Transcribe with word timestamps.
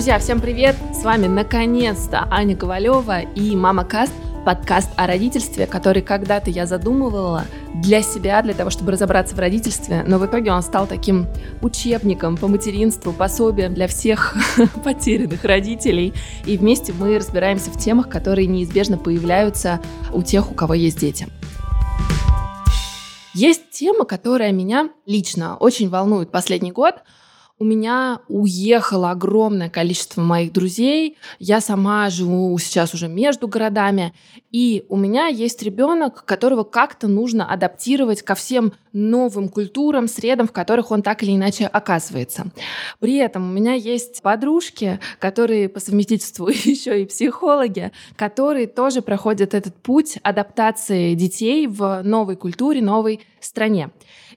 Друзья, 0.00 0.18
всем 0.18 0.40
привет! 0.40 0.76
С 0.94 1.04
вами 1.04 1.26
наконец-то 1.26 2.26
Аня 2.30 2.56
Ковалева 2.56 3.20
и 3.20 3.54
Мама 3.54 3.84
Каст, 3.84 4.14
подкаст 4.46 4.88
о 4.96 5.06
родительстве, 5.06 5.66
который 5.66 6.00
когда-то 6.00 6.48
я 6.48 6.64
задумывала 6.64 7.44
для 7.74 8.00
себя, 8.00 8.40
для 8.40 8.54
того, 8.54 8.70
чтобы 8.70 8.92
разобраться 8.92 9.36
в 9.36 9.38
родительстве, 9.38 10.02
но 10.06 10.18
в 10.18 10.24
итоге 10.24 10.52
он 10.52 10.62
стал 10.62 10.86
таким 10.86 11.26
учебником 11.60 12.38
по 12.38 12.48
материнству, 12.48 13.12
пособием 13.12 13.74
для 13.74 13.88
всех 13.88 14.34
потерянных 14.84 15.44
родителей. 15.44 16.14
И 16.46 16.56
вместе 16.56 16.94
мы 16.94 17.18
разбираемся 17.18 17.70
в 17.70 17.78
темах, 17.78 18.08
которые 18.08 18.46
неизбежно 18.46 18.96
появляются 18.96 19.80
у 20.14 20.22
тех, 20.22 20.50
у 20.50 20.54
кого 20.54 20.72
есть 20.72 20.98
дети. 20.98 21.28
Есть 23.34 23.68
тема, 23.70 24.06
которая 24.06 24.50
меня 24.50 24.88
лично 25.04 25.58
очень 25.58 25.90
волнует 25.90 26.30
последний 26.30 26.72
год– 26.72 26.94
у 27.60 27.64
меня 27.64 28.22
уехало 28.28 29.10
огромное 29.10 29.68
количество 29.68 30.22
моих 30.22 30.50
друзей. 30.50 31.18
Я 31.38 31.60
сама 31.60 32.08
живу 32.08 32.56
сейчас 32.58 32.94
уже 32.94 33.06
между 33.06 33.48
городами. 33.48 34.14
И 34.50 34.86
у 34.88 34.96
меня 34.96 35.26
есть 35.26 35.62
ребенок, 35.62 36.24
которого 36.24 36.64
как-то 36.64 37.06
нужно 37.06 37.44
адаптировать 37.44 38.22
ко 38.22 38.34
всем 38.34 38.72
новым 38.94 39.50
культурам, 39.50 40.08
средам, 40.08 40.48
в 40.48 40.52
которых 40.52 40.90
он 40.90 41.02
так 41.02 41.22
или 41.22 41.36
иначе 41.36 41.66
оказывается. 41.66 42.46
При 42.98 43.16
этом 43.16 43.50
у 43.50 43.52
меня 43.52 43.74
есть 43.74 44.22
подружки, 44.22 44.98
которые 45.18 45.68
по 45.68 45.80
совместительству 45.80 46.48
еще 46.48 47.02
и 47.02 47.06
психологи, 47.06 47.92
которые 48.16 48.68
тоже 48.68 49.02
проходят 49.02 49.52
этот 49.52 49.74
путь 49.74 50.18
адаптации 50.22 51.12
детей 51.12 51.66
в 51.66 52.00
новой 52.04 52.36
культуре, 52.36 52.80
новой 52.80 53.20
стране. 53.38 53.90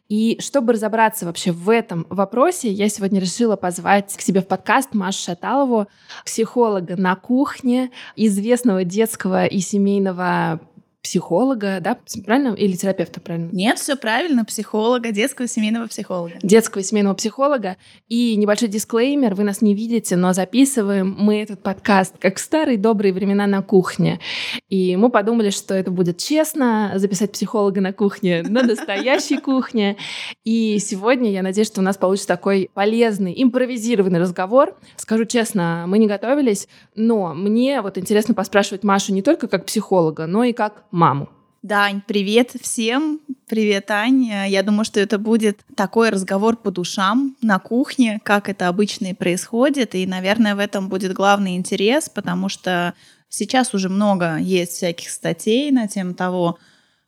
И 0.10 0.38
чтобы 0.40 0.74
разобраться 0.74 1.26
вообще 1.26 1.52
в 1.52 1.70
этом 1.70 2.06
вопросе, 2.10 2.72
я 2.72 2.90
сегодня 2.90 3.20
решила 3.20 3.56
позвать 3.56 4.16
к 4.16 4.22
себе 4.22 4.42
в 4.42 4.48
подкаст 4.48 4.94
Машу 4.94 5.20
Шаталову, 5.24 5.88
психолога 6.26 6.96
на 6.96 7.16
кухне, 7.16 7.92
известного 8.16 8.84
детского 8.84 9.46
и 9.46 9.60
семейного 9.60 10.60
психолога, 11.04 11.80
да, 11.82 11.98
правильно? 12.26 12.56
Или 12.56 12.76
терапевта, 12.76 13.20
правильно? 13.20 13.50
Нет, 13.52 13.78
все 13.78 13.98
правильно, 13.98 14.46
психолога, 14.46 15.12
детского 15.12 15.50
семейного 15.50 15.88
психолога. 15.88 16.36
Детского 16.42 16.82
семейного 16.82 17.14
психолога. 17.14 17.76
И 18.08 18.36
небольшой 18.38 18.70
дисклеймер, 18.70 19.36
вы 19.36 19.44
нас 19.44 19.62
не 19.62 19.76
видите, 19.76 20.16
но 20.16 20.32
записываем 20.32 21.14
мы 21.20 21.42
этот 21.42 21.62
подкаст 21.62 22.16
как 22.20 22.38
в 22.38 22.40
старые 22.40 22.78
добрые 22.78 23.14
времена 23.14 23.48
на 23.48 23.62
кухне. 23.62 24.22
И 24.70 24.96
мы 24.96 25.10
подумали, 25.10 25.50
что 25.50 25.74
это 25.74 25.92
будет 25.92 26.20
честно, 26.20 26.94
записать 26.96 27.34
психолога 27.34 27.82
на 27.82 27.92
кухне, 27.92 28.42
на 28.42 28.64
настоящей 28.64 29.38
кухне. 29.38 29.98
И 30.46 30.80
сегодня 30.80 31.32
я 31.32 31.44
надеюсь, 31.44 31.68
что 31.68 31.82
у 31.82 31.84
нас 31.84 31.98
получится 31.98 32.30
такой 32.30 32.70
полезный, 32.74 33.34
импровизированный 33.44 34.20
разговор. 34.20 34.78
Скажу 34.96 35.26
честно, 35.26 35.84
мы 35.86 35.98
не 35.98 36.08
готовились, 36.08 36.70
но 36.96 37.34
мне 37.34 37.82
вот 37.82 37.98
интересно 37.98 38.34
поспрашивать 38.34 38.86
Машу 38.86 39.14
не 39.14 39.22
только 39.22 39.50
как 39.50 39.66
психолога, 39.66 40.28
но 40.28 40.46
и 40.46 40.54
как 40.54 40.86
маму. 40.94 41.30
Дань, 41.64 42.02
привет 42.06 42.52
всем. 42.62 43.22
Привет, 43.48 43.90
Аня. 43.90 44.50
Я 44.50 44.64
думаю, 44.64 44.84
что 44.86 45.00
это 45.00 45.18
будет 45.18 45.62
такой 45.76 46.10
разговор 46.10 46.58
по 46.58 46.72
душам 46.72 47.36
на 47.42 47.58
кухне, 47.58 48.20
как 48.24 48.50
это 48.50 48.68
обычно 48.68 49.08
и 49.08 49.14
происходит. 49.14 49.96
И, 49.96 50.06
наверное, 50.06 50.56
в 50.56 50.60
этом 50.60 50.90
будет 50.90 51.14
главный 51.14 51.56
интерес, 51.56 52.10
потому 52.10 52.50
что 52.50 52.94
сейчас 53.30 53.74
уже 53.74 53.90
много 53.90 54.38
есть 54.38 54.74
всяких 54.74 55.10
статей 55.10 55.72
на 55.72 55.88
тему 55.88 56.14
того, 56.14 56.60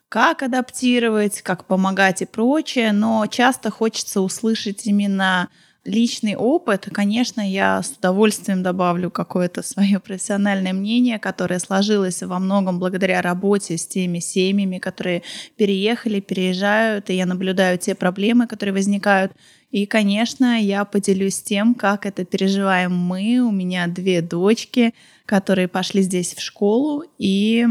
как 0.07 0.41
адаптировать, 0.41 1.41
как 1.41 1.65
помогать 1.65 2.21
и 2.21 2.25
прочее, 2.25 2.93
но 2.93 3.25
часто 3.27 3.69
хочется 3.69 4.21
услышать 4.21 4.87
именно 4.87 5.49
личный 5.85 6.35
опыт, 6.35 6.89
конечно, 6.91 7.47
я 7.47 7.81
с 7.81 7.91
удовольствием 7.91 8.63
добавлю 8.63 9.11
какое-то 9.11 9.61
свое 9.61 9.99
профессиональное 9.99 10.73
мнение, 10.73 11.19
которое 11.19 11.59
сложилось 11.59 12.23
во 12.23 12.39
многом 12.39 12.79
благодаря 12.79 13.21
работе 13.21 13.77
с 13.77 13.87
теми 13.87 14.19
семьями, 14.19 14.79
которые 14.79 15.21
переехали, 15.55 16.19
переезжают, 16.19 17.09
и 17.09 17.13
я 17.13 17.25
наблюдаю 17.25 17.77
те 17.77 17.95
проблемы, 17.95 18.47
которые 18.47 18.73
возникают. 18.73 19.31
И, 19.71 19.85
конечно, 19.85 20.59
я 20.59 20.85
поделюсь 20.85 21.41
тем, 21.41 21.75
как 21.75 22.05
это 22.05 22.25
переживаем 22.25 22.93
мы. 22.93 23.39
У 23.39 23.51
меня 23.51 23.87
две 23.87 24.21
дочки, 24.21 24.93
которые 25.25 25.67
пошли 25.67 26.01
здесь 26.01 26.33
в 26.33 26.41
школу, 26.41 27.03
и 27.17 27.67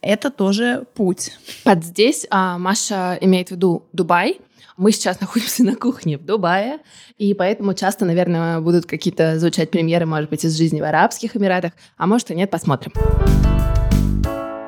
это 0.00 0.30
тоже 0.30 0.84
путь. 0.94 1.32
Под 1.64 1.84
здесь 1.84 2.26
а, 2.30 2.58
Маша 2.58 3.18
имеет 3.20 3.48
в 3.48 3.52
виду 3.52 3.82
Дубай, 3.92 4.38
мы 4.76 4.92
сейчас 4.92 5.20
находимся 5.20 5.64
на 5.64 5.76
кухне 5.76 6.18
в 6.18 6.24
Дубае, 6.24 6.78
и 7.18 7.34
поэтому 7.34 7.74
часто, 7.74 8.04
наверное, 8.04 8.60
будут 8.60 8.86
какие-то 8.86 9.38
звучать 9.38 9.70
премьеры, 9.70 10.06
может 10.06 10.30
быть, 10.30 10.44
из 10.44 10.56
жизни 10.56 10.80
в 10.80 10.84
Арабских 10.84 11.36
Эмиратах, 11.36 11.72
а 11.96 12.06
может 12.06 12.30
и 12.30 12.34
нет, 12.34 12.50
посмотрим. 12.50 12.92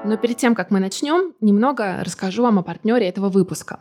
Но 0.04 0.19
перед 0.19 0.37
тем, 0.37 0.54
как 0.54 0.70
мы 0.70 0.81
начнем, 0.81 1.32
немного 1.41 2.04
расскажу 2.04 2.42
вам 2.42 2.59
о 2.59 2.62
партнере 2.62 3.09
этого 3.09 3.31
выпуска. 3.31 3.81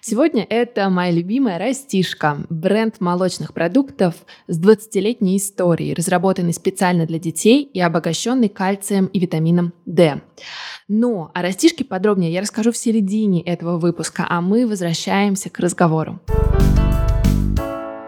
Сегодня 0.00 0.46
это 0.48 0.88
моя 0.88 1.10
любимая 1.10 1.58
Растишка, 1.58 2.38
бренд 2.48 3.00
молочных 3.00 3.52
продуктов 3.52 4.14
с 4.46 4.60
20-летней 4.60 5.36
историей, 5.36 5.94
разработанный 5.94 6.52
специально 6.52 7.06
для 7.06 7.18
детей 7.18 7.64
и 7.64 7.80
обогащенный 7.80 8.48
кальцием 8.48 9.06
и 9.06 9.18
витамином 9.18 9.72
D. 9.84 10.22
Но 10.86 11.32
о 11.34 11.42
Растишке 11.42 11.84
подробнее 11.84 12.32
я 12.32 12.40
расскажу 12.40 12.70
в 12.70 12.76
середине 12.76 13.42
этого 13.42 13.76
выпуска, 13.76 14.26
а 14.28 14.40
мы 14.40 14.68
возвращаемся 14.68 15.50
к 15.50 15.58
разговору. 15.58 16.20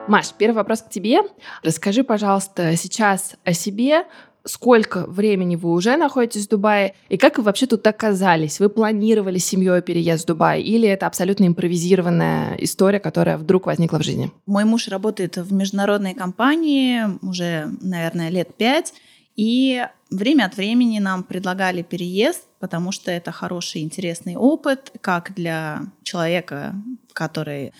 Маш, 0.06 0.32
первый 0.38 0.54
вопрос 0.54 0.82
к 0.82 0.88
тебе. 0.88 1.22
Расскажи, 1.64 2.04
пожалуйста, 2.04 2.76
сейчас 2.76 3.34
о 3.44 3.52
себе, 3.52 4.04
сколько 4.46 5.06
времени 5.06 5.56
вы 5.56 5.72
уже 5.72 5.96
находитесь 5.96 6.46
в 6.46 6.48
Дубае 6.48 6.94
и 7.08 7.16
как 7.16 7.38
вы 7.38 7.44
вообще 7.44 7.66
тут 7.66 7.86
оказались? 7.86 8.60
Вы 8.60 8.68
планировали 8.68 9.38
семьей 9.38 9.82
переезд 9.82 10.24
в 10.24 10.26
Дубай 10.28 10.62
или 10.62 10.88
это 10.88 11.06
абсолютно 11.06 11.46
импровизированная 11.46 12.56
история, 12.58 13.00
которая 13.00 13.38
вдруг 13.38 13.66
возникла 13.66 13.98
в 13.98 14.02
жизни? 14.02 14.32
Мой 14.46 14.64
муж 14.64 14.88
работает 14.88 15.36
в 15.36 15.52
международной 15.52 16.14
компании 16.14 17.04
уже, 17.22 17.68
наверное, 17.80 18.30
лет 18.30 18.54
пять. 18.56 18.94
И 19.34 19.84
время 20.10 20.44
от 20.46 20.56
времени 20.56 20.98
нам 20.98 21.22
предлагали 21.22 21.82
переезд, 21.82 22.46
потому 22.58 22.90
что 22.90 23.10
это 23.10 23.32
хороший, 23.32 23.82
интересный 23.82 24.36
опыт, 24.36 24.92
как 25.02 25.34
для 25.34 25.82
человека, 26.02 26.74
который 27.12 27.74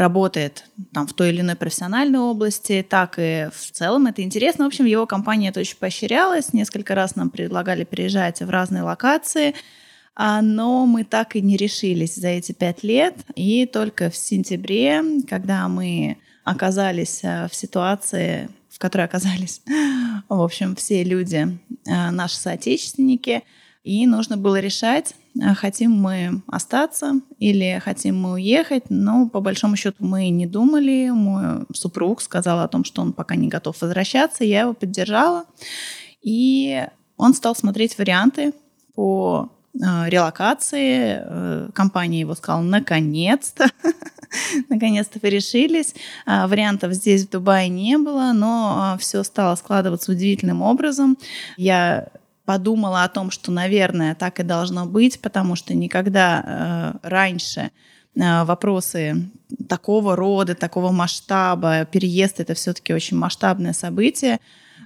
работает 0.00 0.64
там, 0.92 1.06
в 1.06 1.12
той 1.12 1.28
или 1.28 1.42
иной 1.42 1.54
профессиональной 1.54 2.18
области, 2.18 2.84
так 2.88 3.14
и 3.18 3.48
в 3.54 3.70
целом 3.70 4.06
это 4.06 4.22
интересно. 4.22 4.64
В 4.64 4.68
общем, 4.68 4.86
его 4.86 5.06
компания 5.06 5.50
это 5.50 5.60
очень 5.60 5.76
поощрялась. 5.76 6.52
Несколько 6.52 6.94
раз 6.94 7.14
нам 7.14 7.30
предлагали 7.30 7.84
приезжать 7.84 8.40
в 8.40 8.50
разные 8.50 8.82
локации, 8.82 9.54
а, 10.16 10.42
но 10.42 10.86
мы 10.86 11.04
так 11.04 11.36
и 11.36 11.40
не 11.40 11.56
решились 11.56 12.16
за 12.16 12.28
эти 12.28 12.52
пять 12.52 12.82
лет. 12.82 13.14
И 13.36 13.66
только 13.66 14.10
в 14.10 14.16
сентябре, 14.16 15.02
когда 15.28 15.68
мы 15.68 16.16
оказались 16.44 17.20
а, 17.22 17.46
в 17.48 17.54
ситуации, 17.54 18.48
в 18.70 18.78
которой 18.78 19.02
оказались, 19.02 19.60
в 20.28 20.42
общем, 20.42 20.74
все 20.76 21.04
люди, 21.04 21.58
а, 21.86 22.10
наши 22.10 22.36
соотечественники, 22.36 23.42
и 23.84 24.06
нужно 24.06 24.36
было 24.36 24.60
решать, 24.60 25.14
хотим 25.54 25.92
мы 25.92 26.42
остаться 26.46 27.20
или 27.38 27.80
хотим 27.84 28.20
мы 28.20 28.32
уехать. 28.32 28.84
Но 28.88 29.28
по 29.28 29.40
большому 29.40 29.76
счету 29.76 30.04
мы 30.04 30.28
не 30.28 30.46
думали. 30.46 31.10
Мой 31.10 31.66
супруг 31.72 32.20
сказал 32.20 32.60
о 32.60 32.68
том, 32.68 32.84
что 32.84 33.02
он 33.02 33.12
пока 33.12 33.36
не 33.36 33.48
готов 33.48 33.80
возвращаться. 33.80 34.44
Я 34.44 34.62
его 34.62 34.74
поддержала. 34.74 35.44
И 36.22 36.84
он 37.16 37.34
стал 37.34 37.54
смотреть 37.54 37.98
варианты 37.98 38.52
по 38.94 39.50
э, 39.74 39.78
релокации. 40.08 41.20
Э, 41.22 41.70
компания 41.74 42.20
его 42.20 42.34
сказала, 42.34 42.62
наконец-то, 42.62 43.66
наконец-то 44.68 45.18
вы 45.22 45.30
решились. 45.30 45.94
А, 46.26 46.46
вариантов 46.46 46.92
здесь, 46.92 47.26
в 47.26 47.30
Дубае, 47.30 47.68
не 47.68 47.98
было, 47.98 48.32
но 48.32 48.74
а, 48.76 48.98
все 48.98 49.22
стало 49.22 49.54
складываться 49.56 50.12
удивительным 50.12 50.62
образом. 50.62 51.16
Я 51.56 52.08
подумала 52.50 53.04
о 53.04 53.08
том, 53.08 53.30
что, 53.30 53.52
наверное, 53.52 54.16
так 54.16 54.40
и 54.40 54.42
должно 54.42 54.84
быть, 54.84 55.20
потому 55.20 55.54
что 55.54 55.72
никогда 55.72 56.42
э, 56.44 57.08
раньше 57.08 57.70
э, 58.16 58.44
вопросы 58.44 59.30
такого 59.68 60.16
рода, 60.16 60.56
такого 60.56 60.90
масштаба, 60.90 61.84
переезд 61.84 62.40
это 62.40 62.54
все-таки 62.54 62.92
очень 62.92 63.16
масштабное 63.16 63.72
событие. 63.72 64.40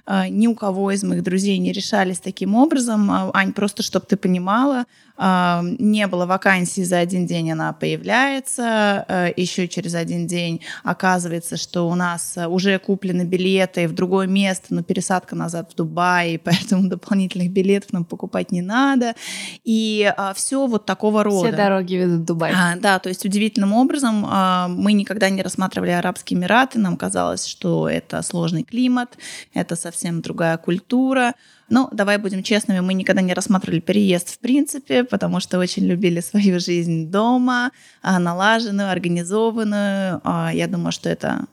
Э, 0.05 0.27
ни 0.29 0.45
у 0.45 0.53
кого 0.53 0.91
из 0.91 1.03
моих 1.03 1.23
друзей 1.23 1.57
не 1.57 1.71
решались 1.71 2.19
таким 2.19 2.53
образом. 2.53 3.09
Ань, 3.33 3.51
просто 3.51 3.81
чтобы 3.81 4.05
ты 4.05 4.15
понимала, 4.15 4.85
не 5.17 6.07
было 6.07 6.25
вакансии 6.25 6.81
за 6.81 6.99
один 6.99 7.25
день, 7.25 7.51
она 7.51 7.71
появляется, 7.73 9.05
э, 9.07 9.31
еще 9.35 9.67
через 9.67 9.95
один 9.95 10.27
день 10.27 10.61
оказывается, 10.83 11.57
что 11.57 11.87
у 11.87 11.95
нас 11.95 12.37
уже 12.47 12.79
куплены 12.79 13.23
билеты 13.23 13.87
в 13.87 13.93
другое 13.93 14.27
место, 14.27 14.73
но 14.73 14.83
пересадка 14.83 15.35
назад 15.35 15.71
в 15.71 15.75
Дубай, 15.75 16.39
поэтому 16.43 16.89
дополнительных 16.89 17.51
билетов 17.51 17.93
нам 17.93 18.05
покупать 18.05 18.51
не 18.51 18.61
надо. 18.61 19.15
И 19.63 20.11
а, 20.17 20.33
все 20.33 20.67
вот 20.67 20.85
такого 20.85 21.23
рода. 21.23 21.47
Все 21.47 21.55
дороги 21.55 21.95
ведут 21.95 22.21
в 22.21 22.25
Дубай. 22.25 22.51
А, 22.55 22.75
да, 22.75 22.99
то 22.99 23.09
есть 23.09 23.25
удивительным 23.25 23.73
образом 23.73 24.25
а, 24.27 24.67
мы 24.67 24.93
никогда 24.93 25.29
не 25.29 25.41
рассматривали 25.41 25.91
Арабские 25.91 26.39
Эмираты, 26.39 26.79
нам 26.79 26.97
казалось, 26.97 27.45
что 27.45 27.89
это 27.89 28.21
сложный 28.21 28.63
климат, 28.63 29.17
это 29.53 29.75
совсем 29.75 30.21
другая 30.21 30.57
культура. 30.57 31.33
Ну, 31.69 31.89
давай 31.91 32.17
будем 32.17 32.43
честными, 32.43 32.79
мы 32.79 32.93
никогда 32.93 33.21
не 33.21 33.33
рассматривали 33.33 33.79
переезд 33.79 34.29
в 34.29 34.39
принципе, 34.39 35.03
потому 35.03 35.39
что 35.39 35.57
очень 35.57 35.85
любили 35.85 36.19
свою 36.19 36.59
жизнь 36.59 37.09
дома, 37.09 37.71
а, 38.01 38.19
налаженную, 38.19 38.91
организованную. 38.91 40.21
А, 40.23 40.51
я 40.53 40.67
думаю, 40.67 40.91
что 40.91 41.09
это 41.09 41.45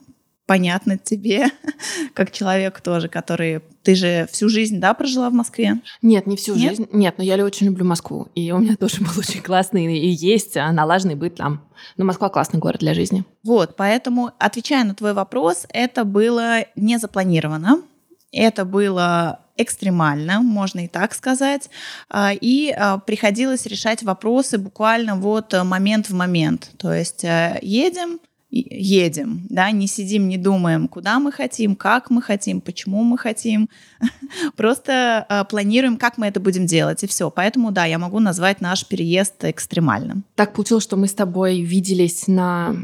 понятно 0.45 0.97
тебе, 0.97 1.47
как 2.13 2.31
человек 2.31 2.81
тоже, 2.81 3.07
который... 3.07 3.61
Ты 3.83 3.95
же 3.95 4.29
всю 4.31 4.47
жизнь, 4.47 4.79
да, 4.79 4.93
прожила 4.93 5.29
в 5.29 5.33
Москве? 5.33 5.81
Нет, 6.01 6.25
не 6.25 6.37
всю 6.37 6.55
Нет? 6.55 6.69
жизнь. 6.69 6.87
Нет, 6.93 7.15
но 7.17 7.23
я 7.23 7.43
очень 7.43 7.67
люблю 7.67 7.85
Москву. 7.85 8.27
И 8.35 8.51
у 8.51 8.59
меня 8.59 8.75
тоже 8.79 9.01
был 9.01 9.11
очень 9.17 9.41
классный 9.41 9.85
и 9.85 10.07
есть 10.09 10.55
а, 10.57 10.71
налаженный 10.71 11.15
быт 11.15 11.35
там. 11.35 11.61
Но 11.97 12.05
Москва 12.05 12.29
классный 12.29 12.59
город 12.59 12.79
для 12.79 12.93
жизни. 12.93 13.25
Вот, 13.43 13.75
поэтому, 13.75 14.31
отвечая 14.39 14.83
на 14.83 14.95
твой 14.95 15.13
вопрос, 15.13 15.65
это 15.69 16.05
было 16.05 16.65
не 16.75 16.97
запланировано. 16.97 17.81
Это 18.31 18.65
было 18.65 19.42
экстремально, 19.57 20.41
можно 20.41 20.85
и 20.85 20.87
так 20.87 21.13
сказать, 21.13 21.69
а, 22.09 22.33
и 22.33 22.71
а, 22.71 22.97
приходилось 22.97 23.65
решать 23.65 24.03
вопросы 24.03 24.57
буквально 24.57 25.15
вот 25.15 25.53
момент 25.63 26.09
в 26.09 26.13
момент. 26.13 26.71
То 26.77 26.93
есть 26.93 27.23
э, 27.23 27.59
едем, 27.61 28.19
едем, 28.49 29.45
да, 29.49 29.71
не 29.71 29.87
сидим, 29.87 30.27
не 30.27 30.37
думаем, 30.37 30.87
куда 30.87 31.19
мы 31.19 31.31
хотим, 31.31 31.75
как 31.75 32.09
мы 32.09 32.21
хотим, 32.21 32.61
почему 32.61 33.03
мы 33.03 33.17
хотим, 33.17 33.69
просто 34.55 35.25
э, 35.27 35.43
планируем, 35.45 35.97
как 35.97 36.17
мы 36.17 36.27
это 36.27 36.39
будем 36.39 36.65
делать, 36.65 37.03
и 37.03 37.07
все. 37.07 37.29
Поэтому, 37.29 37.71
да, 37.71 37.85
я 37.85 37.97
могу 37.97 38.19
назвать 38.19 38.61
наш 38.61 38.85
переезд 38.85 39.43
экстремальным. 39.43 40.23
Так 40.35 40.53
получилось, 40.53 40.83
что 40.83 40.97
мы 40.97 41.07
с 41.07 41.13
тобой 41.13 41.61
виделись 41.61 42.27
на 42.27 42.75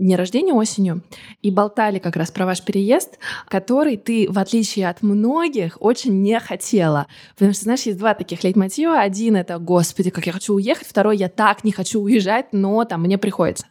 дне 0.00 0.16
рождения 0.16 0.52
осенью 0.52 1.02
и 1.42 1.50
болтали 1.50 1.98
как 1.98 2.16
раз 2.16 2.30
про 2.30 2.46
ваш 2.46 2.62
переезд, 2.62 3.18
который 3.46 3.96
ты, 3.96 4.26
в 4.28 4.38
отличие 4.38 4.88
от 4.88 5.02
многих, 5.02 5.76
очень 5.80 6.22
не 6.22 6.40
хотела. 6.40 7.06
Потому 7.34 7.52
что, 7.52 7.64
знаешь, 7.64 7.82
есть 7.82 7.98
два 7.98 8.14
таких 8.14 8.42
лейтмотива. 8.42 9.00
Один— 9.00 9.36
это 9.36 9.58
«Господи, 9.58 10.10
как 10.10 10.26
я 10.26 10.32
хочу 10.32 10.54
уехать», 10.54 10.88
второй— 10.88 11.16
«Я 11.18 11.28
так 11.28 11.64
не 11.64 11.72
хочу 11.72 12.00
уезжать, 12.00 12.46
но 12.52 12.84
там 12.84 13.02
мне 13.02 13.18
приходится». 13.18 13.66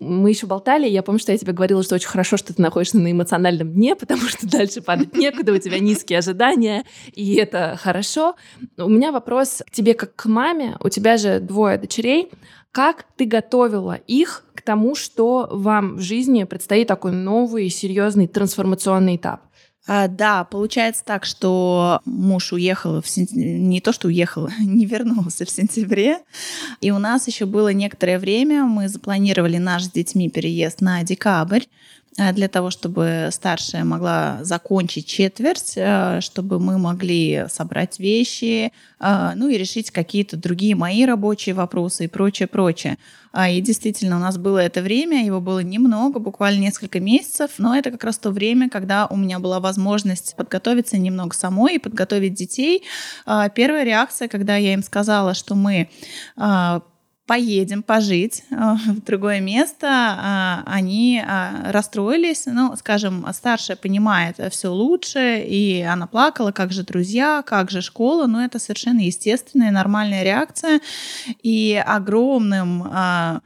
Мы 0.00 0.30
еще 0.30 0.46
болтали, 0.46 0.88
я 0.88 1.02
помню, 1.02 1.18
что 1.18 1.32
я 1.32 1.38
тебе 1.38 1.52
говорила, 1.52 1.82
что 1.82 1.96
очень 1.96 2.08
хорошо, 2.08 2.36
что 2.36 2.54
ты 2.54 2.62
находишься 2.62 2.98
на 2.98 3.10
эмоциональном 3.10 3.72
дне, 3.72 3.96
потому 4.00 4.22
что 4.22 4.48
дальше 4.48 4.80
падать 4.80 5.16
некуда, 5.16 5.52
у 5.52 5.58
тебя 5.58 5.78
низкие 5.78 6.20
ожидания, 6.20 6.84
и 7.12 7.34
это 7.34 7.78
хорошо. 7.80 8.36
У 8.76 8.88
меня 8.88 9.12
вопрос 9.12 9.62
к 9.66 9.70
тебе 9.70 9.94
как 9.94 10.14
к 10.14 10.26
маме. 10.26 10.76
У 10.80 10.88
тебя 10.88 11.16
же 11.16 11.40
двое 11.40 11.78
дочерей. 11.78 12.30
Как 12.70 13.06
ты 13.16 13.24
готовила 13.24 13.94
их 13.94 14.44
к 14.54 14.62
тому, 14.62 14.94
что 14.94 15.48
вам 15.50 15.96
в 15.96 16.00
жизни 16.00 16.44
предстоит 16.44 16.86
такой 16.86 17.12
новый, 17.12 17.68
серьезный 17.70 18.28
трансформационный 18.28 19.16
этап? 19.16 19.40
А, 19.90 20.06
да, 20.06 20.44
получается 20.44 21.02
так, 21.02 21.24
что 21.24 22.02
муж 22.04 22.52
уехал 22.52 23.00
в 23.00 23.08
сент... 23.08 23.32
не 23.32 23.80
то, 23.80 23.92
что 23.92 24.08
уехал, 24.08 24.50
не 24.60 24.84
вернулся 24.84 25.46
в 25.46 25.50
сентябре. 25.50 26.18
И 26.82 26.90
у 26.90 26.98
нас 26.98 27.26
еще 27.26 27.46
было 27.46 27.72
некоторое 27.72 28.18
время, 28.18 28.64
мы 28.64 28.88
запланировали 28.88 29.56
наш 29.56 29.84
с 29.84 29.90
детьми 29.90 30.28
переезд 30.28 30.82
на 30.82 31.02
декабрь. 31.04 31.62
Э, 32.18 32.32
для 32.32 32.48
того, 32.48 32.70
чтобы 32.70 33.28
старшая 33.30 33.84
могла 33.84 34.38
закончить 34.42 35.06
четверть, 35.06 35.74
э, 35.76 36.20
чтобы 36.20 36.58
мы 36.58 36.76
могли 36.76 37.44
собрать 37.48 38.00
вещи, 38.00 38.72
э, 39.00 39.30
ну 39.36 39.48
и 39.48 39.56
решить 39.56 39.90
какие-то 39.90 40.36
другие 40.36 40.74
мои 40.74 41.04
рабочие 41.04 41.54
вопросы 41.54 42.04
и 42.04 42.08
прочее, 42.08 42.48
прочее. 42.48 42.98
А, 43.30 43.48
и 43.48 43.60
действительно, 43.60 44.16
у 44.16 44.20
нас 44.20 44.36
было 44.36 44.58
это 44.58 44.82
время, 44.82 45.24
его 45.24 45.40
было 45.40 45.60
немного, 45.60 46.18
буквально 46.18 46.60
несколько 46.60 46.98
месяцев, 46.98 47.52
но 47.58 47.76
это 47.76 47.90
как 47.90 48.02
раз 48.02 48.18
то 48.18 48.30
время, 48.30 48.68
когда 48.68 49.06
у 49.06 49.16
меня 49.16 49.38
была 49.38 49.60
возможность 49.60 50.34
подготовиться 50.36 50.98
немного 50.98 51.34
самой 51.34 51.76
и 51.76 51.78
подготовить 51.78 52.34
детей. 52.34 52.82
А, 53.26 53.48
первая 53.48 53.84
реакция, 53.84 54.28
когда 54.28 54.56
я 54.56 54.72
им 54.72 54.82
сказала, 54.82 55.34
что 55.34 55.54
мы 55.54 55.88
а, 56.36 56.82
поедем 57.28 57.82
пожить 57.82 58.42
э, 58.50 58.54
в 58.86 59.04
другое 59.04 59.40
место, 59.40 59.86
а, 59.86 60.62
они 60.66 61.22
а, 61.24 61.70
расстроились. 61.70 62.46
Ну, 62.46 62.74
скажем, 62.76 63.24
старшая 63.32 63.76
понимает 63.76 64.36
все 64.50 64.68
лучше, 64.68 65.44
и 65.46 65.82
она 65.82 66.06
плакала, 66.06 66.50
как 66.50 66.72
же 66.72 66.82
друзья, 66.82 67.42
как 67.46 67.70
же 67.70 67.82
школа. 67.82 68.26
Но 68.26 68.42
это 68.42 68.58
совершенно 68.58 69.00
естественная, 69.00 69.70
нормальная 69.70 70.24
реакция. 70.24 70.80
И 71.42 71.80
огромным 71.86 72.82
а, 72.90 73.42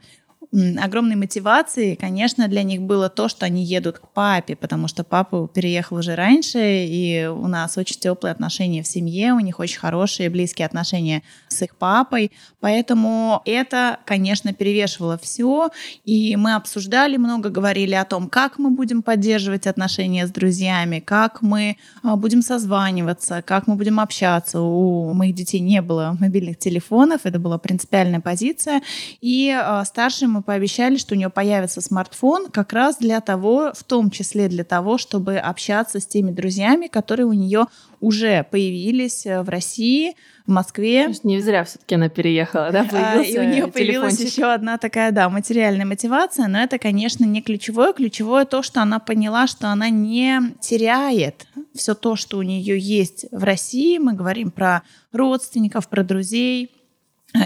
огромной 0.53 1.15
мотивацией, 1.15 1.95
конечно, 1.95 2.47
для 2.47 2.61
них 2.61 2.81
было 2.81 3.09
то, 3.09 3.27
что 3.27 3.45
они 3.45 3.63
едут 3.63 3.97
к 3.97 4.07
папе, 4.09 4.55
потому 4.55 4.87
что 4.87 5.03
папа 5.03 5.47
переехал 5.47 5.97
уже 5.97 6.13
раньше, 6.13 6.85
и 6.85 7.25
у 7.25 7.47
нас 7.47 7.77
очень 7.77 7.99
теплые 7.99 8.31
отношения 8.31 8.83
в 8.83 8.87
семье, 8.87 9.33
у 9.33 9.39
них 9.39 9.59
очень 9.59 9.79
хорошие 9.79 10.29
близкие 10.29 10.67
отношения 10.67 11.23
с 11.47 11.61
их 11.63 11.75
папой, 11.75 12.31
поэтому 12.59 13.41
это, 13.45 13.97
конечно, 14.05 14.53
перевешивало 14.53 15.17
все, 15.17 15.69
и 16.05 16.35
мы 16.35 16.53
обсуждали 16.53 17.17
много, 17.17 17.49
говорили 17.49 17.95
о 17.95 18.05
том, 18.05 18.29
как 18.29 18.59
мы 18.59 18.69
будем 18.69 19.01
поддерживать 19.01 19.65
отношения 19.65 20.27
с 20.27 20.31
друзьями, 20.31 20.99
как 20.99 21.41
мы 21.41 21.77
а, 22.03 22.15
будем 22.15 22.43
созваниваться, 22.43 23.41
как 23.41 23.65
мы 23.65 23.75
будем 23.75 23.99
общаться. 23.99 24.61
У 24.61 25.13
моих 25.13 25.33
детей 25.33 25.59
не 25.59 25.81
было 25.81 26.15
мобильных 26.19 26.59
телефонов, 26.59 27.21
это 27.23 27.39
была 27.39 27.57
принципиальная 27.57 28.19
позиция, 28.19 28.83
и 29.19 29.49
а, 29.49 29.83
старший 29.85 30.27
пообещали, 30.43 30.97
что 30.97 31.15
у 31.15 31.17
нее 31.17 31.29
появится 31.29 31.81
смартфон 31.81 32.49
как 32.51 32.73
раз 32.73 32.97
для 32.97 33.21
того, 33.21 33.71
в 33.75 33.83
том 33.83 34.11
числе 34.11 34.47
для 34.47 34.63
того, 34.63 34.97
чтобы 34.97 35.37
общаться 35.37 35.99
с 35.99 36.05
теми 36.05 36.31
друзьями, 36.31 36.87
которые 36.87 37.25
у 37.25 37.33
нее 37.33 37.65
уже 37.99 38.45
появились 38.51 39.25
э, 39.25 39.41
в 39.41 39.49
России, 39.49 40.15
в 40.45 40.51
Москве. 40.51 41.13
Не 41.23 41.39
зря 41.39 41.63
все-таки 41.63 41.95
она 41.95 42.09
переехала, 42.09 42.69
да? 42.71 42.83
Появился 42.83 43.39
а, 43.39 43.43
и 43.43 43.47
у 43.47 43.49
нее 43.49 43.67
появилась 43.67 44.19
еще 44.19 44.51
одна 44.51 44.77
такая, 44.77 45.11
да, 45.11 45.29
материальная 45.29 45.85
мотивация, 45.85 46.47
но 46.47 46.59
это, 46.59 46.77
конечно, 46.77 47.23
не 47.23 47.41
ключевое. 47.41 47.93
Ключевое 47.93 48.45
то, 48.45 48.61
что 48.61 48.81
она 48.81 48.99
поняла, 48.99 49.47
что 49.47 49.69
она 49.69 49.89
не 49.89 50.53
теряет 50.59 51.47
все 51.73 51.95
то, 51.95 52.15
что 52.15 52.37
у 52.37 52.41
нее 52.41 52.77
есть 52.77 53.25
в 53.31 53.43
России. 53.43 53.97
Мы 53.97 54.13
говорим 54.13 54.51
про 54.51 54.83
родственников, 55.13 55.87
про 55.87 56.03
друзей, 56.03 56.71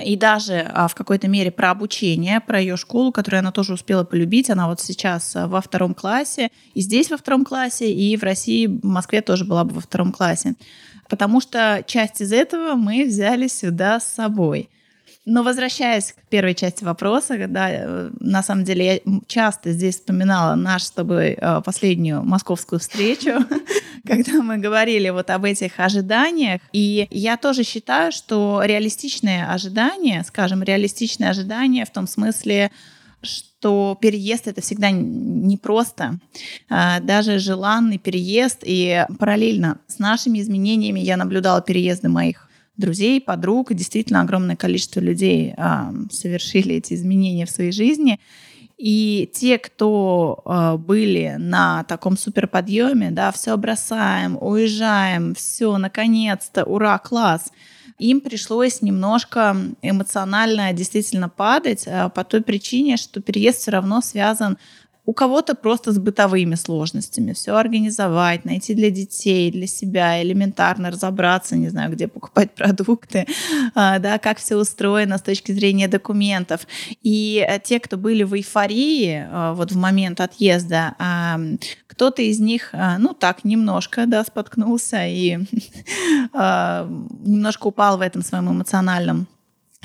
и 0.03 0.15
даже 0.15 0.69
а, 0.73 0.87
в 0.87 0.95
какой-то 0.95 1.27
мере 1.27 1.51
про 1.51 1.71
обучение, 1.71 2.41
про 2.41 2.59
ее 2.59 2.77
школу, 2.77 3.11
которую 3.11 3.39
она 3.39 3.51
тоже 3.51 3.73
успела 3.73 4.03
полюбить. 4.03 4.49
Она 4.49 4.67
вот 4.67 4.81
сейчас 4.81 5.33
во 5.35 5.61
втором 5.61 5.93
классе, 5.93 6.51
и 6.73 6.81
здесь 6.81 7.09
во 7.09 7.17
втором 7.17 7.45
классе, 7.45 7.91
и 7.91 8.17
в 8.17 8.23
России, 8.23 8.67
в 8.67 8.85
Москве 8.85 9.21
тоже 9.21 9.45
была 9.45 9.63
бы 9.63 9.75
во 9.75 9.81
втором 9.81 10.11
классе. 10.11 10.55
Потому 11.09 11.39
что 11.39 11.83
часть 11.87 12.21
из 12.21 12.33
этого 12.33 12.75
мы 12.75 13.05
взяли 13.05 13.47
сюда 13.47 13.99
с 13.99 14.07
собой. 14.07 14.69
Но 15.29 15.43
возвращаясь 15.43 16.13
к 16.13 16.29
первой 16.29 16.55
части 16.55 16.85
вопроса, 16.85 17.47
да, 17.49 17.67
э, 17.69 18.09
на 18.21 18.41
самом 18.41 18.63
деле 18.63 18.85
я 19.05 19.19
часто 19.27 19.73
здесь 19.73 19.95
вспоминала 19.95 20.55
нашу 20.55 20.85
с 20.85 20.91
тобой 20.91 21.37
э, 21.37 21.61
последнюю 21.65 22.23
московскую 22.23 22.79
встречу, 22.79 23.31
когда 24.05 24.41
мы 24.41 24.57
говорили 24.57 25.09
вот 25.09 25.29
об 25.29 25.45
этих 25.45 25.79
ожиданиях. 25.79 26.61
И 26.73 27.07
я 27.11 27.37
тоже 27.37 27.63
считаю, 27.63 28.11
что 28.11 28.61
реалистичные 28.63 29.45
ожидания, 29.45 30.23
скажем, 30.27 30.63
реалистичные 30.63 31.29
ожидания 31.29 31.85
в 31.85 31.91
том 31.91 32.07
смысле, 32.07 32.71
что 33.21 33.97
переезд 33.99 34.47
это 34.47 34.61
всегда 34.61 34.91
непросто. 34.91 36.19
А, 36.69 36.99
даже 36.99 37.39
желанный 37.39 37.97
переезд. 37.97 38.59
И 38.63 39.05
параллельно 39.19 39.79
с 39.87 39.99
нашими 39.99 40.39
изменениями 40.39 40.99
я 40.99 41.17
наблюдала 41.17 41.61
переезды 41.61 42.09
моих 42.09 42.47
друзей, 42.77 43.19
подруг. 43.19 43.73
Действительно, 43.73 44.21
огромное 44.21 44.55
количество 44.55 44.99
людей 44.99 45.55
совершили 46.11 46.75
эти 46.75 46.93
изменения 46.93 47.45
в 47.45 47.49
своей 47.49 47.71
жизни. 47.71 48.19
И 48.77 49.31
те, 49.33 49.57
кто 49.57 50.43
э, 50.45 50.77
были 50.77 51.35
на 51.39 51.83
таком 51.85 52.15
суперподъеме, 52.15 53.09
да, 53.09 53.31
все 53.31 53.57
бросаем, 53.57 54.37
уезжаем, 54.39 55.33
все, 55.33 55.77
наконец-то, 55.77 56.63
ура, 56.63 56.99
класс, 56.99 57.51
им 57.97 58.21
пришлось 58.21 58.83
немножко 58.83 59.57
эмоционально 59.81 60.71
действительно 60.73 61.27
падать 61.27 61.83
э, 61.87 62.09
по 62.13 62.23
той 62.23 62.41
причине, 62.41 62.97
что 62.97 63.19
переезд 63.19 63.61
все 63.61 63.71
равно 63.71 64.01
связан 64.01 64.59
у 65.07 65.13
кого-то 65.13 65.55
просто 65.55 65.93
с 65.93 65.97
бытовыми 65.97 66.55
сложностями. 66.55 67.31
Все 67.31 67.55
организовать, 67.55 68.43
найти 68.43 68.73
для 68.73 68.91
детей, 68.91 69.49
для 69.51 69.65
себя, 69.65 70.21
элементарно 70.21 70.91
разобраться, 70.91 71.55
не 71.55 71.69
знаю, 71.69 71.93
где 71.93 72.09
покупать 72.09 72.51
продукты, 72.51 73.25
а, 73.73 73.99
да, 73.99 74.19
как 74.19 74.37
все 74.37 74.57
устроено 74.57 75.17
с 75.17 75.21
точки 75.21 75.53
зрения 75.53 75.87
документов. 75.87 76.67
И 77.03 77.43
э, 77.47 77.57
те, 77.63 77.79
кто 77.79 77.95
были 77.95 78.23
в 78.23 78.33
эйфории 78.33 79.25
э, 79.25 79.53
вот 79.53 79.71
в 79.71 79.77
момент 79.77 80.19
отъезда, 80.19 80.95
кто-то 81.87 82.21
из 82.21 82.41
них, 82.41 82.71
э, 82.73 82.97
ну 82.99 83.13
так, 83.13 83.45
немножко, 83.45 84.07
да, 84.07 84.25
споткнулся 84.25 85.07
и 85.07 85.37
немножко 86.33 87.67
упал 87.67 87.97
в 87.97 88.01
этом 88.01 88.23
своем 88.23 88.51
эмоциональном 88.51 89.27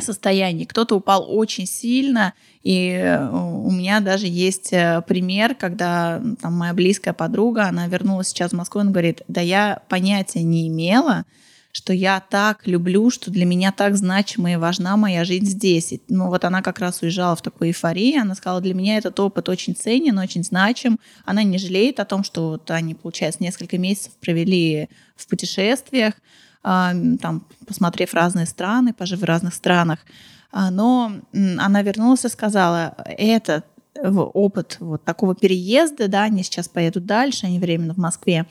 состоянии. 0.01 0.65
Кто-то 0.65 0.97
упал 0.97 1.25
очень 1.29 1.67
сильно, 1.67 2.35
И 2.63 3.19
у 3.33 3.71
меня 3.71 4.01
даже 4.01 4.27
есть 4.27 4.71
пример, 4.71 5.55
когда 5.55 6.23
там 6.41 6.55
моя 6.55 6.73
близкая 6.75 7.13
подруга, 7.13 7.65
она 7.65 7.89
вернулась 7.89 8.29
сейчас 8.29 8.53
в 8.53 8.57
Москву, 8.57 8.81
она 8.83 8.91
говорит, 8.91 9.23
да 9.27 9.41
я 9.41 9.83
понятия 9.89 10.43
не 10.43 10.69
имела, 10.69 11.25
что 11.75 11.93
я 11.95 12.21
так 12.21 12.67
люблю, 12.67 13.11
что 13.11 13.31
для 13.31 13.47
меня 13.47 13.73
так 13.73 13.97
значима 13.97 14.53
и 14.53 14.57
важна 14.57 14.97
моя 14.99 15.25
жизнь 15.25 15.47
здесь. 15.47 15.93
И, 15.93 16.03
ну 16.09 16.29
вот 16.29 16.45
она 16.45 16.61
как 16.61 16.79
раз 16.79 17.01
уезжала 17.03 17.35
в 17.35 17.41
такой 17.41 17.69
эйфории, 17.69 18.19
она 18.19 18.35
сказала, 18.35 18.61
для 18.61 18.75
меня 18.75 18.99
этот 18.99 19.19
опыт 19.19 19.49
очень 19.49 19.75
ценен, 19.75 20.19
очень 20.19 20.45
значим. 20.45 21.01
Она 21.25 21.43
не 21.43 21.57
жалеет 21.57 21.99
о 21.99 22.05
том, 22.05 22.25
что 22.25 22.51
вот 22.51 22.71
они, 22.71 22.95
получается, 22.95 23.43
несколько 23.43 23.79
месяцев 23.79 24.13
провели 24.21 24.89
в 25.17 25.27
путешествиях, 25.27 26.15
там, 26.63 27.47
посмотрев 27.67 28.15
разные 28.15 28.47
страны, 28.47 28.93
пожив 28.93 29.21
в 29.21 29.25
разных 29.25 29.55
странах. 29.55 29.99
А, 30.53 30.71
но 30.71 31.13
она 31.33 31.83
вернулась 31.83 32.25
и 32.25 32.29
сказала, 32.29 32.95
это 33.05 33.65
опыт 34.05 34.79
вот 34.81 35.05
такого 35.05 35.35
переезда, 35.35 36.09
да, 36.09 36.25
они 36.25 36.43
сейчас 36.43 36.69
поедут 36.69 37.05
дальше, 37.05 37.47
они 37.47 37.59
временно 37.59 37.95
в 37.95 37.99
Москве, 37.99 38.47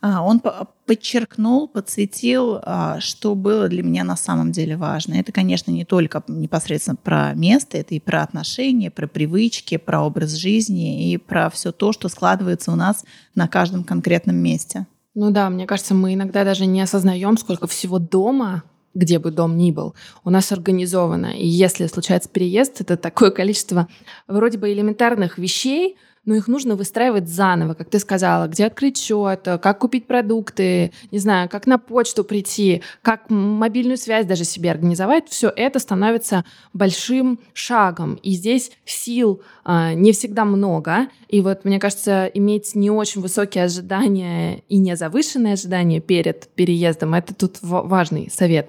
а, 0.00 0.22
он 0.22 0.40
подчеркнул, 0.86 1.68
подсветил, 1.68 2.60
а, 2.62 2.98
что 3.00 3.34
было 3.34 3.68
для 3.68 3.82
меня 3.82 4.04
на 4.04 4.16
самом 4.16 4.52
деле 4.52 4.76
важно. 4.76 5.14
Это, 5.14 5.32
конечно, 5.32 5.70
не 5.70 5.84
только 5.84 6.22
непосредственно 6.26 6.96
про 6.96 7.34
место, 7.34 7.76
это 7.78 7.94
и 7.94 8.00
про 8.00 8.22
отношения, 8.22 8.90
про 8.90 9.06
привычки, 9.06 9.76
про 9.76 10.02
образ 10.02 10.32
жизни 10.32 11.12
и 11.12 11.16
про 11.18 11.50
все 11.50 11.72
то, 11.72 11.92
что 11.92 12.08
складывается 12.08 12.72
у 12.72 12.76
нас 12.76 13.04
на 13.34 13.48
каждом 13.48 13.84
конкретном 13.84 14.36
месте. 14.36 14.86
Ну 15.14 15.30
да, 15.30 15.50
мне 15.50 15.66
кажется, 15.66 15.94
мы 15.94 16.14
иногда 16.14 16.44
даже 16.44 16.64
не 16.66 16.80
осознаем, 16.80 17.36
сколько 17.36 17.66
всего 17.66 17.98
дома 17.98 18.62
где 18.94 19.18
бы 19.18 19.30
дом 19.30 19.56
ни 19.56 19.70
был, 19.70 19.94
у 20.24 20.30
нас 20.30 20.52
организовано. 20.52 21.36
И 21.36 21.46
если 21.46 21.86
случается 21.86 22.28
переезд, 22.28 22.80
это 22.80 22.96
такое 22.96 23.30
количество 23.30 23.88
вроде 24.26 24.58
бы 24.58 24.72
элементарных 24.72 25.38
вещей, 25.38 25.96
но 26.28 26.34
их 26.34 26.46
нужно 26.46 26.76
выстраивать 26.76 27.26
заново, 27.26 27.72
как 27.72 27.88
ты 27.88 27.98
сказала, 27.98 28.48
где 28.48 28.66
открыть 28.66 28.98
счет, 28.98 29.40
как 29.44 29.78
купить 29.78 30.06
продукты, 30.06 30.92
не 31.10 31.18
знаю, 31.20 31.48
как 31.48 31.66
на 31.66 31.78
почту 31.78 32.22
прийти, 32.22 32.82
как 33.00 33.30
мобильную 33.30 33.96
связь 33.96 34.26
даже 34.26 34.44
себе 34.44 34.70
организовать. 34.70 35.30
Все 35.30 35.48
это 35.48 35.78
становится 35.78 36.44
большим 36.74 37.40
шагом. 37.54 38.16
И 38.16 38.32
здесь 38.32 38.72
сил 38.84 39.40
э, 39.64 39.94
не 39.94 40.12
всегда 40.12 40.44
много. 40.44 41.08
И 41.28 41.40
вот, 41.40 41.64
мне 41.64 41.78
кажется, 41.78 42.26
иметь 42.26 42.74
не 42.74 42.90
очень 42.90 43.22
высокие 43.22 43.64
ожидания 43.64 44.64
и 44.68 44.76
не 44.76 44.96
завышенные 44.96 45.54
ожидания 45.54 46.00
перед 46.00 46.48
переездом, 46.48 47.14
это 47.14 47.32
тут 47.32 47.56
важный 47.62 48.30
совет. 48.30 48.68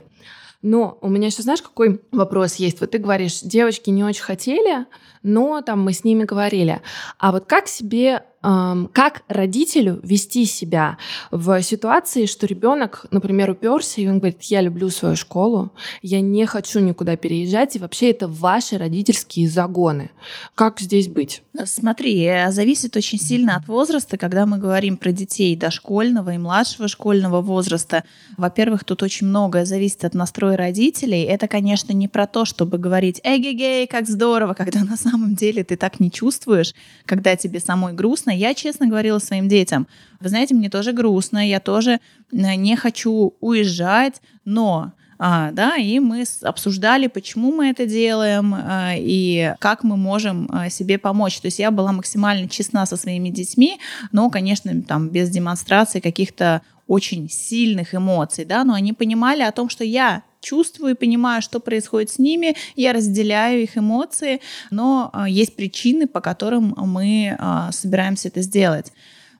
Но 0.61 0.97
у 1.01 1.07
меня 1.07 1.27
еще, 1.27 1.41
знаешь, 1.41 1.61
какой 1.61 2.01
вопрос 2.11 2.55
есть? 2.55 2.81
Вот 2.81 2.91
ты 2.91 2.97
говоришь, 2.97 3.39
девочки 3.41 3.89
не 3.89 4.03
очень 4.03 4.23
хотели, 4.23 4.85
но 5.23 5.61
там 5.61 5.81
мы 5.81 5.93
с 5.93 6.03
ними 6.03 6.25
говорили. 6.25 6.81
А 7.17 7.31
вот 7.31 7.45
как 7.45 7.67
себе 7.67 8.23
как 8.41 9.23
родителю 9.27 9.99
вести 10.03 10.45
себя 10.45 10.97
в 11.29 11.61
ситуации, 11.61 12.25
что 12.25 12.45
ребенок, 12.47 13.05
например, 13.11 13.49
уперся, 13.49 14.01
и 14.01 14.07
он 14.07 14.19
говорит, 14.19 14.41
я 14.43 14.61
люблю 14.61 14.89
свою 14.89 15.17
школу, 15.17 15.71
я 16.01 16.21
не 16.21 16.45
хочу 16.45 16.79
никуда 16.79 17.17
переезжать, 17.17 17.75
и 17.75 17.79
вообще 17.79 18.11
это 18.11 18.27
ваши 18.27 18.77
родительские 18.77 19.49
загоны. 19.49 20.11
Как 20.55 20.79
здесь 20.79 21.09
быть? 21.09 21.43
Смотри, 21.65 22.23
э, 22.23 22.51
зависит 22.51 22.95
очень 22.95 23.19
сильно 23.19 23.57
от 23.57 23.67
возраста, 23.67 24.17
когда 24.17 24.45
мы 24.45 24.57
говорим 24.57 24.95
про 24.95 25.11
детей 25.11 25.55
дошкольного 25.57 26.33
и 26.33 26.37
младшего 26.37 26.87
школьного 26.87 27.41
возраста. 27.41 28.05
Во-первых, 28.37 28.85
тут 28.85 29.03
очень 29.03 29.27
многое 29.27 29.65
зависит 29.65 30.05
от 30.05 30.13
настроя 30.13 30.55
родителей. 30.55 31.23
Это, 31.23 31.49
конечно, 31.49 31.91
не 31.91 32.07
про 32.07 32.27
то, 32.27 32.45
чтобы 32.45 32.77
говорить 32.77 33.19
«эгегей, 33.23 33.87
как 33.87 34.07
здорово», 34.07 34.53
когда 34.53 34.83
на 34.85 34.95
самом 34.95 35.35
деле 35.35 35.65
ты 35.65 35.75
так 35.75 35.99
не 35.99 36.09
чувствуешь, 36.09 36.73
когда 37.05 37.35
тебе 37.35 37.59
самой 37.59 37.93
грустно, 37.93 38.28
грустно. 38.29 38.31
Я 38.31 38.53
честно 38.53 38.87
говорила 38.87 39.19
своим 39.19 39.47
детям, 39.47 39.87
вы 40.19 40.29
знаете, 40.29 40.55
мне 40.55 40.69
тоже 40.69 40.93
грустно, 40.93 41.47
я 41.47 41.59
тоже 41.59 41.99
э, 42.31 42.55
не 42.55 42.75
хочу 42.75 43.33
уезжать, 43.41 44.21
но 44.45 44.91
а, 45.21 45.51
да, 45.51 45.75
и 45.75 45.99
мы 45.99 46.23
обсуждали, 46.43 47.07
почему 47.07 47.51
мы 47.51 47.71
это 47.71 47.85
делаем 47.85 48.53
а, 48.55 48.93
и 48.95 49.53
как 49.59 49.83
мы 49.83 49.97
можем 49.97 50.47
а, 50.49 50.69
себе 50.69 50.97
помочь. 50.97 51.41
То 51.41 51.47
есть 51.47 51.59
я 51.59 51.71
была 51.71 51.91
максимально 51.91 52.47
честна 52.47 52.85
со 52.85 52.95
своими 52.95 53.29
детьми, 53.29 53.79
но, 54.13 54.29
конечно, 54.29 54.71
там 54.81 55.09
без 55.09 55.29
демонстрации 55.29 55.99
каких-то 55.99 56.61
очень 56.87 57.29
сильных 57.29 57.93
эмоций, 57.93 58.45
да, 58.45 58.63
но 58.63 58.73
они 58.73 58.93
понимали 58.93 59.43
о 59.43 59.51
том, 59.51 59.69
что 59.69 59.83
я 59.83 60.23
чувствую 60.41 60.93
и 60.93 60.97
понимаю, 60.97 61.41
что 61.41 61.59
происходит 61.59 62.11
с 62.11 62.19
ними, 62.19 62.55
я 62.75 62.93
разделяю 62.93 63.61
их 63.61 63.77
эмоции, 63.77 64.41
но 64.71 65.09
а, 65.13 65.29
есть 65.29 65.55
причины, 65.55 66.07
по 66.07 66.21
которым 66.21 66.73
мы 66.77 67.35
а, 67.37 67.71
собираемся 67.71 68.29
это 68.29 68.41
сделать. 68.41 68.91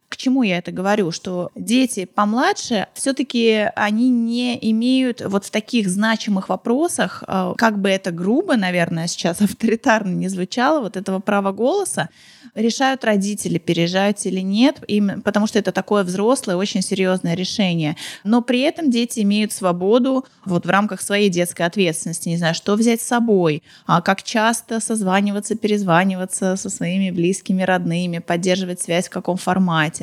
К 0.10 0.18
чему 0.18 0.42
я 0.42 0.58
это 0.58 0.72
говорю? 0.72 1.12
Что 1.12 1.52
дети 1.54 2.06
помладше, 2.06 2.88
все-таки 2.96 3.70
они 3.76 4.10
не 4.10 4.58
имеют 4.72 5.22
вот 5.22 5.46
в 5.46 5.52
таких 5.52 5.88
значимых 5.88 6.50
вопросах, 6.50 7.24
а, 7.28 7.54
как 7.56 7.80
бы 7.80 7.90
это 7.90 8.10
грубо, 8.12 8.58
наверное, 8.58 9.08
сейчас 9.08 9.40
авторитарно 9.42 10.10
не 10.10 10.28
звучало, 10.28 10.82
вот 10.82 10.98
этого 10.98 11.20
права 11.20 11.52
голоса, 11.52 12.10
решают 12.56 13.06
родители, 13.06 13.60
переезжать 13.60 14.26
или 14.26 14.40
нет, 14.40 14.82
им, 14.88 15.22
потому 15.22 15.46
что 15.46 15.60
это 15.60 15.72
такое 15.72 16.04
взрослое, 16.04 16.56
очень 16.56 16.82
серьезное 16.82 17.36
решение. 17.36 17.96
Но 18.24 18.42
при 18.42 18.62
этом 18.62 18.90
дети 18.90 19.20
имеют 19.20 19.54
свободу 19.54 20.26
вот 20.44 20.66
в 20.66 20.70
рамках 20.70 21.02
своей 21.02 21.30
детской 21.30 21.64
ответственности, 21.68 22.30
не 22.30 22.38
знаю, 22.38 22.56
что 22.56 22.76
взять 22.76 23.02
с 23.02 23.08
собой, 23.08 23.62
а 23.86 24.02
как 24.02 24.24
часто 24.24 24.80
созваниваться, 24.80 25.56
перезваниваться 25.56 26.56
со 26.56 26.70
своими 26.72 27.12
близкими, 27.12 27.62
родными, 27.62 28.18
поддерживать 28.18 28.82
связь 28.82 29.08
в 29.08 29.12
каком 29.12 29.38
формате 29.38 29.99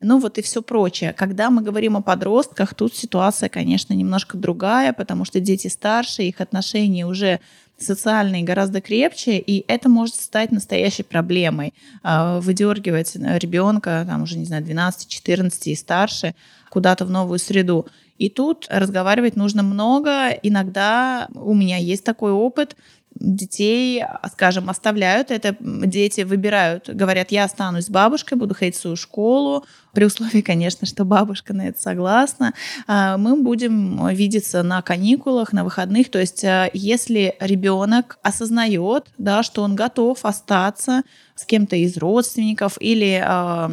ну 0.00 0.18
вот 0.18 0.38
и 0.38 0.42
все 0.42 0.62
прочее. 0.62 1.12
Когда 1.12 1.50
мы 1.50 1.62
говорим 1.62 1.96
о 1.96 2.02
подростках, 2.02 2.74
тут 2.74 2.94
ситуация, 2.94 3.48
конечно, 3.48 3.92
немножко 3.92 4.38
другая, 4.38 4.92
потому 4.92 5.24
что 5.24 5.40
дети 5.40 5.68
старше, 5.68 6.22
их 6.22 6.40
отношения 6.40 7.06
уже 7.06 7.40
социальные 7.78 8.42
гораздо 8.42 8.80
крепче, 8.80 9.38
и 9.38 9.64
это 9.66 9.88
может 9.88 10.14
стать 10.14 10.52
настоящей 10.52 11.02
проблемой. 11.02 11.74
А, 12.02 12.40
выдергивать 12.40 13.16
ребенка, 13.16 14.04
там 14.06 14.22
уже, 14.22 14.38
не 14.38 14.44
знаю, 14.44 14.64
12-14 14.64 15.50
и 15.64 15.74
старше, 15.74 16.34
куда-то 16.70 17.04
в 17.04 17.10
новую 17.10 17.38
среду. 17.38 17.86
И 18.18 18.28
тут 18.28 18.66
разговаривать 18.68 19.36
нужно 19.36 19.62
много. 19.62 20.28
Иногда 20.42 21.28
у 21.34 21.54
меня 21.54 21.78
есть 21.78 22.04
такой 22.04 22.32
опыт, 22.32 22.76
детей, 23.20 24.02
скажем, 24.32 24.70
оставляют, 24.70 25.30
это 25.30 25.54
дети 25.60 26.22
выбирают, 26.22 26.88
говорят, 26.88 27.30
я 27.30 27.44
останусь 27.44 27.84
с 27.84 27.90
бабушкой, 27.90 28.38
буду 28.38 28.54
ходить 28.54 28.76
в 28.76 28.80
свою 28.80 28.96
школу, 28.96 29.64
при 29.92 30.04
условии, 30.04 30.40
конечно, 30.40 30.86
что 30.86 31.04
бабушка 31.04 31.52
на 31.52 31.68
это 31.68 31.80
согласна. 31.80 32.54
А, 32.86 33.16
мы 33.16 33.36
будем 33.36 34.08
видеться 34.08 34.62
на 34.62 34.82
каникулах, 34.82 35.52
на 35.52 35.64
выходных. 35.64 36.10
То 36.10 36.18
есть, 36.18 36.44
а, 36.44 36.70
если 36.72 37.34
ребенок 37.40 38.18
осознает, 38.22 39.08
да, 39.18 39.42
что 39.42 39.62
он 39.62 39.74
готов 39.74 40.24
остаться 40.24 41.02
с 41.34 41.44
кем-то 41.44 41.76
из 41.76 41.96
родственников 41.96 42.76
или 42.80 43.22
а, 43.24 43.70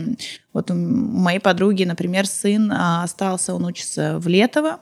вот 0.54 0.72
у 0.72 0.76
моей 0.76 1.40
подруги, 1.40 1.84
например, 1.84 2.26
сын 2.26 2.72
остался, 2.72 3.54
он 3.54 3.66
учится 3.66 4.18
в 4.20 4.28
Летово, 4.28 4.80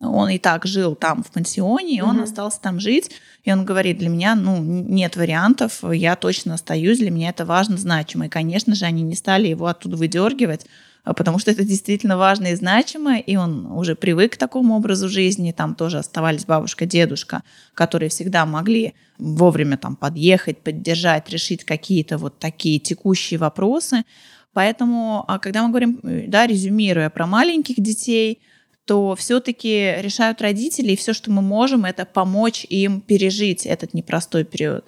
он 0.00 0.28
и 0.28 0.38
так 0.38 0.64
жил 0.64 0.94
там 0.94 1.24
в 1.24 1.30
пансионе, 1.32 1.96
и 1.96 2.00
он 2.00 2.20
mm-hmm. 2.20 2.24
остался 2.24 2.60
там 2.60 2.78
жить. 2.78 3.10
И 3.44 3.52
он 3.52 3.64
говорит, 3.64 3.98
для 3.98 4.08
меня 4.08 4.36
ну, 4.36 4.62
нет 4.62 5.16
вариантов, 5.16 5.82
я 5.92 6.14
точно 6.14 6.54
остаюсь, 6.54 6.98
для 6.98 7.10
меня 7.10 7.30
это 7.30 7.44
важно, 7.44 7.76
значимо. 7.76 8.26
И, 8.26 8.28
конечно 8.28 8.74
же, 8.74 8.84
они 8.84 9.02
не 9.02 9.16
стали 9.16 9.48
его 9.48 9.66
оттуда 9.66 9.96
выдергивать, 9.96 10.66
а, 11.02 11.14
потому 11.14 11.40
что 11.40 11.50
это 11.50 11.64
действительно 11.64 12.16
важно 12.16 12.48
и 12.48 12.54
значимо, 12.54 13.18
и 13.18 13.34
он 13.34 13.66
уже 13.66 13.96
привык 13.96 14.34
к 14.34 14.36
такому 14.36 14.76
образу 14.76 15.08
жизни. 15.08 15.50
Там 15.50 15.74
тоже 15.74 15.98
оставались 15.98 16.44
бабушка, 16.44 16.86
дедушка, 16.86 17.42
которые 17.74 18.08
всегда 18.08 18.46
могли 18.46 18.94
вовремя 19.18 19.76
там 19.78 19.96
подъехать, 19.96 20.58
поддержать, 20.58 21.28
решить 21.28 21.64
какие-то 21.64 22.18
вот 22.18 22.38
такие 22.38 22.78
текущие 22.78 23.38
вопросы. 23.38 24.04
Поэтому, 24.52 25.24
а, 25.26 25.38
когда 25.40 25.62
мы 25.64 25.70
говорим, 25.70 26.00
э, 26.04 26.26
да, 26.28 26.46
резюмируя 26.46 27.10
про 27.10 27.26
маленьких 27.26 27.76
детей, 27.76 28.40
то 28.88 29.14
все-таки 29.16 29.96
решают 29.98 30.40
родители, 30.40 30.92
и 30.92 30.96
все, 30.96 31.12
что 31.12 31.30
мы 31.30 31.42
можем, 31.42 31.84
это 31.84 32.06
помочь 32.06 32.64
им 32.70 33.02
пережить 33.02 33.66
этот 33.66 33.92
непростой 33.92 34.44
период. 34.44 34.86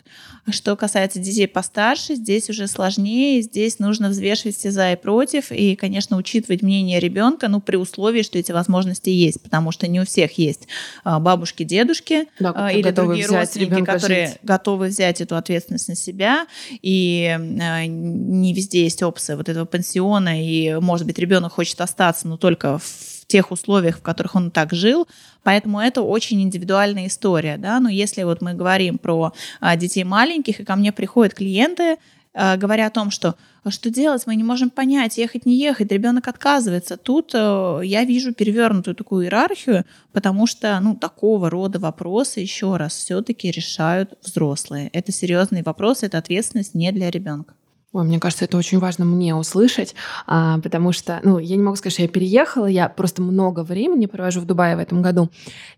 Что 0.49 0.75
касается 0.75 1.19
детей 1.19 1.47
постарше, 1.47 2.15
здесь 2.15 2.49
уже 2.49 2.67
сложнее, 2.67 3.43
здесь 3.43 3.79
нужно 3.79 4.09
взвешивать 4.09 4.57
все 4.57 4.71
за 4.71 4.95
и 4.95 4.97
против, 4.97 5.53
и, 5.53 5.77
конечно, 5.77 6.17
учитывать 6.17 6.63
мнение 6.63 6.99
ребенка, 6.99 7.49
ну, 7.49 7.61
при 7.61 7.77
условии, 7.77 8.23
что 8.23 8.39
эти 8.39 8.53
возможности 8.53 9.11
есть, 9.11 9.43
потому 9.43 9.71
что 9.71 9.87
не 9.87 10.01
у 10.01 10.07
всех 10.07 10.39
есть 10.39 10.67
а, 11.05 11.21
бабушки, 11.21 11.63
дедушки 11.63 12.27
да, 12.39 12.55
а, 12.57 12.73
или 12.73 12.91
другие 12.93 13.27
родственники, 13.27 13.85
которые 13.85 14.29
жить. 14.29 14.39
готовы 14.43 14.87
взять 14.87 15.21
эту 15.21 15.37
ответственность 15.37 15.89
на 15.89 15.95
себя, 15.95 16.47
и 16.81 17.37
а, 17.61 17.85
не 17.85 18.55
везде 18.55 18.85
есть 18.85 19.03
опция 19.03 19.37
вот 19.37 19.51
этого 19.51 19.67
пансиона, 19.67 20.43
и, 20.43 20.81
может 20.81 21.07
быть, 21.07 21.19
ребенок 21.19 21.53
хочет 21.53 21.79
остаться, 21.83 22.27
но 22.27 22.39
только 22.39 22.79
в 22.79 23.20
тех 23.31 23.51
условиях, 23.51 23.99
в 23.99 24.03
которых 24.03 24.35
он 24.35 24.51
так 24.51 24.73
жил, 24.73 25.09
поэтому 25.43 25.81
это 25.81 26.03
очень 26.03 26.43
индивидуальная 26.43 27.07
история, 27.07 27.57
да, 27.57 27.81
но 27.81 27.89
если 27.89 28.25
вот 28.25 28.43
мы 28.43 28.55
говорим 28.55 28.99
про 28.99 29.33
а, 29.61 29.77
детей 29.77 30.05
маленьких, 30.05 30.61
и 30.61 30.65
ко 30.65 30.77
мне 30.77 30.93
приходят 30.93 31.35
клиенты, 31.35 31.97
а, 32.33 32.57
говоря 32.57 32.87
о 32.87 32.91
том, 32.91 33.11
что 33.11 33.35
что 33.69 33.91
делать, 33.91 34.23
мы 34.27 34.37
не 34.37 34.45
можем 34.45 34.71
понять, 34.71 35.19
ехать, 35.19 35.45
не 35.45 35.55
ехать, 35.59 35.93
ребенок 35.93 36.29
отказывается. 36.29 36.97
Тут 36.97 37.33
э, 37.35 37.81
я 37.85 38.05
вижу 38.05 38.33
перевернутую 38.33 38.95
такую 38.95 39.27
иерархию, 39.27 39.85
потому 40.13 40.47
что 40.47 40.81
ну, 40.81 40.97
такого 40.97 41.51
рода 41.51 41.79
вопросы, 41.79 42.41
еще 42.41 42.77
раз, 42.77 42.95
все-таки 42.95 43.51
решают 43.51 44.15
взрослые. 44.23 44.89
Это 44.95 45.13
серьезный 45.13 45.63
вопрос, 45.63 46.03
это 46.03 46.17
ответственность 46.17 46.75
не 46.75 46.91
для 46.91 47.11
ребенка. 47.11 47.53
Ой, 47.93 48.05
мне 48.05 48.21
кажется, 48.21 48.45
это 48.45 48.57
очень 48.57 48.79
важно 48.79 49.05
мне 49.05 49.35
услышать, 49.35 49.97
а, 50.29 50.61
потому 50.61 50.93
что, 50.93 51.19
ну, 51.25 51.39
я 51.39 51.57
не 51.57 51.63
могу 51.63 51.75
сказать, 51.75 51.95
что 51.95 52.03
я 52.03 52.09
переехала, 52.09 52.67
я 52.67 52.89
просто 52.89 53.21
много 53.21 53.65
времени 53.65 54.07
провожу 54.07 54.41
в 54.41 54.45
Дубае 54.45 54.77
в 54.77 54.79
этом 54.79 55.03
году. 55.03 55.29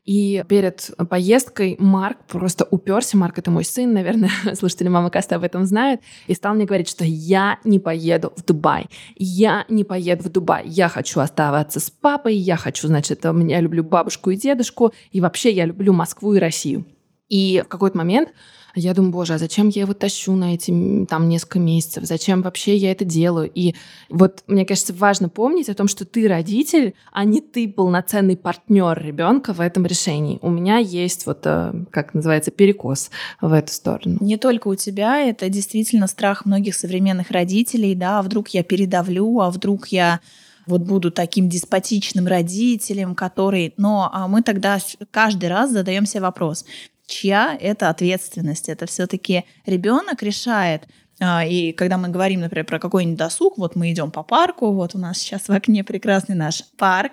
И 0.04 0.44
перед 0.46 0.90
поездкой 1.08 1.76
Марк 1.78 2.18
просто 2.28 2.66
уперся. 2.70 3.16
Марк— 3.16 3.38
это 3.40 3.50
мой 3.50 3.64
сын, 3.64 3.94
наверное, 3.94 4.30
слушатели 4.54 4.88
мамы 4.88 5.08
Каста 5.08 5.36
об 5.36 5.42
этом 5.42 5.64
знают, 5.64 6.02
и 6.26 6.34
стал 6.34 6.54
мне 6.54 6.66
говорить, 6.66 6.90
что 6.90 7.02
я 7.02 7.58
не 7.64 7.78
поеду 7.78 8.34
в 8.36 8.44
Дубай. 8.44 8.90
Я 9.16 9.64
не 9.70 9.84
поеду 9.84 10.24
в 10.24 10.28
Дубай. 10.28 10.64
Я 10.66 10.90
хочу 10.90 11.18
оставаться 11.18 11.80
с 11.80 11.90
папой, 11.90 12.36
я 12.36 12.58
хочу, 12.58 12.88
значит, 12.88 13.24
я 13.24 13.60
люблю 13.60 13.84
бабушку 13.84 14.28
и 14.28 14.36
дедушку, 14.36 14.92
и 15.12 15.22
вообще 15.22 15.50
я 15.50 15.64
люблю 15.64 15.94
Москву 15.94 16.34
и 16.34 16.38
Россию. 16.38 16.84
И 17.30 17.62
в 17.64 17.68
какой-то 17.68 17.96
момент 17.96 18.28
я 18.74 18.94
думаю, 18.94 19.12
боже, 19.12 19.34
а 19.34 19.38
зачем 19.38 19.68
я 19.68 19.82
его 19.82 19.94
тащу 19.94 20.32
на 20.32 20.54
эти 20.54 21.06
там 21.06 21.28
несколько 21.28 21.58
месяцев? 21.58 22.04
Зачем 22.04 22.42
вообще 22.42 22.76
я 22.76 22.90
это 22.90 23.04
делаю? 23.04 23.50
И 23.54 23.74
вот 24.08 24.42
мне 24.46 24.64
кажется, 24.64 24.92
важно 24.92 25.28
помнить 25.28 25.68
о 25.68 25.74
том, 25.74 25.88
что 25.88 26.04
ты 26.04 26.26
родитель, 26.28 26.94
а 27.12 27.24
не 27.24 27.40
ты 27.40 27.68
полноценный 27.68 28.36
партнер 28.36 28.98
ребенка 28.98 29.52
в 29.52 29.60
этом 29.60 29.84
решении. 29.86 30.38
У 30.42 30.50
меня 30.50 30.78
есть 30.78 31.26
вот, 31.26 31.40
э, 31.44 31.72
как 31.90 32.14
называется, 32.14 32.50
перекос 32.50 33.10
в 33.40 33.52
эту 33.52 33.72
сторону. 33.72 34.16
Не 34.20 34.36
только 34.36 34.68
у 34.68 34.74
тебя, 34.74 35.20
это 35.20 35.48
действительно 35.48 36.06
страх 36.06 36.46
многих 36.46 36.74
современных 36.74 37.30
родителей, 37.30 37.94
да, 37.94 38.20
а 38.20 38.22
вдруг 38.22 38.48
я 38.48 38.62
передавлю, 38.62 39.40
а 39.40 39.50
вдруг 39.50 39.88
я 39.88 40.20
вот 40.66 40.82
буду 40.82 41.10
таким 41.10 41.48
деспотичным 41.48 42.26
родителем, 42.26 43.14
который... 43.14 43.74
Но 43.76 44.10
а 44.12 44.28
мы 44.28 44.42
тогда 44.42 44.78
каждый 45.10 45.48
раз 45.48 45.70
задаем 45.70 46.06
себе 46.06 46.22
вопрос, 46.22 46.64
чья 47.12 47.56
это 47.60 47.88
ответственность. 47.88 48.68
Это 48.68 48.86
все-таки 48.86 49.44
ребенок 49.66 50.22
решает, 50.22 50.88
а, 51.20 51.44
и 51.44 51.72
когда 51.72 51.98
мы 51.98 52.08
говорим, 52.08 52.40
например, 52.40 52.64
про 52.64 52.78
какой-нибудь 52.78 53.18
досуг, 53.18 53.58
вот 53.58 53.76
мы 53.76 53.92
идем 53.92 54.10
по 54.10 54.22
парку, 54.22 54.72
вот 54.72 54.94
у 54.94 54.98
нас 54.98 55.18
сейчас 55.18 55.48
в 55.48 55.52
окне 55.52 55.84
прекрасный 55.84 56.34
наш 56.34 56.64
парк, 56.76 57.12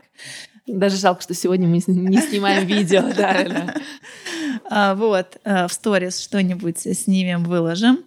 даже 0.74 0.98
жалко, 0.98 1.22
что 1.22 1.34
сегодня 1.34 1.68
мы 1.68 1.82
не 1.88 2.22
снимаем 2.22 2.66
видео, 2.66 3.04
да. 3.16 3.76
А, 4.72 4.94
вот, 4.94 5.38
э, 5.46 5.68
в 5.68 5.74
сторис 5.74 6.20
что-нибудь 6.20 6.78
снимем, 6.80 7.44
выложим. 7.44 8.00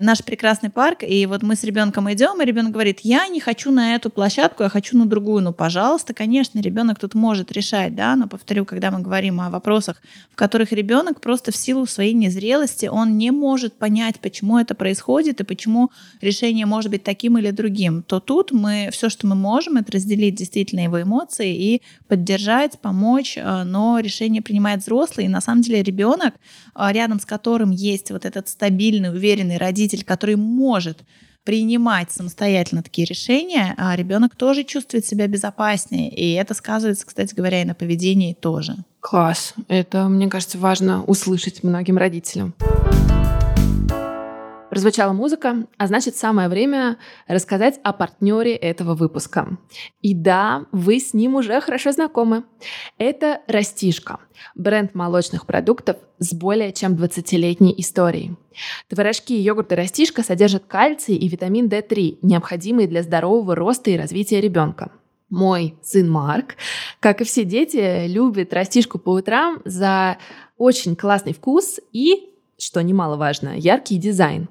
Наш 0.00 0.24
прекрасный 0.24 0.68
парк, 0.68 1.02
и 1.02 1.26
вот 1.26 1.42
мы 1.42 1.54
с 1.54 1.62
ребенком 1.62 2.12
идем, 2.12 2.42
и 2.42 2.44
ребенок 2.44 2.72
говорит, 2.72 3.00
я 3.02 3.28
не 3.28 3.38
хочу 3.38 3.70
на 3.70 3.94
эту 3.94 4.10
площадку, 4.10 4.64
я 4.64 4.68
хочу 4.68 4.98
на 4.98 5.06
другую. 5.06 5.44
Ну, 5.44 5.52
пожалуйста, 5.52 6.14
конечно, 6.14 6.60
ребенок 6.60 6.98
тут 6.98 7.14
может 7.14 7.52
решать, 7.52 7.94
да, 7.94 8.16
но 8.16 8.26
повторю, 8.26 8.64
когда 8.64 8.90
мы 8.90 9.00
говорим 9.00 9.40
о 9.40 9.50
вопросах, 9.50 10.02
в 10.32 10.34
которых 10.34 10.72
ребенок 10.72 11.20
просто 11.20 11.52
в 11.52 11.56
силу 11.56 11.86
своей 11.86 12.14
незрелости, 12.14 12.86
он 12.86 13.16
не 13.16 13.30
может 13.30 13.74
понять, 13.74 14.18
почему 14.18 14.58
это 14.58 14.74
происходит 14.74 15.40
и 15.40 15.44
почему 15.44 15.90
решение 16.20 16.66
может 16.66 16.90
быть 16.90 17.04
таким 17.04 17.38
или 17.38 17.52
другим, 17.52 18.02
то 18.02 18.18
тут 18.18 18.50
мы 18.50 18.88
все, 18.92 19.08
что 19.08 19.26
мы 19.28 19.36
можем, 19.36 19.76
это 19.76 19.92
разделить 19.92 20.34
действительно 20.34 20.80
его 20.80 21.00
эмоции 21.00 21.54
и 21.54 21.82
поддержать, 22.08 22.78
помочь, 22.80 23.36
э, 23.36 23.62
но 23.64 23.98
решение 24.00 24.42
принимает 24.42 24.80
взрослый. 24.80 25.26
И 25.26 25.28
на 25.28 25.40
самом 25.40 25.62
деле 25.62 25.82
ребенок, 25.82 26.34
э, 26.74 26.92
рядом 26.92 27.20
с 27.20 27.26
которым 27.26 27.70
есть 27.70 28.10
вот 28.10 28.24
этот 28.24 28.48
стабильный, 28.48 29.10
уверенный 29.10 29.58
родитель, 29.58 30.04
который 30.04 30.36
может 30.36 31.04
принимать 31.44 32.10
самостоятельно 32.10 32.82
такие 32.82 33.06
решения, 33.06 33.74
а 33.78 33.96
ребенок 33.96 34.36
тоже 34.36 34.64
чувствует 34.64 35.06
себя 35.06 35.26
безопаснее. 35.28 36.10
И 36.10 36.34
это 36.34 36.52
сказывается, 36.52 37.06
кстати 37.06 37.34
говоря, 37.34 37.62
и 37.62 37.64
на 37.64 37.74
поведении 37.74 38.34
тоже. 38.34 38.76
Класс. 39.00 39.54
Это, 39.68 40.08
мне 40.08 40.28
кажется, 40.28 40.58
важно 40.58 41.04
услышать 41.04 41.62
многим 41.62 41.96
родителям. 41.96 42.54
Прозвучала 44.78 45.12
музыка, 45.12 45.66
а 45.76 45.88
значит 45.88 46.14
самое 46.14 46.48
время 46.48 46.98
рассказать 47.26 47.80
о 47.82 47.92
партнере 47.92 48.54
этого 48.54 48.94
выпуска. 48.94 49.58
И 50.02 50.14
да, 50.14 50.66
вы 50.70 51.00
с 51.00 51.14
ним 51.14 51.34
уже 51.34 51.60
хорошо 51.60 51.90
знакомы. 51.90 52.44
Это 52.96 53.40
Растишка, 53.48 54.20
бренд 54.54 54.94
молочных 54.94 55.46
продуктов 55.46 55.96
с 56.20 56.32
более 56.32 56.72
чем 56.72 56.94
20-летней 56.94 57.74
историей. 57.76 58.36
Творожки 58.88 59.32
и 59.32 59.40
йогурты 59.40 59.74
Растишка 59.74 60.22
содержат 60.22 60.66
кальций 60.66 61.16
и 61.16 61.26
витамин 61.26 61.66
D3, 61.66 62.20
необходимые 62.22 62.86
для 62.86 63.02
здорового 63.02 63.56
роста 63.56 63.90
и 63.90 63.98
развития 63.98 64.40
ребенка. 64.40 64.92
Мой 65.28 65.74
сын 65.82 66.08
Марк, 66.08 66.54
как 67.00 67.20
и 67.20 67.24
все 67.24 67.42
дети, 67.42 68.06
любит 68.06 68.54
растишку 68.54 69.00
по 69.00 69.10
утрам 69.10 69.60
за 69.64 70.18
очень 70.56 70.94
классный 70.94 71.34
вкус 71.34 71.80
и 71.90 72.28
что 72.58 72.82
немаловажно, 72.82 73.56
яркий 73.56 73.96
дизайн. 73.96 74.48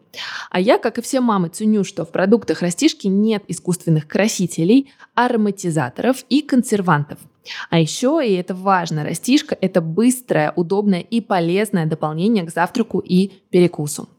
А 0.49 0.59
я, 0.59 0.77
как 0.77 0.97
и 0.97 1.01
все 1.01 1.19
мамы, 1.21 1.49
ценю, 1.49 1.83
что 1.83 2.05
в 2.05 2.11
продуктах 2.11 2.61
растишки 2.61 3.07
нет 3.07 3.43
искусственных 3.47 4.07
красителей, 4.07 4.91
ароматизаторов 5.13 6.23
и 6.29 6.41
консервантов– 6.41 7.19
а 7.69 7.79
еще, 7.79 8.21
и 8.25 8.33
это 8.33 8.53
важно, 8.53 9.03
растишка– 9.03 9.57
это 9.61 9.81
быстрое, 9.81 10.53
удобное 10.55 11.01
и 11.01 11.21
полезное 11.21 11.85
дополнение 11.85 12.43
к 12.43 12.51
завтраку 12.51 12.99
и 12.99 13.31
перекусу. 13.49 14.09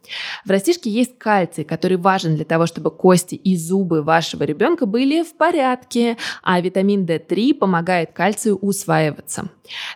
В 0.44 0.50
растишке 0.50 0.90
есть 0.90 1.18
кальций, 1.18 1.64
который 1.64 1.96
важен 1.96 2.36
для 2.36 2.44
того, 2.44 2.66
чтобы 2.66 2.90
кости 2.90 3.34
и 3.34 3.56
зубы 3.56 4.02
вашего 4.02 4.44
ребенка 4.44 4.86
были 4.86 5.22
в 5.22 5.34
порядке, 5.34 6.16
а 6.42 6.60
витамин 6.60 7.04
D3 7.04 7.54
помогает 7.54 8.12
кальцию 8.12 8.56
усваиваться. 8.56 9.50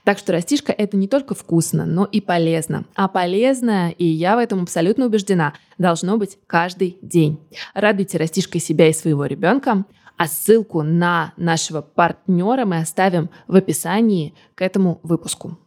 Так 0.05 0.19
что 0.19 0.33
растишка– 0.33 0.73
это 0.77 0.97
не 0.97 1.09
только 1.09 1.35
вкусно, 1.35 1.87
но 1.87 2.05
и 2.05 2.21
полезно. 2.21 2.85
А 2.95 3.09
полезное, 3.09 3.91
и 3.91 4.05
я 4.05 4.37
в 4.37 4.39
этом 4.39 4.63
абсолютно 4.63 5.07
убеждена, 5.07 5.55
должно 5.79 6.19
быть 6.19 6.39
каждый 6.47 6.99
день. 7.03 7.41
Радуйте 7.75 8.19
растишкой 8.19 8.61
себя 8.61 8.89
и 8.89 8.93
своего 8.93 9.25
ребенка, 9.25 9.85
а 10.17 10.27
ссылку 10.27 10.83
на 10.83 11.33
нашего 11.37 11.81
партнера 11.83 12.65
мы 12.65 12.79
оставим 12.79 13.31
в 13.47 13.57
описании 13.57 14.35
к 14.55 14.63
этому 14.63 15.01
выпуску. 15.03 15.59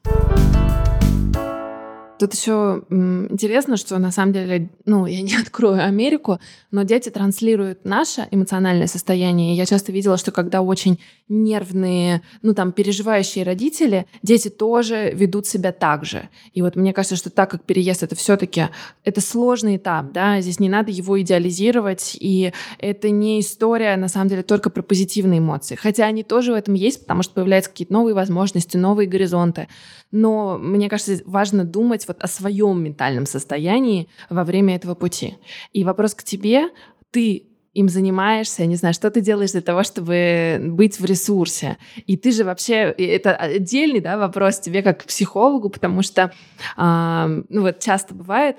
Тут 2.18 2.34
еще 2.34 2.84
интересно, 2.90 3.76
что 3.76 3.98
на 4.00 4.10
самом 4.12 4.32
деле, 4.32 4.70
ну, 4.86 5.06
я 5.06 5.22
не 5.22 5.36
открою 5.42 5.84
Америку, 5.84 6.40
но 6.72 6.84
дети 6.84 7.10
транслируют 7.10 7.84
наше 7.84 8.28
эмоциональное 8.32 8.88
состояние. 8.88 9.56
Я 9.56 9.66
часто 9.66 9.92
видела, 9.92 10.18
что 10.18 10.32
когда 10.32 10.62
очень 10.62 11.00
нервные, 11.28 12.22
ну, 12.42 12.54
там, 12.54 12.72
переживающие 12.72 13.44
родители, 13.44 14.06
дети 14.24 14.50
тоже 14.50 15.12
ведут 15.14 15.46
себя 15.46 15.74
так 15.74 16.06
же. 16.06 16.30
И 16.54 16.62
вот 16.62 16.76
мне 16.76 16.94
кажется, 16.94 17.18
что 17.18 17.30
так 17.30 17.50
как 17.52 17.64
переезд 17.64 18.04
это 18.04 18.16
все-таки 18.16 18.70
это 19.04 19.20
сложный 19.20 19.76
этап, 19.76 20.14
да, 20.14 20.40
здесь 20.40 20.60
не 20.60 20.70
надо 20.70 20.92
его 20.92 21.20
идеализировать, 21.20 22.16
и 22.20 22.54
это 22.80 23.10
не 23.10 23.42
история, 23.42 23.98
на 23.98 24.08
самом 24.08 24.30
деле, 24.30 24.44
только 24.44 24.70
про 24.70 24.82
позитивные 24.82 25.40
эмоции. 25.40 25.76
Хотя 25.76 26.06
они 26.06 26.24
тоже 26.24 26.54
в 26.54 26.56
этом 26.56 26.76
есть, 26.76 27.02
потому 27.02 27.24
что 27.24 27.34
появляются 27.34 27.72
какие-то 27.72 27.94
новые 27.94 28.14
возможности, 28.14 28.78
новые 28.78 29.08
горизонты. 29.08 29.68
Но 30.12 30.58
мне 30.58 30.90
кажется, 30.90 31.20
важно 31.26 31.66
думать 31.66 32.05
вот 32.08 32.24
о 32.24 32.28
своем 32.28 32.84
ментальном 32.84 33.26
состоянии 33.26 34.08
во 34.30 34.44
время 34.44 34.76
этого 34.76 34.96
пути. 34.96 35.38
И 35.74 35.84
вопрос 35.84 36.16
к 36.16 36.24
тебе, 36.24 36.70
ты 37.12 37.48
им 37.76 37.90
занимаешься, 37.90 38.64
я 38.64 38.68
не 38.68 38.78
знаю, 38.78 38.94
что 38.94 39.12
ты 39.12 39.22
делаешь 39.22 39.52
для 39.52 39.62
того, 39.62 39.84
чтобы 39.84 40.60
быть 40.62 41.00
в 41.00 41.06
ресурсе. 41.06 41.78
И 42.08 42.16
ты 42.16 42.32
же 42.32 42.46
вообще, 42.46 42.96
это 42.98 43.36
отдельный 43.36 44.00
да, 44.00 44.18
вопрос 44.18 44.60
тебе 44.60 44.82
как 44.82 45.04
психологу, 45.04 45.70
потому 45.70 46.02
что, 46.02 46.32
э, 46.78 47.42
ну 47.50 47.62
вот 47.62 47.80
часто 47.80 48.16
бывает, 48.16 48.58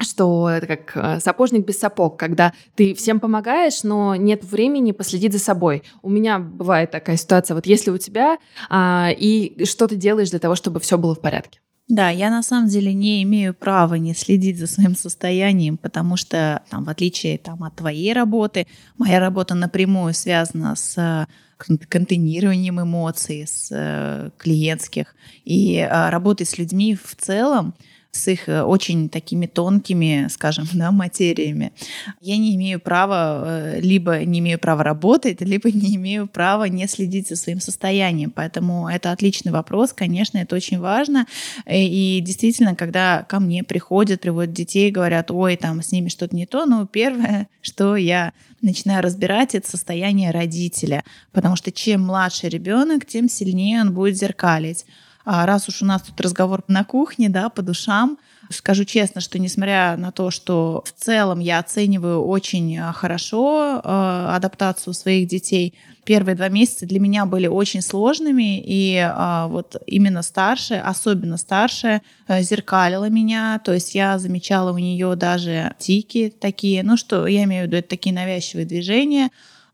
что 0.00 0.48
это 0.48 0.66
как 0.66 0.96
э, 0.96 1.20
сапожник 1.20 1.66
без 1.66 1.78
сапог, 1.78 2.18
когда 2.18 2.52
ты 2.74 2.94
всем 2.94 3.20
помогаешь, 3.20 3.82
но 3.82 4.14
нет 4.16 4.44
времени 4.44 4.92
последить 4.92 5.32
за 5.32 5.38
собой. 5.38 5.82
У 6.02 6.08
меня 6.08 6.38
бывает 6.38 6.90
такая 6.90 7.16
ситуация, 7.16 7.54
вот 7.54 7.66
если 7.66 7.90
у 7.90 7.98
тебя, 7.98 8.38
а, 8.70 9.10
и 9.10 9.64
что 9.64 9.88
ты 9.88 9.96
делаешь 9.96 10.30
для 10.30 10.38
того, 10.38 10.54
чтобы 10.54 10.80
все 10.80 10.96
было 10.96 11.14
в 11.14 11.20
порядке? 11.20 11.60
Да, 11.88 12.10
я 12.10 12.30
на 12.30 12.42
самом 12.42 12.68
деле 12.68 12.92
не 12.92 13.22
имею 13.22 13.54
права 13.54 13.94
не 13.94 14.14
следить 14.14 14.58
за 14.58 14.66
своим 14.66 14.94
состоянием, 14.94 15.78
потому 15.78 16.18
что, 16.18 16.62
там, 16.68 16.84
в 16.84 16.90
отличие 16.90 17.38
там, 17.38 17.64
от 17.64 17.76
твоей 17.76 18.12
работы, 18.12 18.66
моя 18.98 19.18
работа 19.20 19.54
напрямую 19.54 20.12
связана 20.12 20.76
с 20.76 21.26
контейнированием 21.56 22.80
эмоций, 22.80 23.46
с 23.46 23.70
э, 23.72 24.30
клиентских. 24.36 25.14
И 25.44 25.76
э, 25.76 26.10
работой 26.10 26.46
с 26.46 26.58
людьми 26.58 26.94
в 26.94 27.16
целом 27.16 27.74
с 28.10 28.28
их 28.28 28.48
э, 28.48 28.62
очень 28.62 29.08
такими 29.08 29.46
тонкими, 29.46 30.26
скажем, 30.30 30.66
да, 30.74 30.90
материями. 30.90 31.72
Я 32.20 32.36
не 32.38 32.56
имею 32.56 32.80
права, 32.80 33.44
э, 33.46 33.80
либо 33.80 34.24
не 34.24 34.38
имею 34.40 34.58
права 34.58 34.82
работать, 34.82 35.40
либо 35.40 35.70
не 35.72 35.96
имею 35.96 36.26
права 36.26 36.64
не 36.64 36.86
следить 36.88 37.28
за 37.28 37.36
своим 37.36 37.60
состоянием. 37.60 38.30
Поэтому 38.30 38.88
это 38.88 39.12
отличный 39.12 39.52
вопрос, 39.52 39.92
конечно, 39.92 40.38
это 40.38 40.56
очень 40.56 40.78
важно. 40.78 41.26
Э, 41.66 41.78
и 41.80 42.20
действительно, 42.20 42.74
когда 42.74 43.24
ко 43.28 43.40
мне 43.40 43.62
приходят, 43.62 44.20
приводят 44.20 44.52
детей, 44.52 44.90
говорят, 44.90 45.30
ой, 45.30 45.56
там 45.56 45.82
с 45.82 45.92
ними 45.92 46.08
что-то 46.08 46.34
не 46.34 46.46
то, 46.46 46.66
ну, 46.66 46.86
первое, 46.86 47.48
что 47.60 47.96
я 47.96 48.32
начинаю 48.62 49.02
разбирать, 49.02 49.54
это 49.54 49.68
состояние 49.68 50.30
родителя. 50.30 51.04
Потому 51.32 51.56
что 51.56 51.70
чем 51.70 52.02
младше 52.02 52.48
ребенок, 52.48 53.06
тем 53.06 53.28
сильнее 53.28 53.80
он 53.80 53.92
будет 53.92 54.16
зеркалить. 54.16 54.84
А 55.30 55.44
раз 55.44 55.68
уж 55.68 55.82
у 55.82 55.84
нас 55.84 56.00
тут 56.00 56.18
разговор 56.22 56.64
на 56.68 56.84
кухне, 56.84 57.28
да, 57.28 57.50
по 57.50 57.60
душам, 57.60 58.16
скажу 58.48 58.86
честно, 58.86 59.20
что 59.20 59.38
несмотря 59.38 59.94
на 59.98 60.10
то, 60.10 60.30
что 60.30 60.82
в 60.86 61.04
целом 61.04 61.40
я 61.40 61.58
оцениваю 61.58 62.24
очень 62.24 62.78
а, 62.78 62.94
хорошо 62.94 63.82
э, 63.84 64.26
адаптацию 64.34 64.94
своих 64.94 65.28
детей, 65.28 65.74
первые 66.04 66.34
два 66.34 66.48
месяца 66.48 66.86
для 66.86 66.98
меня 66.98 67.26
были 67.26 67.46
очень 67.46 67.82
сложными, 67.82 68.58
и 68.58 68.94
э, 68.94 69.46
вот 69.48 69.76
именно 69.86 70.22
старшая, 70.22 70.80
особенно 70.80 71.36
старшая, 71.36 72.00
э, 72.26 72.40
зеркалила 72.40 73.10
меня, 73.10 73.60
то 73.62 73.74
есть 73.74 73.94
я 73.94 74.18
замечала 74.18 74.72
у 74.72 74.78
нее 74.78 75.14
даже 75.14 75.74
тики 75.78 76.32
такие, 76.40 76.82
ну 76.82 76.96
что, 76.96 77.26
я 77.26 77.44
имею 77.44 77.64
в 77.64 77.66
виду, 77.66 77.76
это 77.76 77.88
такие 77.90 78.14
навязчивые 78.14 78.64
движения, 78.64 79.28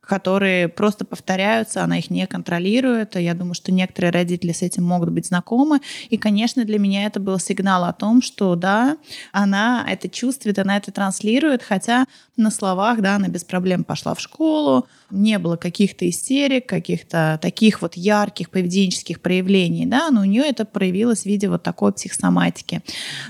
которые 0.06 0.68
просто 0.68 1.04
повторяются, 1.04 1.82
она 1.82 1.98
их 1.98 2.10
не 2.10 2.26
контролирует. 2.26 3.16
Я 3.16 3.34
думаю, 3.34 3.54
что 3.54 3.72
некоторые 3.72 4.10
родители 4.10 4.52
с 4.52 4.62
этим 4.62 4.84
могут 4.84 5.10
быть 5.10 5.26
знакомы. 5.26 5.80
И, 6.10 6.16
конечно, 6.16 6.64
для 6.64 6.78
меня 6.78 7.06
это 7.06 7.20
был 7.20 7.38
сигнал 7.38 7.84
о 7.84 7.92
том, 7.92 8.22
что 8.22 8.54
да, 8.54 8.96
она 9.32 9.84
это 9.88 10.08
чувствует, 10.08 10.58
она 10.58 10.76
это 10.76 10.92
транслирует, 10.92 11.62
хотя 11.62 12.06
на 12.36 12.50
словах, 12.50 13.00
да, 13.00 13.16
она 13.16 13.28
без 13.28 13.44
проблем 13.44 13.84
пошла 13.84 14.14
в 14.14 14.20
школу, 14.20 14.86
не 15.10 15.38
было 15.38 15.56
каких-то 15.56 16.08
истерик, 16.08 16.66
каких-то 16.66 17.38
таких 17.40 17.82
вот 17.82 17.94
ярких 17.94 18.50
поведенческих 18.50 19.20
проявлений, 19.20 19.86
да, 19.86 20.10
но 20.10 20.22
у 20.22 20.24
нее 20.24 20.42
это 20.42 20.64
проявилось 20.64 21.22
в 21.22 21.26
виде 21.26 21.48
вот 21.48 21.62
такой 21.62 21.92
психосоматики. 21.92 22.82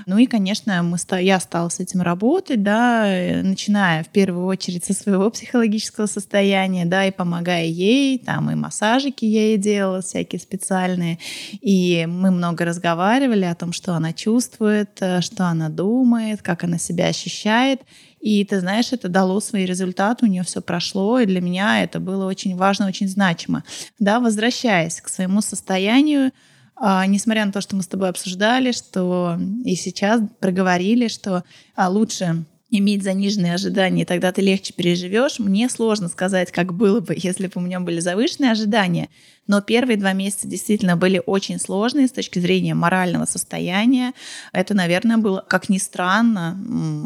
Ну 0.05 0.17
и, 0.17 0.25
конечно, 0.25 0.81
мы, 0.83 0.97
я 1.21 1.39
стала 1.39 1.69
с 1.69 1.79
этим 1.79 2.01
работать, 2.01 2.63
да, 2.63 3.05
начиная 3.43 4.03
в 4.03 4.07
первую 4.07 4.45
очередь 4.45 4.85
со 4.85 4.93
своего 4.93 5.29
психологического 5.29 6.07
состояния, 6.07 6.64
да, 6.67 7.05
и 7.05 7.11
помогая 7.11 7.65
ей, 7.65 8.17
там 8.17 8.49
и 8.51 8.55
массажики 8.55 9.25
я 9.25 9.47
ей 9.47 9.57
делала 9.57 10.01
всякие 10.01 10.39
специальные, 10.39 11.19
и 11.61 12.05
мы 12.07 12.31
много 12.31 12.65
разговаривали 12.65 13.45
о 13.45 13.55
том, 13.55 13.73
что 13.73 13.93
она 13.93 14.13
чувствует, 14.13 14.97
э, 15.01 15.21
что 15.21 15.45
она 15.45 15.69
думает, 15.69 16.41
как 16.41 16.63
она 16.63 16.77
себя 16.77 17.07
ощущает, 17.07 17.81
и 18.19 18.43
ты 18.43 18.59
знаешь, 18.59 18.91
это 18.91 19.07
дало 19.07 19.39
свои 19.39 19.65
результаты, 19.65 20.25
у 20.25 20.29
нее 20.29 20.43
все 20.43 20.61
прошло, 20.61 21.19
и 21.19 21.27
для 21.27 21.41
меня 21.41 21.83
это 21.83 21.99
было 21.99 22.25
очень 22.25 22.55
важно, 22.55 22.87
очень 22.87 23.07
значимо. 23.07 23.63
Да, 23.99 24.19
возвращаясь 24.19 24.99
к 24.99 25.09
своему 25.09 25.41
состоянию, 25.41 26.31
а, 26.75 27.05
несмотря 27.05 27.45
на 27.45 27.51
то, 27.51 27.61
что 27.61 27.75
мы 27.75 27.83
с 27.83 27.87
тобой 27.87 28.09
обсуждали, 28.09 28.71
что 28.71 29.39
и 29.63 29.75
сейчас 29.75 30.21
проговорили, 30.39 31.07
что 31.07 31.43
а, 31.75 31.89
лучше 31.89 32.45
иметь 32.71 33.03
заниженные 33.03 33.53
ожидания, 33.53 34.05
тогда 34.05 34.31
ты 34.31 34.41
легче 34.41 34.73
переживешь. 34.73 35.39
Мне 35.39 35.69
сложно 35.69 36.09
сказать, 36.09 36.51
как 36.51 36.73
было 36.73 36.99
бы, 36.99 37.15
если 37.17 37.47
бы 37.47 37.53
у 37.55 37.59
меня 37.59 37.79
были 37.79 37.99
завышенные 37.99 38.51
ожидания. 38.51 39.09
Но 39.47 39.61
первые 39.61 39.97
два 39.97 40.13
месяца 40.13 40.47
действительно 40.47 40.97
были 40.97 41.21
очень 41.23 41.59
сложные 41.59 42.07
с 42.07 42.11
точки 42.11 42.39
зрения 42.39 42.73
морального 42.73 43.25
состояния. 43.25 44.13
Это, 44.53 44.73
наверное, 44.73 45.17
было, 45.17 45.45
как 45.47 45.69
ни 45.69 45.77
странно, 45.77 46.57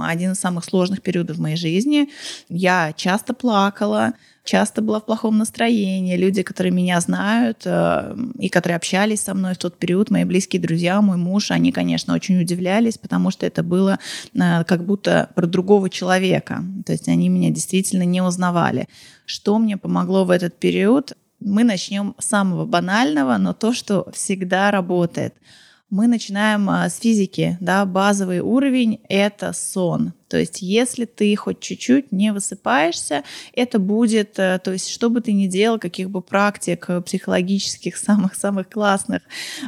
один 0.01 0.31
из 0.31 0.39
самых 0.39 0.63
сложных 0.63 1.01
периодов 1.01 1.37
в 1.37 1.41
моей 1.41 1.57
жизни. 1.57 2.09
Я 2.47 2.93
часто 2.95 3.33
плакала, 3.33 4.13
часто 4.49 4.81
была 4.81 4.99
в 4.99 5.05
плохом 5.05 5.37
настроении. 5.37 6.17
Люди, 6.17 6.41
которые 6.41 6.73
меня 6.73 6.99
знают 7.01 7.61
э, 7.65 8.15
и 8.39 8.49
которые 8.49 8.77
общались 8.77 9.21
со 9.21 9.35
мной 9.35 9.53
в 9.53 9.59
тот 9.59 9.77
период, 9.77 10.09
мои 10.09 10.23
близкие 10.23 10.59
друзья, 10.59 11.01
мой 11.01 11.17
муж, 11.17 11.51
они, 11.51 11.71
конечно, 11.71 12.15
очень 12.15 12.41
удивлялись, 12.41 12.97
потому 12.97 13.29
что 13.29 13.45
это 13.45 13.61
было 13.61 13.99
э, 14.33 14.63
как 14.63 14.85
будто 14.85 15.29
про 15.35 15.45
другого 15.45 15.89
человека. 15.91 16.63
То 16.85 16.93
есть 16.93 17.07
они 17.07 17.29
меня 17.29 17.51
действительно 17.51 18.03
не 18.03 18.21
узнавали. 18.21 18.87
Что 19.25 19.59
мне 19.59 19.77
помогло 19.77 20.25
в 20.25 20.31
этот 20.31 20.57
период? 20.57 21.13
Мы 21.39 21.63
начнем 21.63 22.15
с 22.17 22.25
самого 22.25 22.65
банального, 22.65 23.37
но 23.37 23.53
то, 23.53 23.71
что 23.71 24.07
всегда 24.11 24.71
работает– 24.71 25.35
мы 25.89 26.07
начинаем 26.07 26.69
а, 26.69 26.87
с 26.87 26.97
физики, 26.99 27.57
да, 27.59 27.85
базовый 27.85 28.41
уровень– 28.41 29.01
это 29.09 29.53
сон. 29.53 30.13
То 30.27 30.37
есть 30.37 30.61
если 30.61 31.05
ты 31.05 31.35
хоть 31.35 31.59
чуть-чуть 31.59 32.11
не 32.11 32.31
высыпаешься, 32.31 33.23
это 33.53 33.79
будет, 33.79 34.37
э, 34.37 34.59
то 34.63 34.71
есть 34.71 34.89
что 34.89 35.09
бы 35.09 35.21
ты 35.21 35.33
ни 35.33 35.47
делал, 35.47 35.79
каких 35.79 36.11
бы 36.11 36.21
практик 36.21 36.85
э, 36.89 37.01
психологических 37.01 37.97
самых-самых 37.97 38.69
классных 38.69 39.23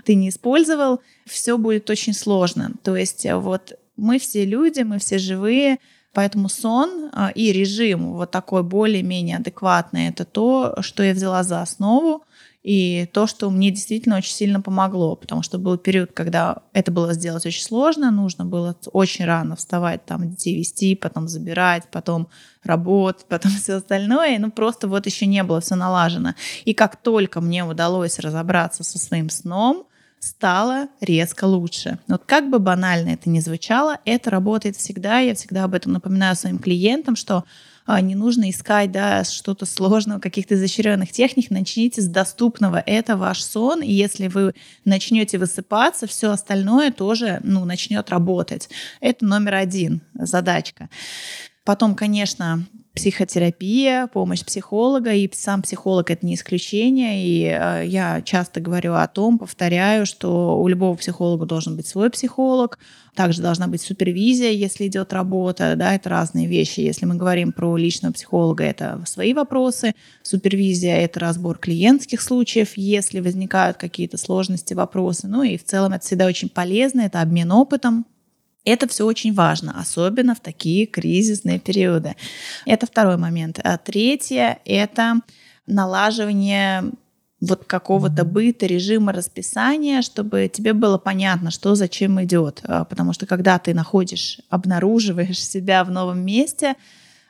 ты 0.05 0.13
не 0.13 0.29
использовал, 0.29 1.01
все 1.25 1.57
будет 1.57 1.89
очень 1.89 2.13
сложно. 2.13 2.73
То 2.84 2.95
есть 2.95 3.25
э, 3.25 3.36
вот 3.36 3.73
мы 3.97 4.19
все 4.19 4.45
люди, 4.45 4.81
мы 4.81 4.99
все 4.99 5.17
живые, 5.17 5.79
Поэтому 6.13 6.49
сон 6.49 7.10
и 7.36 7.53
режим 7.53 8.12
вот 8.12 8.31
такой 8.31 8.63
более-менее 8.63 9.38
адекватный, 9.38 10.10
это 10.10 10.25
то, 10.25 10.75
что 10.81 11.03
я 11.03 11.13
взяла 11.13 11.43
за 11.43 11.62
основу. 11.62 12.25
И 12.63 13.10
то, 13.12 13.26
что 13.26 13.50
мне 13.50 13.71
действительно 13.71 14.17
очень 14.17 14.34
сильно 14.34 14.62
помогло, 14.62 15.15
потому 15.15 15.41
что 15.41 15.58
был 15.58 15.78
период, 15.78 16.12
когда 16.13 16.62
это 16.74 16.91
было 16.91 17.13
сделать 17.13 17.43
очень 17.45 17.63
сложно, 17.63 18.12
нужно 18.12 18.45
было 18.45 18.78
очень 18.91 19.26
рано 19.26 19.56
вставать, 19.56 20.06
там 20.06 20.30
детей 20.30 20.58
вести, 20.58 20.95
потом 20.95 21.28
забирать, 21.28 21.86
потом 21.89 22.28
работать, 22.63 23.26
потом 23.30 23.52
все 23.52 23.76
остальное. 23.76 24.38
Ну, 24.38 24.52
просто 24.52 24.88
вот 24.88 25.08
еще 25.08 25.26
не 25.26 25.41
было 25.43 25.60
все 25.60 25.76
налажено. 25.76 26.36
И 26.63 26.76
как 26.76 26.97
только 26.97 27.41
мне 27.41 27.65
удалось 27.65 28.19
разобраться 28.19 28.84
со 28.84 29.00
своим 29.00 29.32
сном, 29.32 29.88
стало 30.19 30.88
резко 31.00 31.45
лучше. 31.45 31.97
Вот 32.08 32.24
как 32.28 32.47
бы 32.52 32.60
банально 32.60 33.10
это 33.10 33.28
ни 33.28 33.39
звучало, 33.39 33.97
это 34.06 34.30
работает 34.30 34.78
всегда. 34.78 35.17
Я 35.17 35.34
всегда 35.34 35.63
об 35.63 35.74
этом 35.74 35.93
напоминаю 35.93 36.36
своим 36.36 36.60
клиентам, 36.60 37.15
что 37.15 37.43
не 37.99 38.15
нужно 38.15 38.49
искать 38.49 38.91
да, 38.91 39.23
что-то 39.23 39.65
сложного, 39.65 40.19
каких-то 40.19 40.56
изощренных 40.56 41.12
техник, 41.12 41.49
начните 41.49 42.01
с 42.01 42.08
доступного. 42.08 42.82
Это 42.86 43.17
ваш 43.17 43.43
сон, 43.43 43.82
и 43.82 43.91
если 43.91 44.27
вы 44.27 44.54
начнете 44.86 45.38
высыпаться, 45.38 46.08
все 46.08 46.32
остальное 46.32 46.91
тоже 46.91 47.41
ну, 47.43 47.65
начнет 47.65 48.10
работать. 48.10 48.69
Это 49.01 49.25
номер 49.25 49.56
один 49.56 50.01
задачка. 50.13 50.89
Потом, 51.65 51.95
конечно, 51.95 52.65
психотерапия, 52.93 54.08
помощь 54.08 54.43
психолога, 54.43 55.13
и 55.13 55.30
сам 55.34 55.62
психолог 55.62 56.12
это 56.12 56.25
не 56.25 56.36
исключение. 56.36 57.25
И 57.25 57.43
э, 57.45 57.86
я 57.88 58.21
часто 58.21 58.60
говорю 58.60 58.93
о 58.95 59.08
том, 59.08 59.39
повторяю, 59.39 60.06
что 60.06 60.60
у 60.62 60.67
любого 60.67 60.95
психолога 60.95 61.45
должен 61.45 61.77
быть 61.77 61.88
свой 61.88 62.10
психолог, 62.10 62.77
также 63.15 63.41
должна 63.41 63.67
быть 63.67 63.82
супервизия, 63.82 64.51
если 64.51 64.88
идет 64.88 65.13
работа, 65.13 65.75
да, 65.77 65.95
это 65.95 66.10
разные 66.10 66.47
вещи. 66.47 66.82
Если 66.82 67.06
мы 67.06 67.15
говорим 67.15 67.54
про 67.54 67.77
личного 67.77 68.13
психолога, 68.13 68.63
это 68.65 69.01
свои 69.06 69.34
вопросы, 69.34 69.93
супервизия– 70.21 70.97
это 70.97 71.19
разбор 71.21 71.58
клиентских 71.58 72.21
случаев, 72.21 72.73
если 72.75 73.19
возникают 73.19 73.77
какие-то 73.77 74.17
сложности, 74.17 74.73
вопросы. 74.73 75.27
Ну 75.27 75.43
и 75.43 75.58
в 75.58 75.63
целом 75.63 75.93
это 75.93 76.06
всегда 76.06 76.25
очень 76.25 76.49
полезно, 76.49 77.01
это 77.01 77.21
обмен 77.21 77.51
опытом, 77.51 78.06
это 78.65 78.88
все 78.88 79.06
очень 79.06 79.34
важно, 79.34 79.80
особенно 79.80 80.36
в 80.36 80.39
такие 80.39 80.86
кризисные 80.86 81.60
периоды. 81.60 82.15
Это 82.65 82.86
второй 82.86 83.17
момент. 83.17 83.60
А 83.63 83.78
третье– 83.78 84.60
это 84.65 85.21
налаживание 85.67 86.84
вот 87.39 87.65
какого-то 87.65 88.24
быта, 88.24 88.67
режима, 88.67 89.12
расписания, 89.12 90.04
чтобы 90.04 90.47
тебе 90.47 90.74
было 90.74 91.00
понятно, 91.00 91.50
что 91.50 91.74
зачем 91.74 92.24
идет. 92.24 92.62
А, 92.63 92.86
потому 92.86 93.13
что 93.13 93.26
когда 93.26 93.58
ты 93.58 93.74
находишь, 93.74 94.39
обнаруживаешь 94.50 95.43
себя 95.43 95.84
в 95.84 95.91
новом 95.91 96.24
месте, 96.24 96.76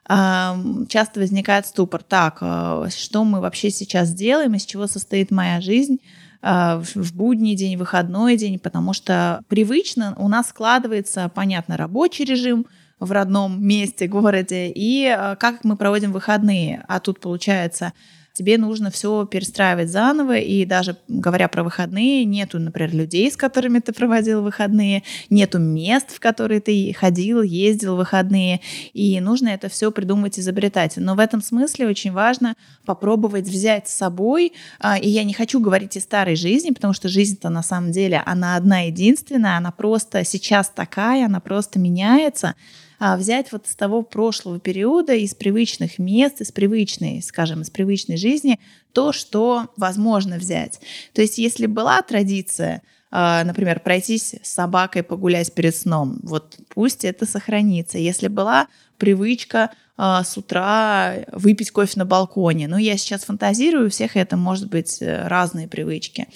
часто 0.07 1.19
возникает 1.19 1.67
ступор. 1.67 2.03
Так, 2.03 2.39
а, 2.41 2.89
что 2.89 3.23
мы 3.23 3.39
вообще 3.39 3.69
сейчас 3.69 4.13
делаем, 4.13 4.55
из 4.55 4.65
чего 4.65 4.87
состоит 4.87 5.31
моя 5.31 5.61
жизнь? 5.61 5.99
А, 6.41 6.81
в 6.95 7.15
будний 7.15 7.55
день, 7.55 7.77
выходной 7.77 8.35
день, 8.35 8.57
потому 8.57 8.93
что 8.93 9.41
привычно 9.47 10.15
у 10.17 10.27
нас 10.27 10.49
складывается, 10.49 11.29
понятно, 11.33 11.77
рабочий 11.77 12.25
режим 12.25 12.65
в 12.99 13.11
родном 13.11 13.63
месте, 13.63 14.07
городе, 14.07 14.71
и 14.73 15.05
а, 15.05 15.35
как 15.35 15.63
мы 15.63 15.75
проводим 15.75 16.11
выходные. 16.11 16.83
А 16.87 16.99
тут 16.99 17.19
получается 17.19 17.93
тебе 18.33 18.57
нужно 18.57 18.91
все 18.91 19.25
перестраивать 19.25 19.89
заново, 19.89 20.37
и 20.37 20.65
даже 20.65 20.97
говоря 21.07 21.47
про 21.47 21.63
выходные, 21.63 22.25
нету, 22.25 22.59
например, 22.59 22.93
людей, 22.93 23.31
с 23.31 23.37
которыми 23.37 23.79
ты 23.79 23.93
проводил 23.93 24.41
выходные, 24.41 25.03
нету 25.29 25.59
мест, 25.59 26.11
в 26.11 26.19
которые 26.19 26.61
ты 26.61 26.93
ходил, 26.97 27.41
ездил 27.41 27.95
выходные, 27.95 28.61
и 28.93 29.19
нужно 29.19 29.49
это 29.49 29.69
все 29.69 29.91
придумывать, 29.91 30.39
изобретать. 30.39 30.93
Но 30.97 31.15
в 31.15 31.19
этом 31.19 31.41
смысле 31.41 31.87
очень 31.87 32.11
важно 32.11 32.55
попробовать 32.85 33.47
взять 33.47 33.87
с 33.87 33.93
собой, 33.93 34.53
а, 34.79 34.97
и 34.97 35.09
я 35.09 35.23
не 35.23 35.33
хочу 35.33 35.59
говорить 35.59 35.97
о 35.97 36.01
старой 36.01 36.35
жизни, 36.35 36.71
потому 36.71 36.93
что 36.93 37.09
жизнь-то 37.09 37.49
на 37.49 37.63
самом 37.63 37.91
деле, 37.91 38.21
она 38.25 38.55
одна 38.55 38.81
единственная, 38.81 39.57
она 39.57 39.71
просто 39.71 40.23
сейчас 40.23 40.69
такая, 40.69 41.25
она 41.25 41.39
просто 41.39 41.79
меняется, 41.79 42.55
а 43.03 43.17
взять 43.17 43.51
вот 43.51 43.65
с 43.65 43.75
того 43.75 44.03
прошлого 44.03 44.59
периода, 44.59 45.15
из 45.15 45.33
привычных 45.33 45.97
мест, 45.97 46.39
из 46.39 46.51
привычной, 46.51 47.23
скажем, 47.23 47.63
из 47.63 47.71
привычной 47.71 48.15
жизни, 48.15 48.59
то, 48.93 49.11
что 49.11 49.69
возможно 49.75 50.37
взять. 50.37 50.79
То 51.13 51.23
есть 51.23 51.39
если 51.39 51.65
была 51.65 51.99
традиция, 52.03 52.83
а, 53.09 53.43
например, 53.43 53.79
пройтись 53.79 54.35
с 54.43 54.49
собакой 54.53 55.01
погулять 55.01 55.51
перед 55.51 55.75
сном, 55.75 56.19
вот 56.21 56.59
пусть 56.69 57.03
это 57.03 57.25
сохранится. 57.25 57.97
Если 57.97 58.27
была 58.27 58.67
привычка 59.01 59.71
а, 59.97 60.23
с 60.23 60.37
утра 60.37 61.15
выпить 61.31 61.71
кофе 61.71 61.93
на 61.95 62.05
балконе. 62.05 62.67
Ну, 62.67 62.77
я 62.77 62.97
сейчас 62.97 63.23
фантазирую, 63.23 63.87
у 63.87 63.89
всех 63.89 64.15
это 64.15 64.37
может 64.37 64.69
быть 64.69 65.01
э, 65.01 65.27
разные 65.27 65.67
привычки. 65.67 66.27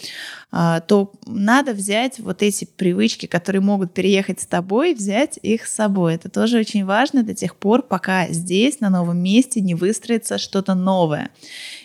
А, 0.52 0.80
то 0.80 1.14
надо 1.28 1.74
взять 1.74 2.18
вот 2.18 2.42
эти 2.42 2.66
привычки, 2.66 3.28
которые 3.28 3.62
могут 3.62 3.94
переехать 3.94 4.42
с 4.42 4.48
тобой, 4.48 4.96
взять 4.96 5.38
их 5.44 5.68
с 5.68 5.76
собой. 5.76 6.16
Это 6.16 6.28
тоже 6.28 6.58
очень 6.58 6.86
важно 6.86 7.22
до 7.22 7.36
тех 7.36 7.56
пор, 7.56 7.84
пока 7.84 8.30
здесь, 8.30 8.80
на 8.80 8.90
новом 8.90 9.20
месте, 9.20 9.62
не 9.62 9.76
выстроится 9.76 10.40
что-то 10.40 10.74
новое 10.74 11.30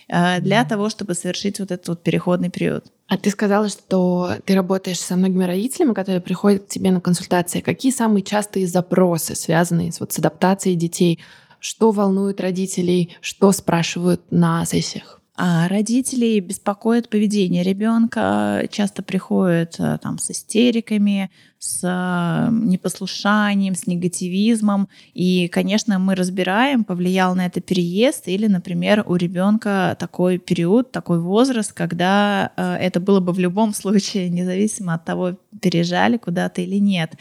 а, 0.09 0.41
для 0.41 0.65
того, 0.65 0.89
чтобы 0.89 1.15
совершить 1.15 1.61
вот 1.61 1.71
этот 1.71 1.89
вот 1.89 2.03
переходный 2.03 2.49
период. 2.49 2.87
А 3.11 3.19
ты 3.19 3.29
сказала, 3.31 3.69
что 3.69 4.37
ты 4.47 4.55
работаешь 4.55 5.01
со 5.01 5.17
многими 5.17 5.45
родителями, 5.45 5.93
которые 5.93 6.21
приходят 6.23 6.65
к 6.65 6.69
тебе 6.69 6.91
на 6.93 7.01
консультации. 7.01 7.61
Какие 7.61 7.93
самые 7.93 8.23
частые 8.23 8.67
запросы, 8.67 9.35
связанные 9.35 9.93
с, 9.93 10.01
вот, 10.01 10.13
с 10.13 10.19
адаптацией 10.19 10.77
детей? 10.77 11.19
что 11.61 11.91
волнует 11.91 12.41
родителей, 12.41 13.17
что 13.21 13.53
спрашивают 13.53 14.23
на 14.31 14.65
сессиях? 14.65 15.20
А 15.43 15.69
родители 15.69 16.39
беспокоят 16.39 17.09
поведение 17.09 17.63
ребенка, 17.63 18.69
часто 18.71 19.03
приходят 19.03 19.77
э, 19.79 19.97
там 20.03 20.19
с 20.19 20.31
истериками, 20.33 21.31
с 21.59 21.81
э, 21.83 22.53
непослушанием, 22.53 23.75
с 23.75 23.87
негативизмом. 23.87 24.91
И, 25.15 25.49
конечно, 25.49 25.99
мы 25.99 26.15
разбираем, 26.15 26.85
повлиял 26.85 27.35
на 27.35 27.47
это 27.47 27.63
переезд 27.63 28.29
или, 28.29 28.49
например, 28.49 29.03
у 29.07 29.17
ребенка 29.17 29.97
такой 29.99 30.37
период, 30.37 30.93
такой 30.93 31.21
возраст, 31.21 31.73
когда 31.73 32.53
э, 32.59 32.75
это 32.75 33.01
было 33.01 33.21
бы 33.21 33.33
в 33.33 33.39
любом 33.39 33.73
случае, 33.81 34.29
независимо 34.29 34.93
от 34.93 35.07
того, 35.07 35.39
переезжали 35.61 36.17
куда-то 36.17 36.61
или 36.63 36.77
нет. 36.77 37.13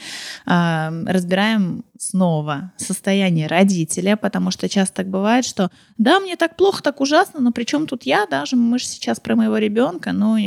Разбираем 0.45 1.84
снова 1.97 2.71
состояние 2.78 3.47
родителя, 3.47 4.15
потому 4.15 4.52
что 4.52 4.69
часто 4.69 4.95
так 4.97 5.10
бывает, 5.10 5.43
что 5.43 5.69
да, 5.97 6.21
мне 6.21 6.38
так 6.38 6.56
плохо, 6.56 6.82
так 6.82 7.02
ужасно, 7.02 7.41
но 7.41 7.52
при 7.52 7.65
чем 7.65 7.88
тут 7.88 8.04
я, 8.04 8.25
даже 8.25 8.56
мы 8.56 8.80
же 8.80 8.86
сейчас 8.86 9.19
про 9.19 9.36
моего 9.36 9.58
ребенка, 9.58 10.13
но 10.13 10.38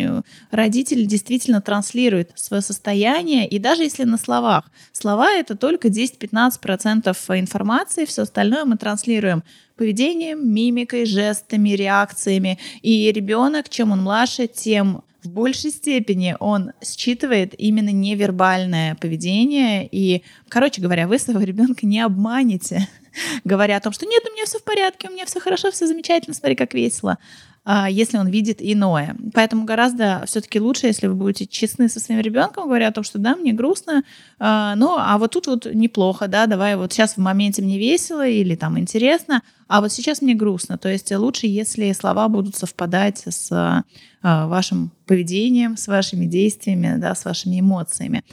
родитель 0.51 1.07
действительно 1.07 1.61
транслирует 1.61 2.33
свое 2.37 2.63
состояние, 2.63 3.47
и 3.47 3.59
даже 3.59 3.83
если 3.83 4.05
на 4.05 4.17
словах, 4.17 4.71
слова 4.93 5.31
это 5.31 5.55
только 5.55 5.89
10-15% 5.89 7.39
информации, 7.39 8.07
все 8.07 8.23
остальное 8.23 8.65
мы 8.65 8.79
транслируем 8.79 9.43
поведением, 9.77 10.51
мимикой, 10.53 11.05
жестами, 11.05 11.71
реакциями, 11.71 12.59
и 12.81 13.13
ребенок, 13.13 13.69
чем 13.69 13.93
он 13.93 14.03
младше, 14.03 14.47
тем 14.47 15.05
в 15.23 15.29
большей 15.29 15.71
степени 15.71 16.37
он 16.41 16.73
считывает 16.83 17.55
именно 17.59 17.91
невербальное 17.91 18.97
поведение. 18.97 19.89
И, 19.91 20.23
короче 20.49 20.81
говоря, 20.81 21.07
вы 21.07 21.19
своего 21.19 21.43
ребенка 21.43 21.87
не 21.87 22.01
обманете, 22.01 22.89
говоря 23.45 23.77
о 23.77 23.81
том, 23.81 23.93
что 23.93 24.07
нет, 24.07 24.23
у 24.29 24.33
меня 24.33 24.45
все 24.45 24.59
в 24.59 24.65
порядке, 24.65 25.09
у 25.09 25.13
меня 25.13 25.27
все 25.27 25.41
хорошо, 25.41 25.71
все 25.71 25.87
замечательно, 25.87 26.35
смотри, 26.35 26.57
как 26.57 26.75
весело 26.75 27.19
если 27.89 28.19
он 28.19 28.29
видит 28.29 28.59
иное. 28.61 29.17
Поэтому 29.35 29.65
гораздо 29.65 30.25
все-таки 30.27 30.59
лучше, 30.59 30.89
если 30.89 31.07
вы 31.07 31.15
будете 31.15 31.47
честны 31.47 31.89
со 31.89 32.01
своим 32.01 32.21
ребенком, 32.21 32.65
говоря 32.65 32.89
о 32.89 32.93
том, 32.93 33.05
что 33.05 33.19
да, 33.19 33.37
мне 33.37 33.53
грустно, 33.53 34.03
а, 34.39 34.75
ну, 34.75 34.97
а 34.99 35.17
вот 35.19 35.31
тут 35.31 35.47
вот 35.47 35.67
неплохо, 35.67 36.27
да, 36.27 36.47
давай 36.47 36.75
вот 36.77 36.93
сейчас 36.93 37.15
в 37.15 37.19
моменте 37.19 37.63
мне 37.63 37.79
весело 37.79 38.27
или 38.27 38.57
там 38.57 38.79
интересно, 38.79 39.43
а 39.69 39.81
вот 39.81 39.93
сейчас 39.93 40.23
мне 40.23 40.35
грустно. 40.35 40.77
То 40.77 40.89
есть 40.89 41.13
лучше, 41.13 41.47
если 41.47 41.93
слова 41.93 42.29
будут 42.29 42.57
совпадать 42.57 43.23
с 43.27 43.53
а, 43.53 43.85
вашим 44.47 44.91
поведением, 45.07 45.77
с 45.77 45.87
вашими 45.87 46.27
действиями, 46.27 46.97
да, 46.99 47.15
с 47.15 47.25
вашими 47.25 47.61
эмоциями. 47.61 48.25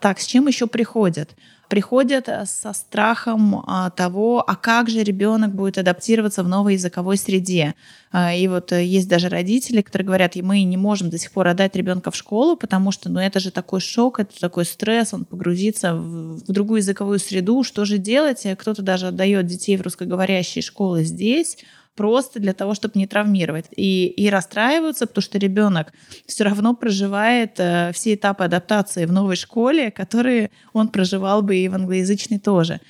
Так, 0.00 0.20
с 0.20 0.26
чем 0.26 0.46
еще 0.46 0.66
приходят? 0.66 1.36
Приходят 1.68 2.28
э, 2.28 2.44
со 2.46 2.72
страхом 2.72 3.62
а, 3.66 3.90
того, 3.90 4.42
а 4.46 4.56
как 4.56 4.88
же 4.88 5.02
ребенок 5.02 5.54
будет 5.54 5.78
адаптироваться 5.78 6.42
в 6.42 6.48
новой 6.48 6.74
языковой 6.74 7.16
среде. 7.16 7.74
А, 8.10 8.34
и 8.34 8.48
вот 8.48 8.72
э, 8.72 8.84
есть 8.84 9.08
даже 9.08 9.28
родители, 9.28 9.82
которые 9.82 10.06
говорят, 10.06 10.34
мы 10.36 10.62
не 10.62 10.76
можем 10.76 11.10
до 11.10 11.18
сих 11.18 11.30
пор 11.30 11.48
отдать 11.48 11.76
ребенка 11.76 12.10
в 12.10 12.16
школу, 12.16 12.56
потому 12.56 12.90
что 12.90 13.10
ну, 13.10 13.20
это 13.20 13.38
же 13.38 13.50
такой 13.50 13.80
шок, 13.80 14.18
это 14.18 14.38
такой 14.40 14.64
стресс, 14.64 15.12
он 15.12 15.24
погрузится 15.24 15.94
в, 15.94 16.38
в 16.38 16.52
другую 16.52 16.78
языковую 16.78 17.18
среду, 17.18 17.62
что 17.62 17.84
же 17.84 17.98
делать? 17.98 18.46
Кто-то 18.58 18.82
даже 18.82 19.08
отдает 19.08 19.46
детей 19.46 19.76
в 19.76 19.82
русскоговорящие 19.82 20.62
школы 20.62 21.04
здесь, 21.04 21.58
просто 21.98 22.38
для 22.38 22.52
того, 22.52 22.74
чтобы 22.74 22.92
не 22.94 23.08
травмировать. 23.08 23.66
И, 23.76 24.06
и 24.06 24.30
расстраиваются, 24.30 25.06
потому 25.06 25.22
что 25.22 25.38
ребенок 25.38 25.92
все 26.26 26.44
равно 26.44 26.74
проживает 26.74 27.58
э, 27.58 27.90
все 27.92 28.14
этапы 28.14 28.44
адаптации 28.44 29.04
в 29.04 29.12
новой 29.12 29.34
школе, 29.34 29.90
которые 29.90 30.50
он 30.72 30.88
проживал 30.88 31.42
бы 31.42 31.56
и 31.56 31.68
в 31.68 31.74
англоязычной 31.74 32.38
тоже. 32.38 32.80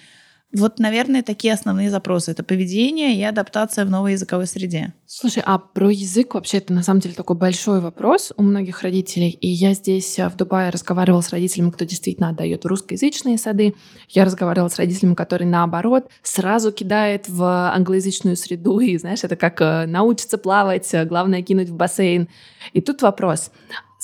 Вот, 0.55 0.79
наверное, 0.79 1.23
такие 1.23 1.53
основные 1.53 1.91
запросы. 1.91 2.31
Это 2.31 2.43
поведение 2.43 3.15
и 3.15 3.23
адаптация 3.23 3.85
в 3.85 3.91
новой 3.91 4.13
языковой 4.13 4.47
среде. 4.47 4.95
Слушай, 5.05 5.43
а 5.45 5.59
про 5.59 5.91
язык 5.91 6.33
вообще 6.33 6.57
это 6.57 6.73
на 6.73 6.83
самом 6.83 7.01
деле 7.01 7.15
такой 7.15 7.37
большой 7.37 7.81
вопрос 7.81 8.33
у 8.35 8.43
многих 8.43 8.81
родителей. 8.81 9.29
И 9.29 9.47
я 9.47 9.75
здесь 9.75 10.19
э, 10.19 10.27
в 10.27 10.37
Дубае 10.37 10.71
разговаривала 10.71 11.21
с 11.21 11.31
родителями, 11.31 11.71
кто 11.71 11.85
действительно 11.85 12.31
отдает 12.31 12.65
русскоязычные 12.65 13.37
сады. 13.37 13.75
Я 14.09 14.25
разговаривала 14.25 14.71
с 14.71 14.77
родителями, 14.77 15.15
которые 15.15 15.49
наоборот 15.49 16.09
сразу 16.23 16.73
кидает 16.73 17.29
в 17.29 17.43
англоязычную 17.75 18.37
среду. 18.37 18.79
И 18.81 18.97
знаешь, 18.97 19.25
это 19.25 19.37
как 19.37 19.61
э, 19.61 19.85
научиться 19.85 20.39
плавать, 20.39 20.89
э, 20.95 21.05
главное 21.05 21.43
кинуть 21.43 21.69
в 21.69 21.75
бассейн. 21.75 22.27
И 22.73 22.81
тут 22.81 23.03
вопрос, 23.03 23.51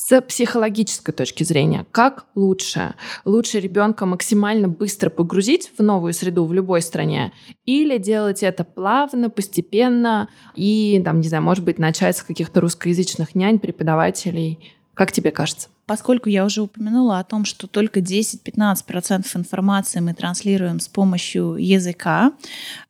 с 0.06 0.20
психологической 0.20 1.14
точки 1.14 1.44
зрения, 1.44 1.86
как 1.90 2.26
лучше? 2.34 2.94
Лучше 3.24 3.58
ребенка 3.58 4.04
максимально 4.04 4.68
быстро 4.68 5.08
погрузить 5.08 5.72
в 5.78 5.82
новую 5.82 6.12
среду 6.12 6.44
в 6.44 6.52
любой 6.52 6.82
стране 6.82 7.32
или 7.64 7.96
делать 7.96 8.42
это 8.42 8.64
плавно, 8.64 9.30
постепенно 9.30 10.28
и, 10.54 11.00
там, 11.02 11.22
не 11.22 11.28
знаю, 11.28 11.42
может 11.42 11.64
быть, 11.64 11.78
начать 11.78 12.18
с 12.18 12.22
каких-то 12.22 12.60
русскоязычных 12.60 13.34
нянь, 13.34 13.58
преподавателей? 13.58 14.74
Как 14.92 15.10
тебе 15.10 15.30
кажется? 15.30 15.70
Поскольку 15.86 16.28
я 16.28 16.44
уже 16.44 16.60
упомянула 16.60 17.18
о 17.18 17.24
том, 17.24 17.46
что 17.46 17.66
только 17.66 18.00
10-15% 18.00 19.24
информации 19.36 20.00
мы 20.00 20.12
транслируем 20.12 20.80
с 20.80 20.88
помощью 20.88 21.54
языка, 21.54 22.32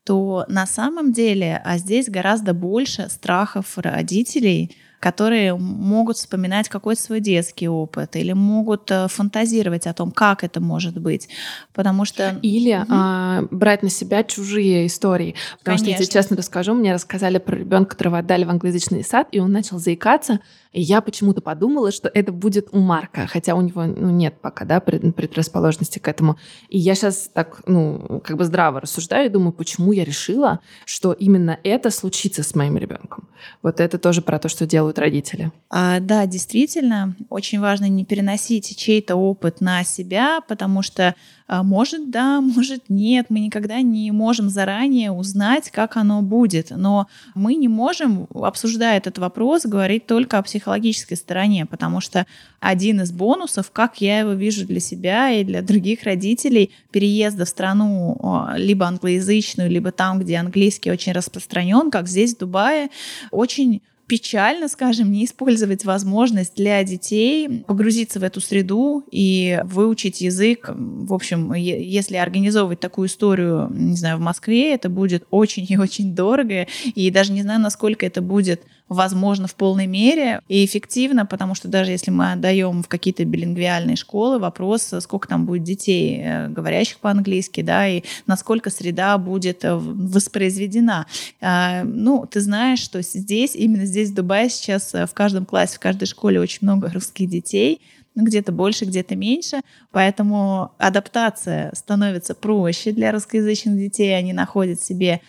то 0.03 0.47
на 0.49 0.67
самом 0.67 1.13
деле 1.13 1.63
а 1.65 1.79
здесь 1.79 2.09
гораздо 2.09 2.55
больше 2.55 3.09
страхов 3.09 3.79
родителей– 3.79 4.77
которые 5.05 5.55
могут 5.55 6.17
вспоминать 6.17 6.71
какой-то 6.71 7.03
свой 7.03 7.21
детский 7.21 7.69
опыт 7.69 8.17
или 8.17 8.33
могут 8.33 8.91
э, 8.91 9.07
фантазировать 9.09 9.87
о 9.87 9.93
том, 9.93 10.11
как 10.11 10.43
это 10.43 10.63
может 10.63 10.99
быть. 10.99 11.29
Потому 11.75 12.07
что... 12.07 12.39
Или 12.41 12.75
угу. 12.75 12.87
а, 12.89 13.43
брать 13.51 13.83
на 13.83 13.91
себя 13.91 14.25
чужие 14.25 14.87
истории. 14.87 15.35
Потому 15.59 15.77
Конечно. 15.77 15.97
что, 15.97 16.05
тебе 16.05 16.13
честно 16.21 16.37
расскажу, 16.39 16.73
мне 16.73 16.95
рассказали 16.95 17.37
про 17.37 17.55
ребенка, 17.55 17.91
которого 17.91 18.17
отдали 18.17 18.45
в 18.45 18.51
англоязычный 18.51 19.05
сад, 19.05 19.29
и 19.31 19.41
он 19.41 19.53
начал 19.53 19.79
заикаться, 19.79 20.41
и 20.75 20.81
я 20.81 21.01
почему-то 21.01 21.41
подумала, 21.41 21.93
что 21.93 22.11
это 22.13 22.33
будет 22.33 22.69
у 22.73 22.81
Марка, 22.81 23.29
хотя 23.29 23.55
у 23.55 23.61
него 23.61 23.85
ну, 23.85 24.11
нет 24.11 24.35
пока 24.41 24.65
да, 24.65 24.81
предрасположенности 24.81 26.01
к 26.01 26.09
этому. 26.09 26.37
И 26.69 26.79
я 26.79 26.97
сейчас 26.97 27.31
так, 27.33 27.63
ну, 27.67 28.21
как 28.25 28.37
бы 28.37 28.45
здраво 28.45 28.81
рассуждаю 28.81 29.27
и 29.27 29.29
думаю, 29.29 29.53
почему 29.53 29.93
я 29.93 30.05
решила, 30.05 30.59
что 30.85 31.13
именно 31.13 31.61
это 31.63 31.91
случится 31.91 32.43
с 32.43 32.57
моим 32.57 32.77
ребенком. 32.77 33.29
Вот 33.63 33.79
это 33.79 33.99
тоже 33.99 34.21
про 34.21 34.41
то, 34.41 34.49
что 34.49 34.67
делают 34.67 34.94
вот 34.95 34.99
родители. 34.99 35.51
А, 35.71 35.99
да, 35.99 36.27
действительно, 36.27 37.17
очень 37.29 37.61
важно 37.61 37.89
не 37.89 38.05
переносить 38.05 38.77
чей-то 38.77 39.17
опыт 39.17 39.61
на 39.61 39.83
себя, 39.83 40.41
потому 40.47 40.83
что 40.83 41.15
а, 41.47 41.63
может 41.63 42.11
да, 42.11 42.41
может 42.57 42.85
нет, 42.89 43.27
мы 43.29 43.41
никогда 43.41 43.83
не 43.83 44.11
можем 44.13 44.49
заранее 44.49 45.11
узнать, 45.11 45.71
как 45.71 45.97
оно 45.97 46.23
будет, 46.23 46.71
но 46.71 47.09
мы 47.35 47.55
не 47.55 47.69
можем, 47.69 48.29
обсуждая 48.35 48.99
этот 48.99 49.19
вопрос, 49.19 49.67
говорить 49.67 50.07
только 50.07 50.39
о 50.39 50.43
психологической 50.43 51.17
стороне, 51.17 51.67
потому 51.67 52.01
что 52.01 52.27
один 52.61 53.01
из 53.01 53.11
бонусов, 53.11 53.71
как 53.73 54.01
я 54.01 54.21
его 54.21 54.33
вижу 54.33 54.67
для 54.67 54.81
себя 54.81 55.33
и 55.33 55.45
для 55.45 55.61
других 55.61 56.05
родителей, 56.05 56.71
переезда 56.93 57.45
в 57.45 57.49
страну 57.49 58.17
либо 58.57 58.87
англоязычную, 58.87 59.69
либо 59.69 59.91
там, 59.91 60.21
где 60.21 60.37
английский 60.37 60.93
очень 60.93 61.13
распространен, 61.13 61.91
как 61.91 62.09
здесь 62.09 62.35
в 62.35 62.39
Дубае, 62.39 62.91
очень 63.31 63.83
печально, 64.07 64.69
скажем, 64.69 65.11
не 65.11 65.25
использовать 65.25 65.85
возможность 65.85 66.55
для 66.57 66.83
детей 66.85 67.65
погрузиться 67.67 68.21
в 68.21 68.23
эту 68.23 68.41
среду 68.41 69.05
и 69.11 69.61
выучить 69.65 70.21
язык. 70.21 70.71
В 70.75 71.13
общем, 71.15 71.55
если 71.55 72.17
организовывать 72.17 72.81
такую 72.81 73.09
историю, 73.09 73.69
не 73.71 73.97
знаю, 73.97 74.19
в 74.19 74.21
Москве, 74.21 74.75
это 74.75 74.89
будет 74.89 75.27
очень 75.31 75.67
и 75.69 75.79
очень 75.79 76.15
дорого, 76.15 76.67
и 76.95 77.11
даже 77.11 77.33
не 77.33 77.43
знаю, 77.43 77.61
насколько 77.61 78.05
это 78.05 78.21
будет 78.21 78.63
возможно 78.95 79.47
в 79.47 79.55
полной 79.55 79.87
мере 79.87 80.41
и 80.49 80.65
эффективно, 80.65 81.27
потому 81.27 81.55
что 81.55 81.69
даже 81.69 81.91
если 81.91 82.11
мы 82.11 82.33
отдаем 82.33 82.83
в 82.83 82.89
какие-то 82.89 83.25
билингвиальные 83.25 83.97
школы, 83.97 84.39
вопрос, 84.39 84.95
сколько 85.01 85.29
там 85.29 85.47
будет 85.47 85.65
детей, 85.65 86.21
э, 86.23 86.49
говорящих 86.49 86.99
по-английски, 86.99 87.61
да, 87.61 87.89
и 87.89 88.03
насколько 88.27 88.71
среда 88.71 89.19
будет 89.19 89.65
э, 89.65 89.75
воспроизведена. 89.75 91.07
А, 91.41 91.85
ну, 91.85 92.27
ты 92.27 92.41
знаешь, 92.41 92.81
что 92.81 93.03
здесь, 93.03 93.55
именно 93.55 93.85
здесь, 93.85 94.11
в 94.11 94.15
Дубае, 94.15 94.49
сейчас 94.49 94.95
э, 94.95 95.07
в 95.07 95.15
каждом 95.15 95.45
классе, 95.47 95.77
в 95.77 95.81
каждой 95.81 96.07
школе 96.07 96.41
очень 96.41 96.61
много 96.63 96.91
русских 96.91 97.29
детей, 97.29 97.81
где-то 98.15 98.53
больше, 98.53 98.85
где-то 98.85 99.17
меньше, 99.17 99.61
поэтому 99.91 100.73
адаптация 100.79 101.73
становится 101.75 102.35
проще 102.35 102.93
для 102.93 103.11
русскоязычных 103.13 103.77
детей, 103.77 104.17
они 104.17 104.33
находят 104.33 104.81
себе 104.81 105.21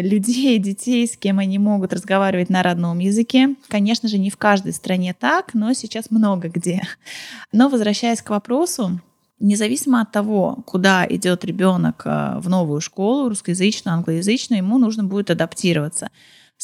людей, 0.00 0.58
детей, 0.58 1.06
с 1.06 1.16
кем 1.16 1.38
они 1.38 1.58
могут 1.58 1.92
разговаривать 1.92 2.50
на 2.50 2.62
родном 2.62 2.98
языке. 2.98 3.54
Конечно 3.68 4.08
же, 4.08 4.18
не 4.18 4.30
в 4.30 4.36
каждой 4.36 4.72
стране 4.72 5.14
так, 5.18 5.54
но 5.54 5.72
сейчас 5.74 6.10
много 6.10 6.48
где. 6.48 6.82
Но 7.52 7.68
возвращаясь 7.68 8.22
к 8.22 8.30
вопросу, 8.30 9.00
независимо 9.38 10.00
от 10.00 10.12
того, 10.12 10.62
куда 10.64 11.06
идет 11.08 11.44
ребенок 11.44 12.02
э, 12.06 12.38
в 12.38 12.48
новую 12.48 12.80
школу, 12.80 13.28
русскоязычную, 13.28 13.96
англоязычную, 13.96 14.58
ему 14.58 14.78
нужно 14.78 15.04
будет 15.04 15.30
адаптироваться. 15.30 16.10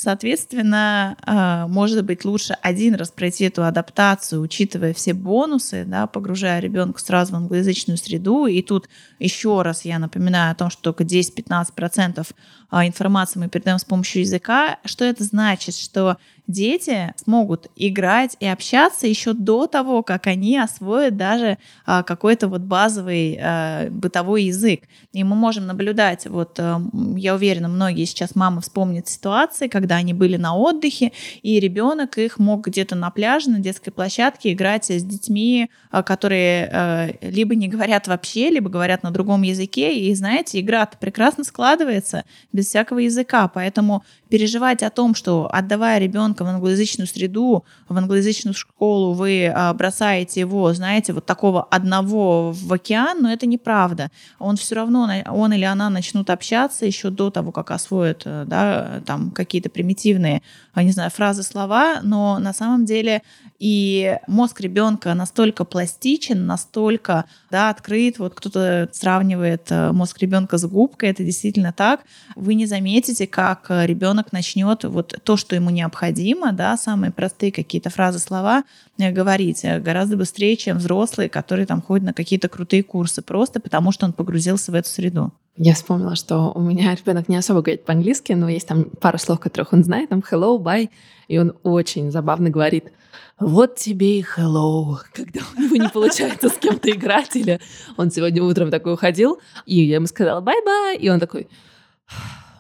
Соответственно, 0.01 1.17
а, 1.23 1.67
может 1.67 2.05
быть 2.05 2.25
лучше 2.25 2.57
один 2.63 2.95
раз 2.95 3.11
пройти 3.11 3.47
эту 3.47 3.65
адаптацию, 3.65 4.41
учитывая 4.41 4.95
все 4.95 5.13
бонусы, 5.13 5.85
да, 5.85 6.07
погружая 6.07 6.61
ребенка 6.61 7.01
сразу 7.01 7.33
в 7.33 7.37
англоязычную 7.37 7.99
среду. 7.99 8.47
И 8.47 8.63
тут 8.63 8.89
еще 9.19 9.61
раз 9.63 9.85
я 9.85 9.99
напоминаю 9.99 10.53
о 10.53 10.55
том, 10.55 10.71
что 10.71 10.83
только 10.83 11.03
10-15% 11.03 12.25
а, 12.71 12.87
информации 12.87 13.41
мы 13.41 13.49
передаем 13.49 13.81
с 13.81 13.85
помощью 13.85 14.23
языка. 14.23 14.79
Что 14.85 15.05
это 15.05 15.25
значит? 15.25 15.75
Что 15.75 16.19
дети 16.49 17.15
смогут 17.17 17.71
играть 17.77 18.37
и 18.41 18.47
общаться 18.47 19.07
еще 19.07 19.35
до 19.35 19.67
того, 19.67 20.03
как 20.03 20.27
они 20.27 20.59
освоят 20.59 21.17
даже 21.17 21.59
а, 21.85 22.03
какой-то 22.03 22.49
вот 22.49 22.63
базовый 22.63 23.39
а, 23.41 23.89
бытовой 23.91 24.45
язык. 24.45 24.81
И 25.13 25.23
мы 25.23 25.37
можем 25.37 25.67
наблюдать, 25.67 26.27
вот 26.27 26.59
а, 26.59 26.81
я 27.17 27.35
уверена, 27.35 27.69
многие 27.69 28.07
сейчас 28.07 28.35
мамы 28.35 28.63
вспомнят 28.63 29.09
ситуации, 29.09 29.69
когда 29.69 29.97
они 29.97 30.15
были 30.15 30.37
на 30.37 30.57
отдыхе, 30.57 31.13
и 31.43 31.61
ребенок 31.61 32.19
их 32.19 32.39
мог 32.39 32.67
где-то 32.67 32.97
на 32.97 33.11
пляже, 33.11 33.51
на 33.51 33.59
детской 33.59 33.91
площадке 33.91 34.53
играть 34.53 34.91
с 34.91 35.05
детьми, 35.05 35.71
а, 35.91 36.03
которые 36.03 36.71
а, 36.73 37.09
либо 37.21 37.55
не 37.55 37.69
говорят 37.69 38.09
вообще, 38.09 38.49
либо 38.49 38.71
говорят 38.71 39.03
на 39.03 39.11
другом 39.11 39.43
языке. 39.43 39.99
И 39.99 40.15
знаете, 40.15 40.61
игра 40.61 40.87
прекрасно 40.87 41.45
складывается 41.45 42.25
без 42.53 42.67
всякого 42.69 43.01
языка, 43.01 43.49
поэтому 43.49 44.03
переживать 44.29 44.83
о 44.83 44.91
том, 44.91 45.15
что 45.15 45.49
отдавая 45.53 45.99
ребенка 45.99 46.45
в 46.45 46.49
англоязычную 46.49 47.07
среду, 47.07 47.65
в 47.89 47.97
англоязычную 47.97 48.55
школу, 48.55 49.13
вы 49.13 49.47
а, 49.47 49.73
бросаете 49.75 50.41
его, 50.41 50.73
знаете, 50.73 51.13
вот 51.13 51.27
такого 51.27 51.63
одного 51.65 52.53
в 52.53 52.73
океан, 52.73 53.23
но 53.23 53.33
это 53.33 53.47
неправда. 53.47 54.11
Он 54.39 54.57
все 54.57 54.75
равно, 54.75 55.09
он 55.27 55.53
или 55.53 55.65
она 55.65 55.91
начнут 55.91 56.31
общаться 56.31 56.87
еще 56.87 57.11
до 57.11 57.31
того, 57.31 57.53
как 57.53 57.71
освоят 57.71 58.23
э, 58.25 58.45
да, 58.47 59.03
там 59.07 59.31
какие-то 59.31 59.71
примитивные, 59.71 60.43
не 60.77 60.93
знаю, 60.93 61.11
фразы, 61.11 61.43
слова, 61.43 62.01
но 62.03 62.39
на 62.39 62.53
самом 62.53 62.85
деле 62.85 63.23
и 63.59 64.17
мозг 64.27 64.61
ребенка 64.61 65.15
настолько 65.15 65.65
пластичен, 65.65 66.47
настолько 66.47 67.25
да, 67.51 67.71
открыт. 67.71 68.19
Вот 68.19 68.35
кто-то 68.35 68.89
сравнивает 68.93 69.67
э, 69.71 69.93
мозг 69.93 70.19
ребенка 70.19 70.59
с 70.59 70.67
губкой, 70.67 71.11
это 71.11 71.25
действительно 71.25 71.73
так. 71.73 72.01
Вы 72.37 72.55
не 72.55 72.67
заметите, 72.67 73.27
как 73.27 73.67
ребенок 73.69 74.33
начнет 74.33 74.85
вот 74.85 75.19
то, 75.23 75.37
что 75.37 75.55
ему 75.55 75.71
необходимо, 75.71 76.53
да, 76.53 76.77
самые 76.77 77.11
простые 77.11 77.53
какие-то 77.53 77.91
фразы, 77.91 78.19
слова 78.19 78.65
э, 78.99 79.11
говорить 79.11 79.65
э, 79.65 79.81
гораздо 79.81 80.17
быстрее, 80.17 80.57
чем 80.57 80.79
взрослые, 80.79 81.29
которые 81.29 81.67
там 81.67 81.83
ходят 81.83 82.07
на 82.07 82.13
какие-то 82.13 82.49
крутые 82.49 82.83
курсы, 82.83 83.23
просто 83.23 83.61
потому 83.61 83.93
что 83.93 84.07
он 84.07 84.13
погрузился 84.13 84.73
в 84.73 84.75
эту 84.75 84.89
среду. 84.89 85.33
Я 85.57 85.75
вспомнила, 85.75 86.15
что 86.15 86.53
у 86.55 86.61
меня 86.61 86.95
ребенок 86.95 87.29
не 87.29 87.37
особо 87.37 87.63
говорит 87.63 87.85
по-английски, 87.85 88.33
но 88.33 88.49
есть 88.49 88.69
там 88.69 88.85
пару 88.85 89.19
слов, 89.19 89.41
которых 89.41 89.73
он 89.73 89.83
знает, 89.83 90.11
там 90.11 90.21
hello, 90.21 90.57
bye, 90.63 90.89
и 91.29 91.39
он 91.39 91.57
очень 91.63 92.11
забавно 92.11 92.51
говорит 92.51 92.93
вот 93.39 93.77
тебе 93.77 94.19
и 94.19 94.25
hello, 94.25 94.97
когда 95.13 95.41
у 95.57 95.61
него 95.61 95.77
не 95.77 95.89
получается 95.93 96.49
с 96.49 96.57
кем-то 96.59 96.91
играть, 96.91 97.37
или 97.37 97.61
он 97.97 98.11
сегодня 98.11 98.43
утром 98.43 98.71
такой 98.71 98.95
уходил, 98.95 99.39
и 99.65 99.81
я 99.83 99.97
ему 99.97 100.07
сказала 100.07 100.41
bye-bye, 100.41 100.97
и 100.97 101.09
он 101.09 101.21
такой, 101.21 101.49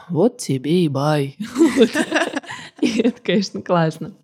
вот 0.08 0.38
тебе 0.38 0.84
и 0.84 0.88
bye. 0.88 1.36
И 2.80 3.00
это, 3.00 3.20
конечно, 3.20 3.60
классно. 3.60 4.14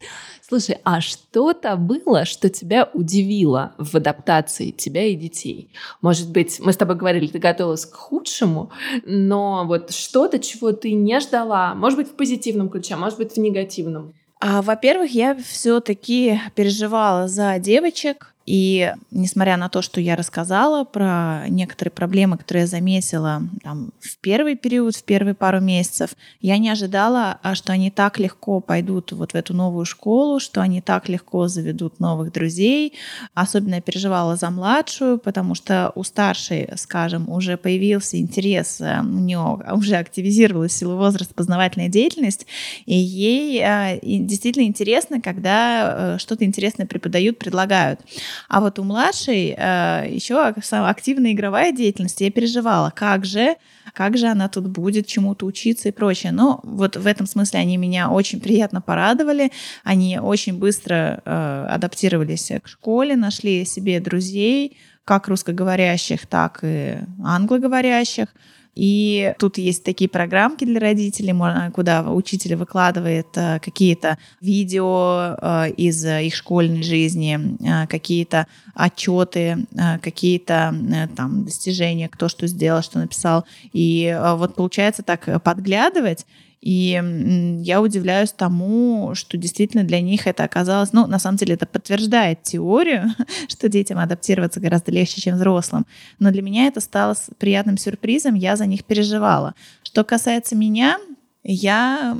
Слушай, 0.40 0.78
а 0.84 1.00
что-то 1.00 1.74
было, 1.74 2.24
что 2.24 2.48
тебя 2.48 2.88
удивило 2.94 3.74
в 3.78 3.96
адаптации 3.96 4.70
тебя 4.70 5.06
и 5.06 5.16
детей? 5.16 5.72
Может 6.00 6.30
быть, 6.30 6.60
мы 6.60 6.72
с 6.72 6.76
тобой 6.76 6.94
говорили, 6.94 7.26
ты 7.26 7.40
готовилась 7.40 7.84
к 7.84 7.94
худшему, 7.96 8.70
но 9.04 9.64
вот 9.66 9.90
что-то, 9.90 10.38
чего 10.38 10.70
ты 10.70 10.92
не 10.92 11.18
ждала, 11.18 11.74
может 11.74 11.98
быть, 11.98 12.08
в 12.08 12.14
позитивном 12.14 12.68
ключе, 12.68 12.94
а 12.94 12.96
может 12.96 13.18
быть, 13.18 13.32
в 13.32 13.38
негативном? 13.38 14.14
А, 14.46 14.60
во-первых, 14.60 15.10
я 15.12 15.34
все-таки 15.34 16.38
переживала 16.54 17.28
за 17.28 17.58
девочек, 17.58 18.33
и 18.46 18.92
несмотря 19.10 19.56
на 19.56 19.68
то, 19.68 19.80
что 19.80 20.00
я 20.00 20.16
рассказала 20.16 20.84
про 20.84 21.44
некоторые 21.48 21.92
проблемы, 21.92 22.36
которые 22.36 22.62
я 22.62 22.66
заметила 22.66 23.42
там, 23.62 23.92
в 24.00 24.18
первый 24.18 24.54
период, 24.56 24.96
в 24.96 25.02
первые 25.04 25.34
пару 25.34 25.60
месяцев, 25.60 26.10
я 26.40 26.58
не 26.58 26.68
ожидала, 26.68 27.38
а 27.42 27.54
что 27.54 27.72
они 27.72 27.90
так 27.90 28.18
легко 28.18 28.60
пойдут 28.60 29.12
вот 29.12 29.32
в 29.32 29.34
эту 29.34 29.54
новую 29.54 29.86
школу, 29.86 30.40
что 30.40 30.60
они 30.60 30.82
так 30.82 31.08
легко 31.08 31.48
заведут 31.48 32.00
новых 32.00 32.32
друзей. 32.32 32.94
Особенно 33.32 33.76
я 33.76 33.80
переживала 33.80 34.36
за 34.36 34.50
младшую, 34.50 35.18
потому 35.18 35.54
что 35.54 35.92
у 35.94 36.04
старшей, 36.04 36.68
скажем, 36.76 37.28
уже 37.30 37.56
появился 37.56 38.18
интерес, 38.20 38.80
э, 38.80 39.00
у 39.00 39.20
нее 39.20 39.58
уже 39.72 39.96
активизировалась 39.96 40.72
силу 40.72 40.96
возраст, 40.96 41.34
познавательная 41.34 41.88
деятельность, 41.88 42.46
и 42.84 42.94
ей 42.94 43.62
э, 43.62 44.00
действительно 44.02 44.64
интересно, 44.64 45.20
когда 45.20 46.14
э, 46.14 46.18
что-то 46.18 46.44
интересное 46.44 46.86
преподают, 46.86 47.38
предлагают. 47.38 48.00
А 48.48 48.60
вот 48.60 48.78
у 48.78 48.84
младшей 48.84 49.54
э, 49.56 50.06
еще 50.08 50.40
активная 50.42 51.32
игровая 51.32 51.72
деятельность. 51.72 52.20
Я 52.20 52.30
переживала, 52.30 52.92
как 52.94 53.24
же, 53.24 53.56
как 53.92 54.16
же 54.16 54.26
она 54.26 54.48
тут 54.48 54.66
будет 54.68 55.06
чему-то 55.06 55.46
учиться 55.46 55.88
и 55.88 55.92
прочее. 55.92 56.32
Но 56.32 56.60
вот 56.62 56.96
в 56.96 57.06
этом 57.06 57.26
смысле 57.26 57.60
они 57.60 57.76
меня 57.76 58.10
очень 58.10 58.40
приятно 58.40 58.80
порадовали. 58.80 59.52
Они 59.82 60.18
очень 60.18 60.58
быстро 60.58 61.22
э, 61.24 61.66
адаптировались 61.70 62.52
к 62.62 62.68
школе, 62.68 63.16
нашли 63.16 63.64
себе 63.64 64.00
друзей, 64.00 64.76
как 65.04 65.28
русскоговорящих, 65.28 66.26
так 66.26 66.60
и 66.62 66.98
англоговорящих. 67.22 68.28
И 68.74 69.34
тут 69.38 69.58
есть 69.58 69.84
такие 69.84 70.08
программки 70.08 70.64
для 70.64 70.80
родителей, 70.80 71.34
куда 71.72 72.02
учитель 72.10 72.56
выкладывает 72.56 73.28
э, 73.36 73.60
какие-то 73.60 74.18
видео 74.40 75.36
э, 75.40 75.70
из 75.76 76.04
их 76.04 76.34
школьной 76.34 76.82
жизни, 76.82 77.56
э, 77.60 77.86
какие-то 77.86 78.46
отчеты, 78.74 79.66
какие-то 80.02 80.74
там 81.16 81.44
достижения, 81.44 82.08
кто 82.08 82.28
что 82.28 82.48
сделал, 82.48 82.82
что 82.82 82.98
написал. 82.98 83.44
И 83.72 84.16
вот 84.36 84.56
получается 84.56 85.04
так 85.04 85.42
подглядывать 85.44 86.26
и 86.64 87.60
я 87.60 87.82
удивляюсь 87.82 88.32
тому, 88.32 89.14
что 89.14 89.36
действительно 89.36 89.84
для 89.84 90.00
них 90.00 90.26
это 90.26 90.44
оказалось, 90.44 90.94
ну, 90.94 91.06
на 91.06 91.18
самом 91.18 91.36
деле 91.36 91.56
это 91.56 91.66
подтверждает 91.66 92.42
теорию, 92.42 93.14
что 93.48 93.68
детям 93.68 93.98
адаптироваться 93.98 94.60
гораздо 94.60 94.90
легче, 94.90 95.20
чем 95.20 95.34
взрослым. 95.34 95.84
Но 96.18 96.30
для 96.30 96.40
меня 96.40 96.66
это 96.66 96.80
стало 96.80 97.16
приятным 97.36 97.76
сюрпризом, 97.76 98.34
я 98.34 98.56
за 98.56 98.64
них 98.64 98.84
переживала. 98.84 99.54
Что 99.82 100.04
касается 100.04 100.56
меня, 100.56 100.96
Я, 101.42 102.16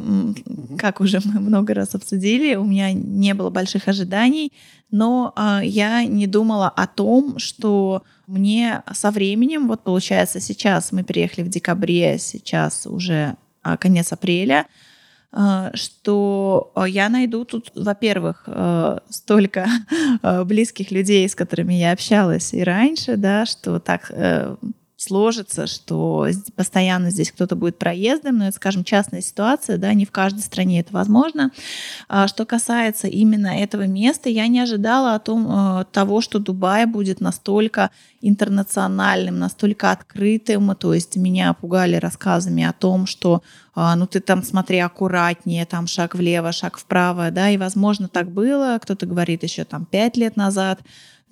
как 0.77 1.01
уже 1.01 1.21
мы 1.25 1.41
много 1.41 1.73
раз 1.73 1.95
обсудили, 1.95 2.55
у 2.57 2.65
меня 2.65 2.93
не 2.93 3.33
было 3.33 3.49
больших 3.49 3.89
ожиданий, 3.89 4.53
но 4.91 5.33
э, 5.35 5.61
я 5.65 6.05
не 6.05 6.27
думала 6.27 6.69
о 6.69 6.87
том, 6.87 7.39
что 7.39 8.03
мне 8.27 8.83
со 8.93 9.11
временем, 9.11 9.69
вот 9.69 9.83
получается 9.85 10.39
сейчас 10.39 10.93
мы 10.93 11.03
переехали 11.03 11.47
в 11.47 11.49
декабре, 11.49 12.19
сейчас 12.19 12.87
уже 12.87 13.39
конец 13.79 14.13
апреля, 14.13 14.67
э, 15.33 15.71
что 15.75 16.73
я 16.87 17.09
найду 17.09 17.45
тут, 17.45 17.73
во-первых, 17.75 18.49
столько 19.09 19.67
близких 20.45 20.91
людей, 20.91 21.29
с 21.29 21.35
которыми 21.35 21.75
я 21.75 21.93
общалась 21.93 22.55
и 22.55 22.63
раньше, 22.63 23.17
да, 23.17 23.47
что 23.47 23.81
так 23.81 24.11
э, 24.11 24.57
сложится, 25.05 25.67
что 25.67 26.27
постоянно 26.57 27.11
здесь 27.11 27.31
кто-то 27.31 27.57
будет 27.57 27.79
проездом, 27.79 28.39
но 28.39 28.49
это, 28.49 28.57
скажем, 28.57 28.85
частная 28.85 29.21
ситуация, 29.21 29.79
да, 29.79 29.93
не 29.95 30.05
в 30.05 30.11
каждой 30.11 30.41
стране 30.41 30.81
это 30.81 30.93
возможно. 30.93 31.51
А 32.09 32.27
что 32.29 32.45
касается 32.45 33.07
именно 33.07 33.49
этого 33.49 33.87
места, 33.87 34.29
я 34.29 34.47
не 34.49 34.61
ожидала 34.61 35.15
о 35.15 35.19
том, 35.19 35.47
э, 35.49 35.85
того, 35.93 36.21
что 36.21 36.39
Дубай 36.39 36.87
будет 36.87 37.21
настолько 37.21 37.91
интернациональным, 38.21 39.39
настолько 39.39 39.91
открытым, 39.91 40.75
то 40.75 40.95
есть 40.95 41.17
меня 41.17 41.53
пугали 41.53 41.97
рассказами 41.97 42.65
о 42.65 42.73
том, 42.73 43.07
что 43.07 43.43
а, 43.75 43.97
ну 43.97 44.07
ты 44.07 44.21
там 44.21 44.43
смотри 44.43 44.79
аккуратнее, 44.79 45.67
там 45.67 45.87
шаг 45.87 46.15
влево, 46.15 46.53
шаг 46.53 46.79
вправо, 46.79 47.31
да, 47.31 47.51
и 47.51 47.59
возможно 47.59 48.09
так 48.09 48.31
было, 48.31 48.79
кто-то 48.81 49.07
говорит 49.07 49.43
еще 49.43 49.65
там 49.65 49.85
пять 49.85 50.17
лет 50.17 50.37
назад, 50.37 50.81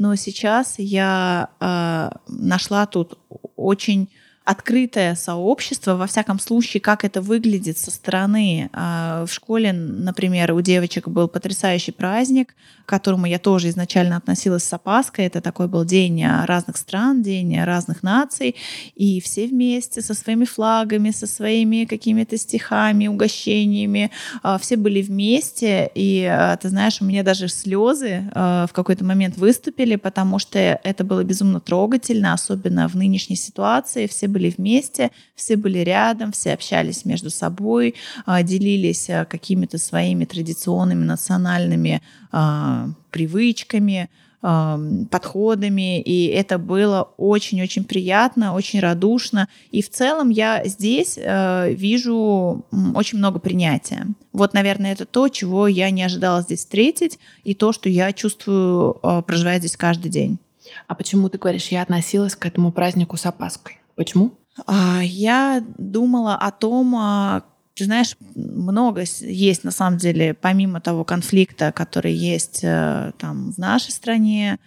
но 0.03 0.17
сейчас 0.17 0.75
я 0.79 1.51
э, 1.61 2.11
нашла 2.27 2.87
тут 2.87 3.21
очень 3.55 4.11
открытое 4.45 5.15
сообщество, 5.15 5.95
во 5.95 6.07
всяком 6.07 6.41
случае, 6.41 6.81
как 6.81 7.05
это 7.05 7.21
выглядит 7.21 7.79
со 7.79 7.91
стороны. 7.91 8.71
А, 8.73 9.25
в 9.25 9.33
школе, 9.33 9.73
например, 9.73 10.53
у 10.53 10.61
девочек 10.61 11.07
был 11.09 11.29
потрясающий 11.29 11.93
праздник, 11.93 12.55
к 12.85 12.89
которому 12.89 13.27
я 13.27 13.39
тоже 13.39 13.69
изначально 13.69 14.17
относилась 14.17 14.65
с 14.65 14.73
опаской. 14.73 15.27
Это 15.27 15.41
такой 15.41 15.69
был 15.69 15.85
день 15.85 16.25
разных 16.27 16.77
стран, 16.77 17.23
день 17.23 17.63
разных 17.63 18.03
наций, 18.03 18.57
и 18.97 19.21
все 19.21 19.47
вместе 19.47 20.03
со 20.03 20.15
своими 20.15 20.45
флагами, 20.45 21.11
со 21.11 21.29
своими 21.29 21.85
какими-то 21.85 22.37
стихами, 22.37 23.07
угощениями, 23.07 24.11
а, 24.43 24.59
все 24.59 24.77
были 24.77 25.03
вместе, 25.03 25.91
и 25.95 26.25
а, 26.25 26.57
ты 26.57 26.69
знаешь, 26.69 27.01
у 27.01 27.05
меня 27.05 27.23
даже 27.23 27.49
слезы 27.49 28.31
в 28.35 28.71
какой-то 28.73 29.05
момент 29.05 29.37
выступили, 29.37 29.97
потому 29.97 30.39
что 30.39 30.59
это 30.59 31.05
было 31.05 31.23
безумно 31.23 31.61
трогательно, 31.61 32.33
особенно 32.33 32.89
в 32.89 32.95
нынешней 32.95 33.37
ситуации. 33.37 34.07
Все 34.07 34.27
были 34.33 34.53
вместе, 34.57 35.11
все 35.35 35.57
были 35.57 35.79
рядом, 35.79 36.33
все 36.33 36.53
общались 36.55 37.05
между 37.05 37.31
собой, 37.31 37.95
а, 38.27 38.43
делились 38.43 39.09
а, 39.11 39.25
какими-то 39.25 39.79
своими 39.79 40.25
традиционными 40.25 41.05
национальными 41.05 42.03
а, 42.31 42.89
привычками, 43.11 44.09
подходами, 44.43 46.03
и 46.03 46.27
это 46.27 46.59
было 46.59 47.13
очень-очень 47.17 47.85
приятно, 47.85 48.55
очень 48.55 48.81
радушно. 48.81 49.49
И 49.71 49.83
в 49.83 49.89
целом 49.89 50.31
я 50.31 50.65
здесь 50.65 51.17
э, 51.17 51.73
вижу 51.73 52.67
очень 52.97 53.19
много 53.19 53.39
принятия. 53.39 54.09
Вот, 54.33 54.53
наверное, 54.53 54.95
это 54.95 55.07
то, 55.07 55.29
чего 55.29 55.69
я 55.69 55.91
не 55.91 56.03
ожидала 56.03 56.43
здесь 56.43 56.59
встретить, 56.59 57.21
и 57.45 57.55
то, 57.55 57.73
что 57.73 57.89
я 57.89 58.13
чувствую, 58.13 58.99
э, 59.01 59.23
проживая 59.25 59.61
здесь 59.61 59.77
каждый 59.77 60.11
день. 60.11 60.41
А 60.89 60.95
почему 60.95 61.29
ты 61.29 61.39
говоришь, 61.39 61.69
я 61.69 61.83
относилась 61.83 62.35
к 62.35 62.45
этому 62.45 62.73
празднику 62.73 63.17
с 63.17 63.27
опаской? 63.27 63.82
Почему? 64.03 64.33
А, 64.67 65.01
я 65.03 65.65
думала 65.79 66.35
о 66.35 66.51
том, 66.51 66.95
а, 66.97 67.45
ты 67.75 67.85
знаешь, 67.85 68.17
много 68.35 69.05
есть 69.21 69.65
на 69.65 69.71
самом 69.71 69.99
деле, 69.99 70.35
помимо 70.35 70.81
того 70.81 71.05
конфликта, 71.05 71.73
который 71.73 72.13
есть 72.13 72.61
э, 72.63 73.13
там 73.19 73.53
в 73.53 73.59
нашей 73.59 73.93
стране, 73.93 74.59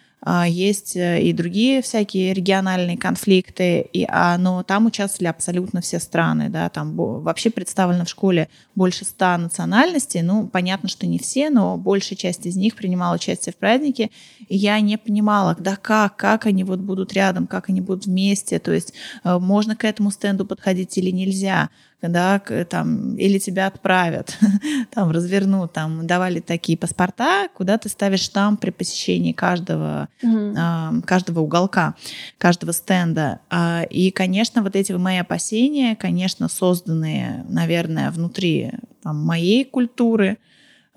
есть 0.47 0.95
э, 0.95 1.21
и 1.21 1.34
другие 1.34 1.84
всякие 1.84 2.34
региональные 2.34 2.97
конфликты, 2.97 3.82
и, 3.82 4.05
а, 4.09 4.38
но 4.39 4.63
там 4.63 4.88
участвовали 4.88 5.28
абсолютно 5.28 5.82
все 5.82 5.99
страны, 5.99 6.49
да, 6.49 6.69
там 6.69 6.95
вообще 6.95 7.51
представлено 7.51 8.05
в 8.05 8.09
школе 8.09 8.49
больше 8.73 9.05
ста 9.05 9.38
национальностей, 9.38 10.23
ну, 10.23 10.47
понятно, 10.47 10.89
что 10.89 11.05
не 11.05 11.19
все, 11.19 11.51
но 11.51 11.78
большая 11.78 12.17
часть 12.17 12.47
из 12.47 12.55
них 12.55 12.76
принимала 12.76 13.15
участие 13.15 13.53
в 13.53 13.57
празднике, 13.57 14.09
и 14.47 14.57
я 14.57 14.80
не 14.80 14.97
понимала, 14.97 15.55
да 15.59 15.76
как, 15.76 16.15
как 16.15 16.47
они 16.47 16.63
вот 16.63 16.80
будут 16.80 17.13
рядом, 17.13 17.45
как 17.45 17.69
они 17.69 17.82
будут 17.82 18.07
вместе, 18.07 18.57
то 18.57 18.71
есть 18.71 18.93
э, 19.23 19.38
можно 19.38 19.76
к 19.76 19.84
этому 19.84 20.09
стенду 20.09 20.45
подходить 20.45 20.97
или 20.97 21.11
нельзя, 21.11 21.69
да, 22.10 22.39
там, 22.70 23.16
или 23.16 23.39
тебя 23.39 23.68
отправят, 23.68 24.38
там, 24.91 25.12
развернут, 25.12 25.74
там, 25.74 26.06
давали 26.08 26.39
такие 26.39 26.78
паспорта, 26.78 27.47
куда 27.53 27.78
ты 27.78 27.89
ставишь 27.89 28.22
штамп 28.22 28.60
при 28.60 28.72
посещении 28.72 29.32
каждого, 29.32 30.10
mm-hmm. 30.24 30.99
э, 30.99 31.01
каждого 31.01 31.41
уголка, 31.41 31.95
каждого 32.38 32.72
стенда. 32.72 33.39
А, 33.49 33.84
и, 33.89 34.12
конечно, 34.12 34.62
вот 34.62 34.76
эти 34.76 34.91
мои 34.93 35.18
опасения, 35.18 35.95
конечно, 35.95 36.47
созданные, 36.47 37.45
наверное, 37.47 38.12
внутри 38.12 38.72
там, 39.03 39.18
моей 39.24 39.66
культуры, 39.66 40.38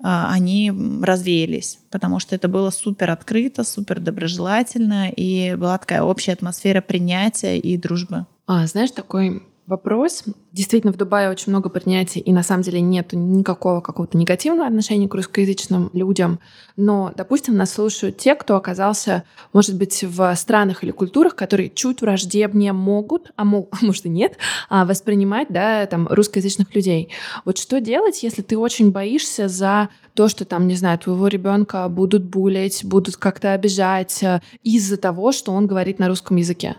а, 0.01 0.31
они 0.31 0.71
развеялись, 1.01 1.79
потому 1.91 2.19
что 2.19 2.35
это 2.35 2.47
было 2.47 2.69
супер 2.69 3.11
открыто, 3.11 3.63
супер 3.63 3.99
доброжелательно, 3.99 5.09
и 5.09 5.55
была 5.55 5.77
такая 5.77 6.03
общая 6.03 6.33
атмосфера 6.33 6.81
принятия 6.81 7.57
и 7.57 7.77
дружбы. 7.77 8.25
А, 8.47 8.65
знаешь, 8.65 8.91
такой 8.91 9.43
вопрос. 9.69 10.23
Действительно, 10.51 10.91
в 10.91 10.97
Дубае 10.97 11.29
очень 11.29 11.51
много 11.51 11.69
принятий, 11.69 12.19
и 12.19 12.33
на 12.33 12.43
самом 12.43 12.63
деле 12.63 12.81
нет 12.81 13.13
никакого 13.13 13.81
какого-то 13.81 14.17
негативного 14.17 14.67
отношения 14.67 15.07
к 15.07 15.13
русскоязычным 15.13 15.91
людям. 15.93 16.39
Но, 16.75 17.13
допустим, 17.15 17.55
нас 17.55 17.73
слушают 17.73 18.17
те, 18.17 18.35
кто 18.35 18.55
оказался, 18.55 19.23
может 19.53 19.77
быть, 19.77 20.03
в 20.03 20.35
странах 20.35 20.83
или 20.83 20.91
культурах, 20.91 21.35
которые 21.35 21.69
чуть 21.69 22.01
враждебнее 22.01 22.73
могут, 22.73 23.31
а, 23.35 23.45
мог, 23.45 23.69
а 23.79 23.85
может 23.85 24.05
и 24.07 24.09
нет, 24.09 24.37
а 24.69 24.85
воспринимать 24.85 25.47
да, 25.49 25.85
там, 25.85 26.07
русскоязычных 26.09 26.73
людей. 26.75 27.09
Вот 27.45 27.57
что 27.59 27.79
делать, 27.79 28.23
если 28.23 28.41
ты 28.41 28.57
очень 28.57 28.91
боишься 28.91 29.47
за 29.47 29.89
то, 30.15 30.27
что 30.27 30.45
там, 30.45 30.67
не 30.67 30.75
знаю, 30.75 30.97
твоего 30.97 31.27
ребенка 31.27 31.87
будут 31.87 32.23
булить, 32.23 32.83
будут 32.83 33.17
как-то 33.17 33.53
обижать 33.53 34.23
э, 34.23 34.41
из-за 34.63 34.97
того, 34.97 35.31
что 35.31 35.53
он 35.53 35.67
говорит 35.67 35.99
на 35.99 36.07
русском 36.07 36.37
языке? 36.37 36.75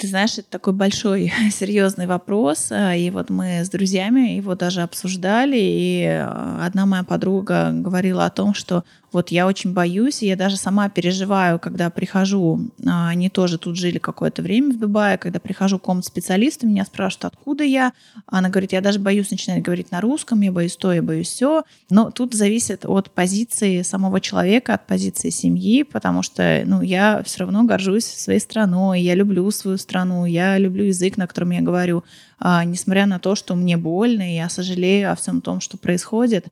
Ты 0.00 0.06
знаешь, 0.06 0.38
это 0.38 0.48
такой 0.48 0.72
большой 0.72 1.30
серьезный 1.52 2.06
вопрос, 2.06 2.68
э, 2.70 2.98
и 2.98 3.10
вот 3.10 3.28
мы 3.28 3.62
с 3.62 3.68
друзьями 3.68 4.36
его 4.36 4.54
даже 4.54 4.80
обсуждали, 4.80 5.58
и 5.60 6.04
э, 6.04 6.24
одна 6.62 6.86
моя 6.86 7.04
подруга 7.04 7.70
говорила 7.70 8.24
о 8.24 8.30
том, 8.30 8.54
что 8.54 8.82
вот 9.12 9.30
я 9.30 9.46
очень 9.46 9.72
боюсь, 9.72 10.22
и 10.22 10.26
я 10.26 10.36
даже 10.36 10.56
сама 10.56 10.88
переживаю, 10.88 11.58
когда 11.58 11.90
прихожу, 11.90 12.70
а, 12.86 13.08
они 13.08 13.28
тоже 13.28 13.58
тут 13.58 13.76
жили 13.76 13.98
какое-то 13.98 14.42
время 14.42 14.72
в 14.72 14.78
Дубае, 14.78 15.18
когда 15.18 15.40
прихожу 15.40 15.78
к 15.78 15.82
какому-то 15.82 16.06
специалисту, 16.06 16.66
меня 16.66 16.84
спрашивают, 16.84 17.34
откуда 17.34 17.64
я. 17.64 17.92
Она 18.26 18.48
говорит, 18.48 18.72
я 18.72 18.80
даже 18.80 18.98
боюсь 19.00 19.30
начинать 19.30 19.62
говорить 19.62 19.90
на 19.90 20.00
русском, 20.00 20.40
я 20.42 20.52
боюсь 20.52 20.76
то, 20.76 20.92
я 20.92 21.02
боюсь 21.02 21.28
все. 21.28 21.64
Но 21.90 22.10
тут 22.10 22.34
зависит 22.34 22.84
от 22.86 23.10
позиции 23.10 23.82
самого 23.82 24.20
человека, 24.20 24.74
от 24.74 24.86
позиции 24.86 25.30
семьи, 25.30 25.82
потому 25.82 26.22
что 26.22 26.62
ну, 26.64 26.80
я 26.82 27.22
все 27.24 27.40
равно 27.40 27.64
горжусь 27.64 28.04
своей 28.04 28.40
страной, 28.40 29.00
я 29.00 29.14
люблю 29.14 29.50
свою 29.50 29.78
страну, 29.78 30.24
я 30.24 30.56
люблю 30.58 30.84
язык, 30.84 31.16
на 31.16 31.26
котором 31.26 31.50
я 31.50 31.60
говорю, 31.60 32.04
а, 32.38 32.64
несмотря 32.64 33.06
на 33.06 33.18
то, 33.18 33.34
что 33.34 33.54
мне 33.54 33.76
больно, 33.76 34.30
и 34.30 34.36
я 34.36 34.48
сожалею 34.48 35.12
о 35.12 35.16
всем 35.16 35.40
том, 35.40 35.60
что 35.60 35.76
происходит. 35.76 36.46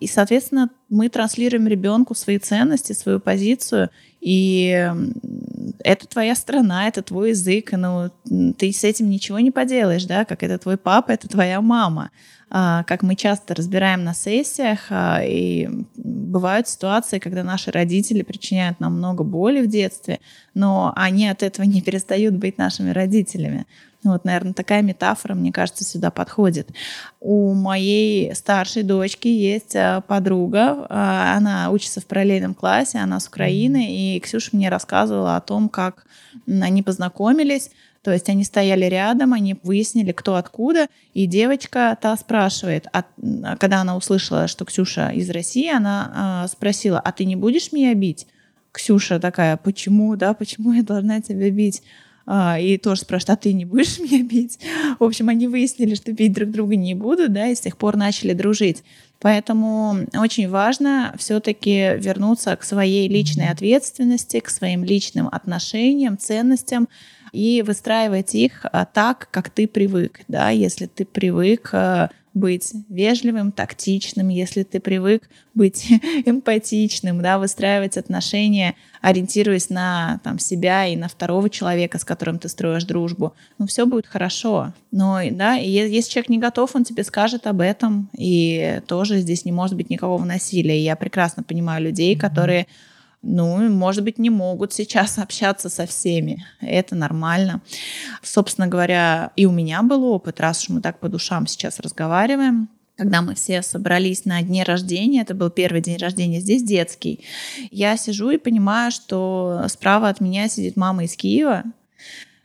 И, 0.00 0.06
соответственно, 0.06 0.70
мы 0.88 1.08
транслируем 1.08 1.66
ребенку 1.66 2.14
свои 2.14 2.38
ценности, 2.38 2.92
свою 2.92 3.20
позицию, 3.20 3.90
и 4.20 4.90
это 5.80 6.06
твоя 6.06 6.34
страна, 6.34 6.88
это 6.88 7.02
твой 7.02 7.30
язык, 7.30 7.72
ну, 7.72 8.10
ты 8.56 8.72
с 8.72 8.84
этим 8.84 9.10
ничего 9.10 9.38
не 9.38 9.50
поделаешь, 9.50 10.04
да, 10.04 10.24
как 10.24 10.42
это 10.42 10.58
твой 10.58 10.76
папа, 10.76 11.12
это 11.12 11.28
твоя 11.28 11.60
мама. 11.60 12.10
А, 12.50 12.84
как 12.84 13.02
мы 13.02 13.16
часто 13.16 13.54
разбираем 13.54 14.04
на 14.04 14.14
сессиях, 14.14 14.86
а, 14.90 15.20
и 15.24 15.68
бывают 15.96 16.68
ситуации, 16.68 17.18
когда 17.18 17.42
наши 17.42 17.70
родители 17.70 18.22
причиняют 18.22 18.80
нам 18.80 18.96
много 18.96 19.24
боли 19.24 19.60
в 19.60 19.66
детстве, 19.66 20.20
но 20.54 20.92
они 20.94 21.28
от 21.28 21.42
этого 21.42 21.66
не 21.66 21.82
перестают 21.82 22.34
быть 22.34 22.56
нашими 22.56 22.90
родителями. 22.90 23.66
Вот, 24.04 24.24
наверное, 24.24 24.52
такая 24.52 24.82
метафора, 24.82 25.34
мне 25.34 25.50
кажется, 25.50 25.82
сюда 25.82 26.10
подходит. 26.10 26.68
У 27.20 27.54
моей 27.54 28.34
старшей 28.34 28.82
дочки 28.82 29.28
есть 29.28 29.74
а, 29.74 30.02
подруга, 30.02 30.86
она 30.90 31.70
учится 31.70 32.00
в 32.00 32.06
параллельном 32.06 32.54
классе, 32.54 32.98
она 32.98 33.18
с 33.18 33.26
Украины, 33.26 33.86
и 33.88 34.20
Ксюша 34.20 34.50
мне 34.52 34.68
рассказывала 34.68 35.36
о 35.36 35.40
том, 35.40 35.68
как 35.68 36.06
они 36.46 36.82
познакомились, 36.82 37.70
то 38.04 38.12
есть 38.12 38.28
они 38.28 38.44
стояли 38.44 38.84
рядом, 38.84 39.32
они 39.32 39.56
выяснили, 39.62 40.12
кто 40.12 40.36
откуда, 40.36 40.88
и 41.14 41.24
девочка 41.26 41.96
та 41.98 42.14
спрашивает, 42.18 42.86
а, 42.92 43.04
когда 43.56 43.80
она 43.80 43.96
услышала, 43.96 44.46
что 44.46 44.66
Ксюша 44.66 45.08
из 45.08 45.30
России, 45.30 45.74
она 45.74 46.12
а, 46.14 46.48
спросила, 46.48 47.00
а 47.00 47.10
ты 47.12 47.24
не 47.24 47.36
будешь 47.36 47.72
меня 47.72 47.94
бить? 47.94 48.26
Ксюша 48.72 49.18
такая, 49.18 49.56
почему, 49.56 50.16
да, 50.16 50.34
почему 50.34 50.72
я 50.72 50.82
должна 50.82 51.22
тебя 51.22 51.50
бить? 51.50 51.82
А, 52.26 52.58
и 52.58 52.78
тоже 52.78 53.02
спрашивают, 53.02 53.38
а 53.38 53.42
ты 53.42 53.52
не 53.52 53.64
будешь 53.64 53.98
меня 54.00 54.22
бить? 54.22 54.58
В 54.98 55.04
общем, 55.04 55.28
они 55.28 55.48
выяснили, 55.48 55.94
что 55.94 56.12
бить 56.12 56.32
друг 56.32 56.50
друга 56.50 56.76
не 56.76 56.94
будут, 56.94 57.32
да, 57.32 57.48
и 57.48 57.54
с 57.54 57.60
тех 57.60 57.76
пор 57.76 57.96
начали 57.96 58.32
дружить. 58.32 58.82
Поэтому 59.20 59.96
очень 60.14 60.50
важно 60.50 61.14
все-таки 61.18 61.96
вернуться 61.96 62.56
к 62.56 62.62
своей 62.62 63.08
личной 63.08 63.48
ответственности, 63.48 64.40
к 64.40 64.50
своим 64.50 64.84
личным 64.84 65.28
отношениям, 65.28 66.18
ценностям 66.18 66.88
и 67.32 67.62
выстраивать 67.62 68.34
их 68.34 68.66
а, 68.70 68.84
так, 68.84 69.28
как 69.30 69.50
ты 69.50 69.66
привык. 69.66 70.20
Да? 70.28 70.50
Если 70.50 70.86
ты 70.86 71.04
привык 71.04 71.70
а, 71.72 72.10
быть 72.34 72.72
вежливым, 72.88 73.52
тактичным, 73.52 74.28
если 74.28 74.64
ты 74.64 74.80
привык 74.80 75.30
быть 75.54 75.86
эмпатичным, 76.26 77.22
да, 77.22 77.38
выстраивать 77.38 77.96
отношения, 77.96 78.74
ориентируясь 79.00 79.70
на 79.70 80.20
там, 80.24 80.40
себя 80.40 80.86
и 80.86 80.96
на 80.96 81.08
второго 81.08 81.48
человека, 81.48 81.98
с 81.98 82.04
которым 82.04 82.40
ты 82.40 82.48
строишь 82.48 82.84
дружбу, 82.84 83.34
ну, 83.58 83.66
все 83.66 83.86
будет 83.86 84.06
хорошо. 84.06 84.72
Но, 84.90 85.20
да, 85.30 85.56
и 85.56 85.70
если 85.70 86.10
человек 86.10 86.28
не 86.28 86.38
готов, 86.38 86.74
он 86.74 86.84
тебе 86.84 87.04
скажет 87.04 87.46
об 87.46 87.60
этом, 87.60 88.10
и 88.16 88.80
тоже 88.88 89.20
здесь 89.20 89.44
не 89.44 89.52
может 89.52 89.76
быть 89.76 89.88
никакого 89.88 90.24
насилия. 90.24 90.78
И 90.78 90.84
я 90.84 90.96
прекрасно 90.96 91.44
понимаю 91.44 91.84
людей, 91.84 92.16
которые 92.16 92.66
ну, 93.24 93.68
может 93.70 94.04
быть, 94.04 94.18
не 94.18 94.30
могут 94.30 94.72
сейчас 94.72 95.18
общаться 95.18 95.68
со 95.68 95.86
всеми. 95.86 96.44
Это 96.60 96.94
нормально. 96.94 97.62
Собственно 98.22 98.66
говоря, 98.66 99.32
и 99.36 99.46
у 99.46 99.52
меня 99.52 99.82
был 99.82 100.04
опыт, 100.04 100.40
раз 100.40 100.62
уж 100.62 100.68
мы 100.68 100.80
так 100.80 101.00
по 101.00 101.08
душам 101.08 101.46
сейчас 101.46 101.80
разговариваем, 101.80 102.68
когда 102.96 103.22
мы 103.22 103.34
все 103.34 103.60
собрались 103.62 104.24
на 104.24 104.40
дне 104.42 104.62
рождения, 104.62 105.22
это 105.22 105.34
был 105.34 105.50
первый 105.50 105.80
день 105.80 105.96
рождения, 105.96 106.38
здесь 106.38 106.62
детский, 106.62 107.24
я 107.72 107.96
сижу 107.96 108.30
и 108.30 108.38
понимаю, 108.38 108.92
что 108.92 109.64
справа 109.68 110.08
от 110.08 110.20
меня 110.20 110.48
сидит 110.48 110.76
мама 110.76 111.02
из 111.02 111.16
Киева, 111.16 111.64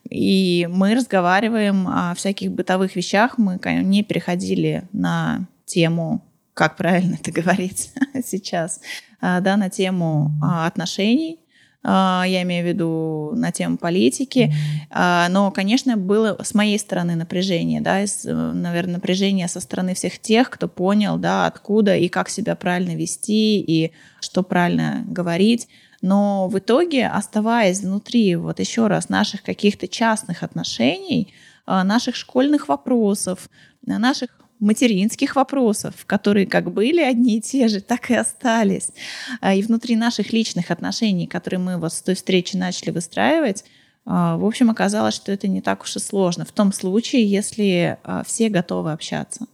и 0.10 0.68
мы 0.72 0.96
разговариваем 0.96 1.88
о 1.88 2.16
всяких 2.16 2.52
бытовых 2.52 2.96
вещах, 2.96 3.38
мы 3.38 3.60
не 3.84 4.02
переходили 4.02 4.88
на 4.92 5.46
тему, 5.66 6.24
как 6.54 6.76
правильно 6.76 7.16
это 7.16 7.32
говорить 7.32 7.92
сейчас, 8.26 8.82
а, 9.22 9.40
да, 9.40 9.58
на 9.58 9.70
тему 9.70 10.32
а, 10.44 10.68
отношений, 10.68 11.40
а, 11.82 12.26
я 12.28 12.42
имею 12.42 12.66
в 12.66 12.68
виду 12.68 13.32
на 13.36 13.52
тему 13.52 13.78
политики, 13.78 14.54
но, 14.92 15.52
конечно, 15.56 15.96
было 15.96 16.38
с 16.44 16.54
моей 16.54 16.78
стороны 16.78 17.16
напряжение, 17.16 17.80
да, 17.80 18.04
наверное, 18.26 18.96
напряжение 18.96 19.48
со 19.48 19.62
стороны 19.62 19.94
всех 19.94 20.20
тех, 20.20 20.50
кто 20.50 20.68
понял, 20.68 21.18
да, 21.18 21.46
откуда 21.46 21.96
и 21.96 22.10
как 22.10 22.28
себя 22.28 22.56
правильно 22.56 22.96
вести 22.96 23.62
и 23.62 23.94
что 24.20 24.44
правильно 24.44 25.04
говорить. 25.06 25.70
Но 26.02 26.50
в 26.50 26.58
итоге, 26.60 27.08
оставаясь 27.08 27.82
внутри, 27.82 28.36
вот 28.36 28.60
еще 28.60 28.88
раз, 28.88 29.10
наших 29.10 29.44
каких-то 29.44 29.88
частных 29.88 30.44
отношений, 30.44 31.34
наших 31.66 32.16
школьных 32.16 32.68
вопросов, 32.68 33.50
наших 33.86 34.32
материнских 34.60 35.36
вопросов, 35.36 35.94
которые 36.06 36.46
как 36.46 36.72
были 36.74 37.02
одни 37.02 37.38
и 37.38 37.42
те 37.42 37.68
же, 37.68 37.82
так 37.82 38.12
и 38.12 38.16
остались. 38.16 38.92
А, 39.42 39.54
и 39.54 39.62
внутри 39.62 39.96
наших 39.96 40.34
личных 40.34 40.72
отношений, 40.72 41.28
которые 41.28 41.60
мы 41.60 41.78
вот 41.78 41.94
с 41.94 42.02
той 42.02 42.16
встречи 42.16 42.56
начали 42.56 42.92
выстраивать, 42.92 43.64
а, 44.06 44.38
в 44.38 44.46
общем, 44.46 44.70
оказалось, 44.70 45.16
что 45.16 45.32
это 45.32 45.48
не 45.48 45.62
так 45.62 45.84
уж 45.84 45.96
и 45.96 46.00
сложно. 46.00 46.46
В 46.46 46.52
том 46.52 46.74
случае, 46.74 47.26
если 47.26 47.98
а, 48.04 48.24
все 48.24 48.50
готовы 48.50 48.92
общаться. 48.92 49.46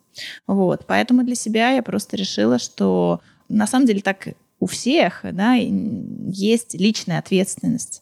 Вот. 0.47 0.86
Поэтому 0.88 1.24
для 1.24 1.36
себя 1.36 1.72
я 1.72 1.84
просто 1.84 2.18
решила, 2.18 2.58
что 2.58 3.22
на 3.49 3.68
самом 3.68 3.86
деле 3.86 4.01
так 4.01 4.30
у 4.60 4.66
всех 4.66 5.22
да, 5.24 5.56
есть 5.56 6.74
личная 6.74 7.20
ответственность. 7.20 8.01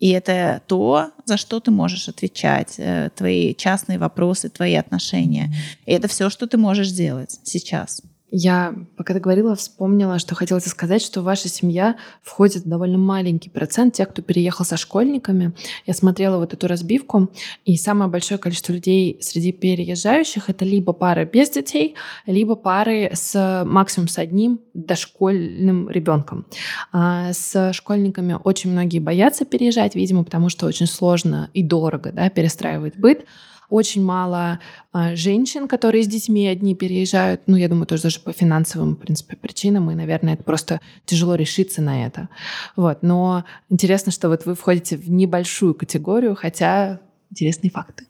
И 0.00 0.10
это 0.10 0.62
то, 0.66 1.10
за 1.24 1.36
что 1.36 1.60
ты 1.60 1.70
можешь 1.70 2.08
отвечать, 2.08 2.74
э, 2.78 3.10
твои 3.14 3.54
частные 3.54 3.98
вопросы, 3.98 4.48
твои 4.48 4.74
отношения. 4.74 5.52
И 5.86 5.92
это 5.92 6.08
все, 6.08 6.30
что 6.30 6.46
ты 6.46 6.58
можешь 6.58 6.88
сделать 6.88 7.38
сейчас. 7.44 8.02
Я, 8.34 8.74
пока 8.96 9.12
ты 9.12 9.20
говорила, 9.20 9.54
вспомнила, 9.54 10.18
что 10.18 10.34
хотела 10.34 10.58
сказать, 10.58 11.02
что 11.02 11.20
в 11.20 11.24
ваша 11.24 11.48
семья 11.48 11.96
входит 12.22 12.64
довольно 12.64 12.96
маленький 12.96 13.50
процент 13.50 13.92
тех, 13.92 14.08
кто 14.08 14.22
переехал 14.22 14.64
со 14.64 14.78
школьниками. 14.78 15.52
Я 15.84 15.92
смотрела 15.92 16.38
вот 16.38 16.54
эту 16.54 16.66
разбивку, 16.66 17.28
и 17.66 17.76
самое 17.76 18.10
большое 18.10 18.38
количество 18.38 18.72
людей 18.72 19.18
среди 19.20 19.52
переезжающих— 19.52 20.44
это 20.48 20.64
либо 20.64 20.94
пары 20.94 21.28
без 21.30 21.50
детей, 21.50 21.94
либо 22.24 22.54
пары 22.54 23.10
с 23.12 23.64
максимум 23.66 24.08
с 24.08 24.16
одним 24.16 24.60
дошкольным 24.72 25.90
ребенком. 25.90 26.46
А 26.90 27.34
с 27.34 27.74
школьниками 27.74 28.38
очень 28.42 28.72
многие 28.72 29.00
боятся 29.00 29.44
переезжать, 29.44 29.94
видимо, 29.94 30.24
потому 30.24 30.48
что 30.48 30.64
очень 30.64 30.86
сложно 30.86 31.50
и 31.52 31.62
дорого 31.62 32.12
да, 32.12 32.30
перестраивать 32.30 32.96
быт 32.96 33.26
очень 33.72 34.04
мало 34.04 34.60
а, 34.92 35.16
женщин, 35.16 35.66
которые 35.66 36.04
с 36.04 36.06
детьми 36.06 36.46
одни 36.46 36.74
переезжают. 36.74 37.40
Ну, 37.46 37.56
я 37.56 37.68
думаю, 37.68 37.86
тоже 37.86 38.02
даже 38.02 38.20
по 38.20 38.32
финансовым, 38.32 38.94
в 38.94 38.98
принципе, 38.98 39.34
причинам. 39.34 39.90
И, 39.90 39.94
наверное, 39.94 40.34
это 40.34 40.42
просто 40.42 40.80
тяжело 41.06 41.34
решиться 41.34 41.80
на 41.80 42.04
это. 42.06 42.28
Вот. 42.76 42.98
Но 43.02 43.44
интересно, 43.70 44.12
что 44.12 44.28
вот 44.28 44.44
вы 44.44 44.54
входите 44.54 44.96
в 44.96 45.10
небольшую 45.10 45.74
категорию, 45.74 46.36
хотя 46.36 47.00
интересные 47.32 47.70
факты. 47.70 48.04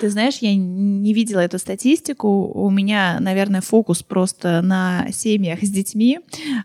Ты 0.00 0.10
знаешь, 0.10 0.38
я 0.40 0.54
не 0.54 1.14
видела 1.14 1.38
эту 1.38 1.58
статистику. 1.58 2.50
У 2.52 2.68
меня, 2.68 3.18
наверное, 3.20 3.60
фокус 3.60 4.02
просто 4.02 4.60
на 4.60 5.06
семьях 5.12 5.62
с 5.62 5.70
детьми. 5.70 6.18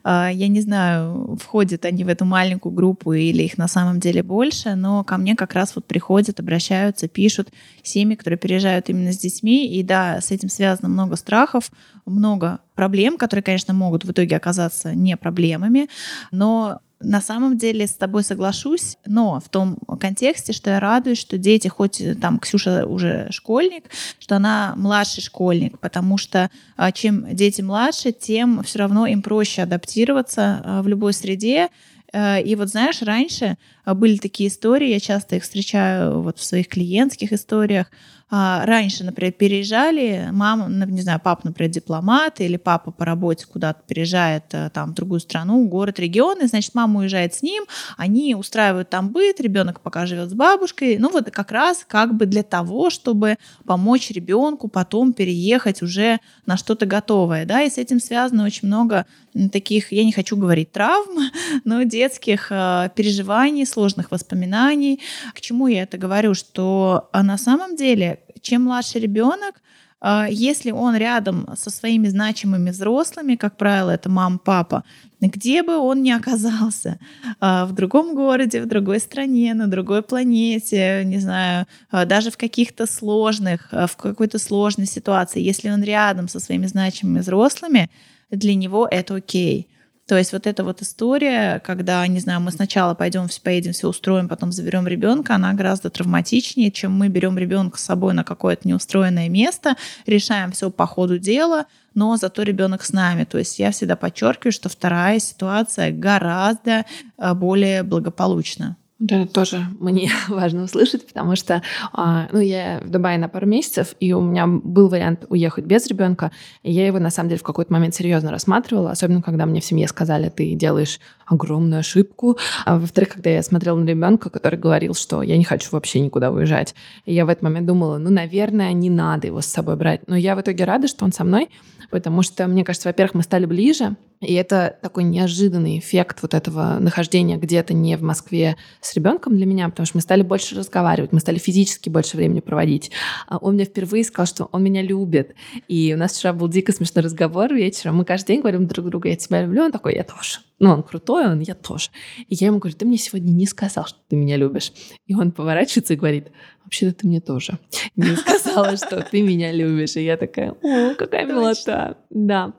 А, 0.04 0.32
я 0.32 0.48
не 0.48 0.62
знаю, 0.62 1.38
входят 1.40 1.86
они 1.86 2.04
в 2.04 2.08
эту 2.08 2.26
маленькую 2.26 2.74
группу 2.74 3.14
или 3.14 3.44
их 3.44 3.60
на 3.60 3.68
самом 3.68 4.00
деле 4.00 4.24
больше, 4.24 4.74
но 4.74 5.04
ко 5.04 5.18
мне 5.18 5.36
как 5.36 5.54
раз 5.54 5.76
вот 5.76 5.86
приходят, 5.86 6.40
обращаются, 6.40 7.08
пишут 7.08 7.50
семьи, 7.84 8.16
которые 8.16 8.40
переезжают 8.40 8.90
именно 8.90 9.14
с 9.14 9.20
детьми. 9.20 9.68
И 9.68 9.84
да, 9.84 10.22
с 10.22 10.32
этим 10.32 10.50
связано 10.50 10.90
много 10.90 11.16
страхов, 11.16 11.72
много 12.08 12.62
проблем, 12.74 13.18
которые, 13.18 13.44
конечно, 13.44 13.76
могут 13.76 14.06
в 14.06 14.12
итоге 14.12 14.36
оказаться 14.36 14.96
не 14.96 15.16
проблемами, 15.18 15.88
но 16.32 16.80
на 17.00 17.22
самом 17.22 17.58
деле 17.58 17.88
с 17.88 17.94
тобой 17.94 18.24
соглашусь, 18.24 18.98
но 19.06 19.40
в 19.40 19.50
том 19.50 19.78
контексте, 20.00 20.54
что 20.54 20.70
я 20.72 20.80
радуюсь, 20.80 21.20
что 21.20 21.38
дети, 21.38 21.68
хоть 21.68 22.00
э, 22.00 22.16
там 22.16 22.40
Ксюша 22.40 22.86
уже 22.86 23.28
школьник, 23.32 23.86
что 24.20 24.38
она 24.38 24.74
младший 24.78 25.22
школьник, 25.22 25.78
потому 25.80 26.18
что 26.18 26.50
а, 26.78 26.92
чем 26.92 27.36
дети 27.36 27.62
младше, 27.62 28.12
тем 28.12 28.64
все 28.64 28.80
равно 28.80 29.06
им 29.08 29.22
проще 29.22 29.64
адаптироваться 29.64 30.62
а, 30.64 30.82
в 30.82 30.88
любой 30.88 31.14
среде. 31.14 31.70
Э, 32.14 32.42
и 32.42 32.56
вот 32.56 32.70
знаешь, 32.70 33.02
раньше 33.02 33.58
а, 33.84 33.94
были 33.94 34.18
такие 34.18 34.50
истории, 34.50 34.90
я 34.90 35.00
часто 35.00 35.36
их 35.36 35.44
встречаю 35.44 36.22
вот 36.22 36.40
в 36.40 36.44
своих 36.44 36.70
клиентских 36.70 37.34
историях, 37.34 37.92
раньше, 38.30 39.04
например, 39.04 39.34
переезжали, 39.34 40.30
мама, 40.32 40.68
не 40.68 41.02
знаю, 41.02 41.22
папа, 41.24 41.42
например, 41.44 41.72
дипломат, 41.72 42.42
или 42.42 42.58
папа 42.58 42.92
по 42.92 43.06
работе 43.06 43.46
куда-то 43.46 43.82
переезжает 43.88 44.46
э, 44.52 44.70
там, 44.74 44.92
в 44.92 44.94
другую 44.96 45.20
страну, 45.20 45.66
город, 45.68 46.00
регион, 46.00 46.42
и, 46.42 46.48
значит, 46.48 46.74
мама 46.74 47.02
уезжает 47.02 47.36
с 47.36 47.44
ним, 47.44 47.66
они 47.98 48.34
устраивают 48.36 48.90
там 48.90 49.10
быт, 49.10 49.40
ребенок 49.40 49.82
пока 49.82 50.06
живет 50.06 50.30
с 50.32 50.34
бабушкой, 50.34 50.98
ну 50.98 51.12
вот 51.12 51.30
как 51.30 51.52
раз 51.52 51.86
как 51.88 52.16
бы 52.16 52.26
для 52.26 52.44
того, 52.44 52.90
чтобы 52.90 53.38
помочь 53.66 54.10
ребенку 54.10 54.68
потом 54.68 55.14
переехать 55.14 55.82
уже 55.82 56.20
на 56.46 56.58
что-то 56.58 56.86
готовое, 56.86 57.46
да, 57.46 57.62
и 57.62 57.70
с 57.70 57.78
этим 57.78 58.00
связано 58.00 58.46
очень 58.46 58.68
много 58.68 59.06
таких, 59.52 59.92
я 59.92 60.04
не 60.04 60.12
хочу 60.12 60.38
говорить 60.38 60.72
травм, 60.72 61.30
но 61.64 61.84
детских 61.84 62.48
э, 62.52 62.90
переживаний, 62.96 63.66
сложных 63.66 64.12
воспоминаний. 64.12 65.02
К 65.34 65.42
чему 65.42 65.68
я 65.68 65.84
это 65.84 65.98
говорю? 65.98 66.34
Что 66.34 67.10
а 67.12 67.24
на 67.24 67.38
самом 67.38 67.76
деле, 67.76 68.15
чем 68.46 68.64
младше 68.64 69.00
ребенок, 69.00 69.62
э, 70.02 70.28
если 70.30 70.72
он 70.72 70.96
рядом 70.96 71.48
со 71.58 71.70
своими 71.70 72.08
значимыми 72.08 72.70
взрослыми, 72.70 73.36
как 73.36 73.58
правило, 73.58 73.92
это 73.92 74.10
мама, 74.10 74.38
папа, 74.38 74.84
где 75.20 75.64
бы 75.64 75.78
он 75.78 76.04
ни 76.04 76.12
оказался, 76.12 77.00
э, 77.42 77.66
в 77.66 77.74
другом 77.74 78.16
городе, 78.16 78.62
в 78.62 78.68
другой 78.68 79.00
стране, 79.00 79.54
на 79.54 79.68
другой 79.68 80.02
планете, 80.02 81.04
не 81.06 81.20
знаю, 81.20 81.66
даже 81.92 82.30
в 82.30 82.38
каких-то 82.38 82.86
сложных, 82.86 83.72
в 83.72 83.96
какой-то 83.98 84.40
сложной 84.40 84.88
ситуации, 84.88 85.42
если 85.42 85.72
он 85.72 85.84
рядом 85.84 86.28
со 86.28 86.40
своими 86.40 86.68
значимыми 86.68 87.20
взрослыми, 87.20 87.90
для 88.30 88.56
него 88.56 88.88
это 88.90 89.16
окей. 89.16 89.68
То 90.08 90.18
есть 90.18 90.34
вот 90.34 90.46
эта 90.46 90.64
вот 90.64 90.84
история, 90.84 91.60
когда, 91.66 92.06
не 92.06 92.20
знаю, 92.20 92.40
мы 92.40 92.52
сначала 92.52 92.94
пойдем, 92.94 93.28
поедем, 93.44 93.74
все 93.74 93.88
устроим, 93.88 94.28
потом 94.28 94.52
заберем 94.52 94.88
ребенка, 94.88 95.34
она 95.34 95.54
гораздо 95.54 95.90
травматичнее, 95.90 96.72
чем 96.72 96.92
мы 96.92 97.08
берем 97.08 97.40
ребенка 97.40 97.80
с 97.80 97.84
собой 97.86 98.14
на 98.14 98.24
какое-то 98.24 98.68
неустроенное 98.68 99.30
место, 99.30 99.76
решаем 100.06 100.52
все 100.52 100.70
по 100.70 100.86
ходу 100.86 101.18
дела, 101.18 101.66
но 101.96 102.18
зато 102.18 102.44
ребенок 102.44 102.84
с 102.84 102.94
нами. 102.94 103.24
То 103.24 103.40
есть 103.40 103.58
я 103.58 103.72
всегда 103.72 103.96
подчеркиваю, 103.96 104.52
что 104.52 104.70
вторая 104.70 105.18
ситуация 105.18 105.92
гораздо 105.92 106.86
э, 107.18 107.34
более 107.34 107.82
благополучна. 107.82 108.78
Это 109.02 109.26
тоже 109.26 109.66
мне 109.80 110.10
важно 110.30 110.64
услышать, 110.64 111.06
потому 111.06 111.36
что 111.36 111.62
а, 111.92 112.28
ну, 112.32 112.40
я 112.40 112.82
в 112.84 112.90
Дубае 112.90 113.18
на 113.18 113.28
пару 113.28 113.46
месяцев, 113.46 113.94
и 114.00 114.14
у 114.14 114.22
меня 114.22 114.48
был 114.48 114.88
вариант 114.88 115.26
уехать 115.30 115.66
без 115.66 115.86
ребенка, 115.88 116.32
и 116.64 116.72
я 116.72 116.88
его 116.88 117.00
на 117.00 117.10
самом 117.10 117.30
деле 117.30 117.40
в 117.40 117.44
какой-то 117.44 117.74
момент 117.74 117.94
серьезно 117.94 118.32
рассматривала, 118.32 118.92
особенно 118.92 119.22
когда 119.22 119.46
мне 119.46 119.60
в 119.60 119.66
семье 119.66 119.88
сказали, 119.88 120.30
ты 120.30 120.56
делаешь 120.56 121.00
огромную 121.26 121.80
ошибку. 121.80 122.38
А 122.66 122.78
во-вторых, 122.78 123.14
когда 123.14 123.30
я 123.30 123.44
смотрела 123.44 123.78
на 123.78 123.88
ребенка, 123.88 124.30
который 124.30 124.60
говорил, 124.60 124.94
что 124.94 125.22
я 125.22 125.38
не 125.38 125.44
хочу 125.44 125.70
вообще 125.72 126.00
никуда 126.00 126.32
уезжать. 126.32 126.76
И 127.06 127.14
я 127.14 127.26
в 127.26 127.30
этот 127.30 127.44
момент 127.44 127.68
думала, 127.68 127.98
ну, 127.98 128.10
наверное, 128.10 128.74
не 128.74 128.90
надо 128.90 129.28
его 129.28 129.42
с 129.42 129.48
собой 129.48 129.76
брать. 129.76 130.02
Но 130.08 130.16
я 130.16 130.36
в 130.36 130.42
итоге 130.42 130.64
рада, 130.66 130.88
что 130.88 131.06
он 131.06 131.12
со 131.12 131.24
мной, 131.24 131.50
потому 131.90 132.22
что, 132.22 132.48
мне 132.48 132.64
кажется, 132.64 132.90
во-первых, 132.90 133.16
мы 133.16 133.24
стали 133.24 133.46
ближе, 133.46 133.96
и 134.22 134.34
это 134.34 134.78
такой 134.82 135.04
неожиданный 135.04 135.80
эффект 135.80 136.20
вот 136.22 136.34
этого 136.34 136.78
нахождения 136.80 137.38
где-то 137.38 137.74
не 137.74 137.98
в 137.98 138.02
Москве 138.02 138.56
с 138.82 138.94
ребенком 138.96 139.36
для 139.36 139.46
меня, 139.46 139.70
потому 139.70 139.86
что 139.86 139.98
мы 139.98 140.02
стали 140.02 140.22
больше 140.22 140.56
разговаривать, 140.56 141.12
мы 141.12 141.20
стали 141.20 141.38
физически 141.38 141.90
больше 141.90 142.18
времени 142.18 142.40
проводить. 142.40 142.92
А 143.28 143.38
он 143.38 143.56
мне 143.56 143.66
впервые 143.66 144.04
сказал, 144.04 144.26
что 144.26 144.50
он 144.52 144.64
меня 144.64 144.82
любит. 144.82 145.36
И 145.68 145.94
у 145.94 145.98
нас 145.98 146.14
вчера 146.14 146.34
был 146.34 146.48
дико 146.48 146.72
смешной 146.72 147.04
разговор 147.04 147.54
вечером. 147.54 147.98
Мы 147.98 148.06
каждый 148.06 148.28
день 148.28 148.40
говорим 148.42 148.68
друг 148.68 148.88
другу, 148.88 149.08
я 149.08 149.16
тебя 149.16 149.42
люблю. 149.42 149.64
Он 149.64 149.72
такой, 149.72 149.96
я 149.96 150.04
тоже. 150.04 150.40
Ну, 150.58 150.72
он 150.72 150.84
крутой, 150.84 151.28
он, 151.28 151.42
я 151.42 151.54
тоже. 151.54 151.90
И 152.30 152.36
я 152.36 152.48
ему 152.48 152.60
говорю, 152.60 152.78
ты 152.78 152.86
мне 152.86 152.98
сегодня 152.98 153.32
не 153.32 153.46
сказал, 153.46 153.86
что 153.86 154.00
ты 154.08 154.16
меня 154.16 154.38
любишь. 154.38 154.72
И 155.06 155.14
он 155.14 155.32
поворачивается 155.32 155.94
и 155.94 155.98
говорит, 155.98 156.32
вообще-то 156.64 156.94
ты 156.94 157.08
мне 157.08 157.20
тоже 157.20 157.60
не 157.98 158.16
сказала, 158.16 158.78
что 158.78 159.02
ты 159.02 159.22
меня 159.22 159.52
любишь. 159.52 159.98
И 159.98 160.04
я 160.04 160.16
такая, 160.16 160.52
о, 160.52 160.96
какая 160.96 161.26
милота. 161.26 161.98
Да. 162.10 162.54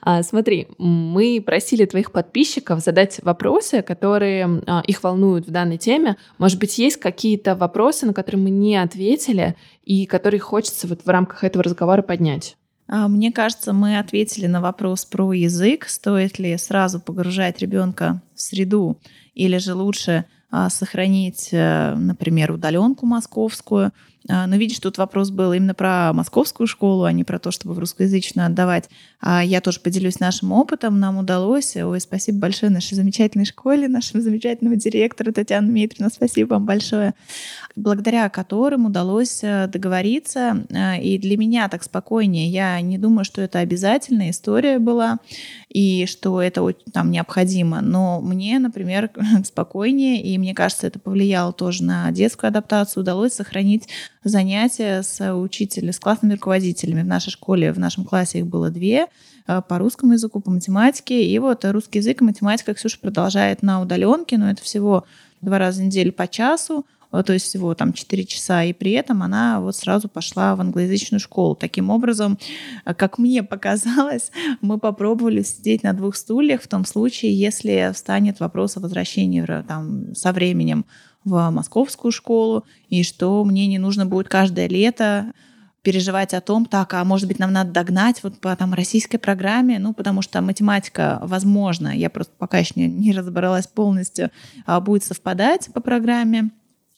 А, 0.00 0.22
смотри, 0.22 0.68
мы 0.78 1.42
просили 1.44 1.84
твоих 1.84 2.10
подписчиков 2.10 2.80
задать 2.80 3.20
вопросы, 3.22 3.82
которые 3.82 4.62
а, 4.66 4.82
их 4.86 5.02
волнуют 5.02 5.46
в 5.46 5.50
данной 5.50 5.76
теме. 5.76 6.16
Может 6.38 6.58
быть, 6.58 6.78
есть 6.78 6.96
какие-то 6.96 7.54
вопросы, 7.54 8.06
на 8.06 8.14
которые 8.14 8.42
мы 8.42 8.50
не 8.50 8.76
ответили, 8.76 9.56
и 9.84 10.06
которые 10.06 10.40
хочется 10.40 10.86
вот 10.86 11.04
в 11.04 11.08
рамках 11.08 11.44
этого 11.44 11.62
разговора 11.64 12.00
поднять? 12.00 12.56
А, 12.94 13.08
мне 13.08 13.32
кажется, 13.32 13.72
мы 13.72 13.98
ответили 13.98 14.46
на 14.46 14.60
вопрос 14.60 15.06
про 15.06 15.32
язык. 15.32 15.88
Стоит 15.88 16.38
ли 16.38 16.58
сразу 16.58 17.00
погружать 17.00 17.58
ребенка 17.60 18.20
в 18.34 18.42
среду, 18.42 18.98
или 19.32 19.56
же 19.56 19.72
лучше 19.72 20.26
а, 20.50 20.68
сохранить, 20.68 21.48
э, 21.52 21.94
например, 21.94 22.52
удаленку 22.52 23.06
московскую. 23.06 23.92
А, 24.28 24.46
но 24.46 24.56
видишь, 24.56 24.78
тут 24.78 24.98
вопрос 24.98 25.30
был 25.30 25.52
именно 25.52 25.74
про 25.74 26.12
московскую 26.12 26.66
школу, 26.66 27.04
а 27.04 27.12
не 27.12 27.24
про 27.24 27.38
то, 27.38 27.50
чтобы 27.50 27.74
в 27.74 27.78
русскоязычную 27.78 28.46
отдавать. 28.46 28.88
А 29.20 29.42
я 29.44 29.60
тоже 29.60 29.80
поделюсь 29.80 30.20
нашим 30.20 30.52
опытом. 30.52 31.00
Нам 31.00 31.18
удалось. 31.18 31.76
Ой, 31.76 32.00
спасибо 32.00 32.38
большое 32.38 32.70
нашей 32.70 32.94
замечательной 32.94 33.44
школе, 33.44 33.88
нашему 33.88 34.22
замечательному 34.22 34.76
директору 34.76 35.32
Татьяне 35.32 35.68
Дмитриевна. 35.68 36.10
Спасибо 36.10 36.54
вам 36.54 36.66
большое. 36.66 37.14
Благодаря 37.74 38.28
которым 38.28 38.86
удалось 38.86 39.40
э, 39.42 39.66
договориться. 39.66 40.64
Э, 40.70 41.00
и 41.00 41.18
для 41.18 41.36
меня 41.36 41.68
так 41.68 41.82
спокойнее. 41.82 42.48
Я 42.48 42.80
не 42.80 42.98
думаю, 42.98 43.24
что 43.24 43.40
это 43.40 43.58
обязательная 43.58 44.30
история 44.30 44.78
была 44.78 45.18
и 45.68 46.06
что 46.06 46.40
это 46.40 46.66
там 46.92 47.10
необходимо. 47.10 47.80
Но 47.80 48.20
мне, 48.20 48.58
например, 48.58 49.10
спокойнее, 49.44 50.22
и 50.22 50.38
мне 50.38 50.54
кажется, 50.54 50.86
это 50.86 50.98
повлияло 50.98 51.52
тоже 51.52 51.82
на 51.84 52.10
детскую 52.12 52.48
адаптацию, 52.48 53.02
удалось 53.02 53.32
сохранить 53.32 53.88
занятия 54.24 55.02
с 55.02 55.34
учителями, 55.34 55.90
с 55.90 55.98
классными 55.98 56.34
руководителями. 56.34 57.02
В 57.02 57.06
нашей 57.06 57.30
школе, 57.30 57.72
в 57.72 57.78
нашем 57.78 58.04
классе 58.04 58.40
их 58.40 58.46
было 58.46 58.70
две 58.70 59.06
э, 59.46 59.62
по 59.66 59.78
русскому 59.78 60.12
языку, 60.14 60.40
по 60.40 60.50
математике. 60.50 61.24
И 61.24 61.38
вот 61.38 61.64
русский 61.64 61.98
язык 61.98 62.22
и 62.22 62.24
математика 62.24 62.74
Ксюша 62.74 62.98
продолжает 63.00 63.62
на 63.62 63.80
удаленке, 63.80 64.38
но 64.38 64.50
это 64.50 64.62
всего 64.62 65.04
два 65.40 65.58
раза 65.58 65.80
в 65.80 65.84
неделю 65.84 66.12
по 66.12 66.28
часу. 66.28 66.86
Э, 67.12 67.22
то 67.22 67.32
есть 67.32 67.46
всего 67.46 67.74
там 67.74 67.92
4 67.92 68.24
часа, 68.24 68.64
и 68.64 68.72
при 68.72 68.92
этом 68.92 69.22
она 69.22 69.60
вот 69.60 69.76
сразу 69.76 70.08
пошла 70.08 70.56
в 70.56 70.60
англоязычную 70.60 71.20
школу. 71.20 71.54
Таким 71.54 71.90
образом, 71.90 72.38
э, 72.84 72.94
как 72.94 73.18
мне 73.18 73.42
показалось, 73.42 74.30
мы 74.60 74.78
попробовали 74.78 75.42
сидеть 75.42 75.82
на 75.82 75.92
двух 75.92 76.16
стульях 76.16 76.62
в 76.62 76.68
том 76.68 76.84
случае, 76.84 77.38
если 77.38 77.90
встанет 77.94 78.40
вопрос 78.40 78.76
о 78.76 78.80
возвращении 78.80 79.44
там, 79.66 80.14
со 80.14 80.32
временем 80.32 80.84
в 81.24 81.50
московскую 81.50 82.12
школу, 82.12 82.64
и 82.88 83.02
что 83.02 83.44
мне 83.44 83.66
не 83.66 83.78
нужно 83.78 84.06
будет 84.06 84.28
каждое 84.28 84.68
лето 84.68 85.32
переживать 85.82 86.32
о 86.32 86.40
том, 86.40 86.64
так, 86.64 86.94
а 86.94 87.04
может 87.04 87.26
быть, 87.26 87.38
нам 87.38 87.52
надо 87.52 87.72
догнать 87.72 88.22
вот 88.22 88.40
по 88.40 88.54
там 88.54 88.72
российской 88.72 89.18
программе, 89.18 89.78
ну, 89.78 89.92
потому 89.92 90.22
что 90.22 90.40
математика, 90.40 91.18
возможно, 91.22 91.88
я 91.88 92.08
просто 92.08 92.32
пока 92.38 92.58
еще 92.58 92.74
не, 92.76 92.86
не 92.86 93.12
разобралась 93.12 93.66
полностью, 93.66 94.30
а, 94.64 94.80
будет 94.80 95.04
совпадать 95.04 95.70
по 95.74 95.80
программе 95.80 96.50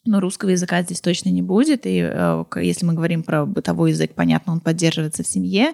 но 0.07 0.21
русского 0.21 0.51
языка 0.51 0.83
здесь 0.83 1.01
точно 1.01 1.31
не 1.31 1.43
будет. 1.43 1.87
И 1.87 2.01
э, 2.03 2.45
если 2.57 2.85
мы 2.85 2.93
говорим 2.93 3.23
про 3.23 3.47
бытовой 3.47 3.91
язык, 3.91 4.13
понятно, 4.15 4.53
он 4.53 4.61
поддерживается 4.61 5.23
в 5.23 5.27
семье, 5.27 5.73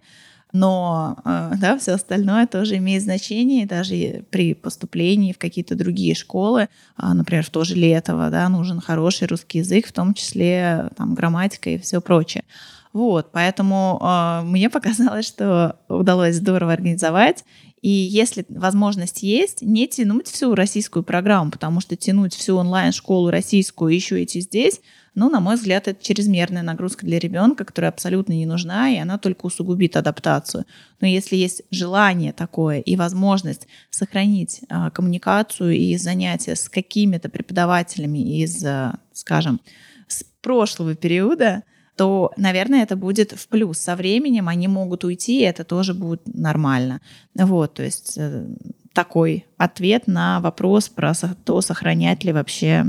но 0.53 1.17
э, 1.25 1.53
да, 1.59 1.79
все 1.79 1.93
остальное 1.93 2.47
тоже 2.47 2.77
имеет 2.77 3.03
значение, 3.03 3.67
даже 3.67 4.25
при 4.31 4.55
поступлении 4.55 5.33
в 5.33 5.39
какие-то 5.39 5.75
другие 5.75 6.15
школы, 6.15 6.69
а, 6.97 7.15
например, 7.15 7.45
в 7.45 7.51
то 7.51 7.65
же 7.65 7.75
Летово, 7.75 8.31
да, 8.31 8.49
нужен 8.49 8.81
хороший 8.81 9.29
русский 9.29 9.59
язык, 9.59 9.87
в 9.87 9.93
том 9.93 10.15
числе 10.15 10.91
там, 10.97 11.15
грамматика 11.15 11.71
и 11.71 11.79
все 11.79 12.01
прочее. 12.01 12.45
Вот, 12.93 13.31
поэтому 13.33 14.01
э, 14.03 14.43
мне 14.45 14.69
показалось, 14.71 15.27
что 15.27 15.77
удалось 15.89 16.37
здорово 16.37 16.73
организовать. 16.73 17.45
И 17.83 17.89
если 17.89 18.45
возможность 18.51 19.23
есть, 19.23 19.63
не 19.63 19.89
тянуть 19.89 20.29
всю 20.29 20.55
российскую 20.55 21.03
программу, 21.03 21.51
потому 21.51 21.81
что 21.81 21.97
тянуть 21.97 22.35
всю 22.35 22.57
онлайн-школу 22.57 23.31
российскую 23.31 23.95
еще 23.95 24.23
идти 24.23 24.41
здесь, 24.41 24.81
ну, 25.15 25.29
на 25.29 25.41
мой 25.41 25.57
взгляд, 25.57 25.89
это 25.89 26.03
чрезмерная 26.03 26.63
нагрузка 26.63 27.05
для 27.05 27.19
ребенка, 27.19 27.65
которая 27.65 27.91
абсолютно 27.91 28.33
не 28.33 28.47
нужна, 28.47 28.91
и 28.91 28.99
она 28.99 29.19
только 29.19 29.47
усугубит 29.47 29.97
адаптацию. 29.97 30.65
Но 31.01 31.07
если 31.07 31.37
есть 31.37 31.63
желание 31.71 32.33
такое 32.33 32.81
и 32.81 32.97
возможность 32.97 33.67
сохранить 33.91 34.61
а, 34.69 34.91
коммуникацию 34.91 35.73
и 35.73 35.97
занятия 35.97 36.55
с 36.55 36.69
какими-то 36.69 37.29
преподавателями 37.29 38.41
из, 38.41 38.65
а, 38.65 38.99
скажем, 39.13 39.61
с 40.07 40.25
прошлого 40.43 40.95
периода, 40.95 41.65
то, 41.97 42.33
наверное, 42.37 42.83
это 42.83 42.97
будет 42.97 43.33
в 43.33 43.49
плюс. 43.49 43.79
Со 43.79 43.97
временем 43.97 44.49
они 44.49 44.69
могут 44.69 45.05
уйти, 45.05 45.41
и 45.41 45.45
это 45.45 45.65
тоже 45.65 45.93
будет 45.93 46.23
нормально. 46.25 47.01
Вот, 47.35 47.75
то 47.75 47.83
есть 47.83 48.15
э, 48.17 48.47
такой 48.95 49.45
ответ 49.59 50.07
на 50.07 50.41
вопрос 50.41 50.89
про 50.89 51.13
то, 51.45 51.61
сохранять 51.61 52.25
ли 52.25 52.33
вообще 52.33 52.87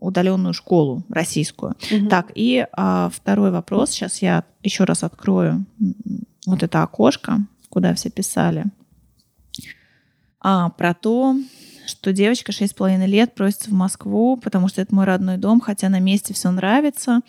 удаленную 0.00 0.54
школу 0.54 1.04
российскую. 1.08 1.74
Угу. 1.90 2.08
Так, 2.08 2.32
и 2.34 2.66
а, 2.72 3.10
второй 3.12 3.50
вопрос. 3.50 3.90
Сейчас 3.90 4.22
я 4.22 4.44
еще 4.62 4.84
раз 4.84 5.04
открою 5.04 5.64
вот 6.46 6.62
это 6.62 6.82
окошко, 6.82 7.40
куда 7.68 7.94
все 7.94 8.10
писали. 8.10 8.64
А, 10.40 10.70
про 10.70 10.94
то, 10.94 11.36
что 11.86 12.12
девочка 12.12 12.52
6,5 12.52 13.06
лет 13.06 13.34
просится 13.34 13.70
в 13.70 13.74
Москву, 13.74 14.36
потому 14.36 14.68
что 14.68 14.80
это 14.80 14.94
мой 14.94 15.04
родной 15.04 15.36
дом, 15.36 15.60
хотя 15.60 15.88
на 15.88 16.00
месте 16.00 16.34
все 16.34 16.50
нравится. 16.50 17.20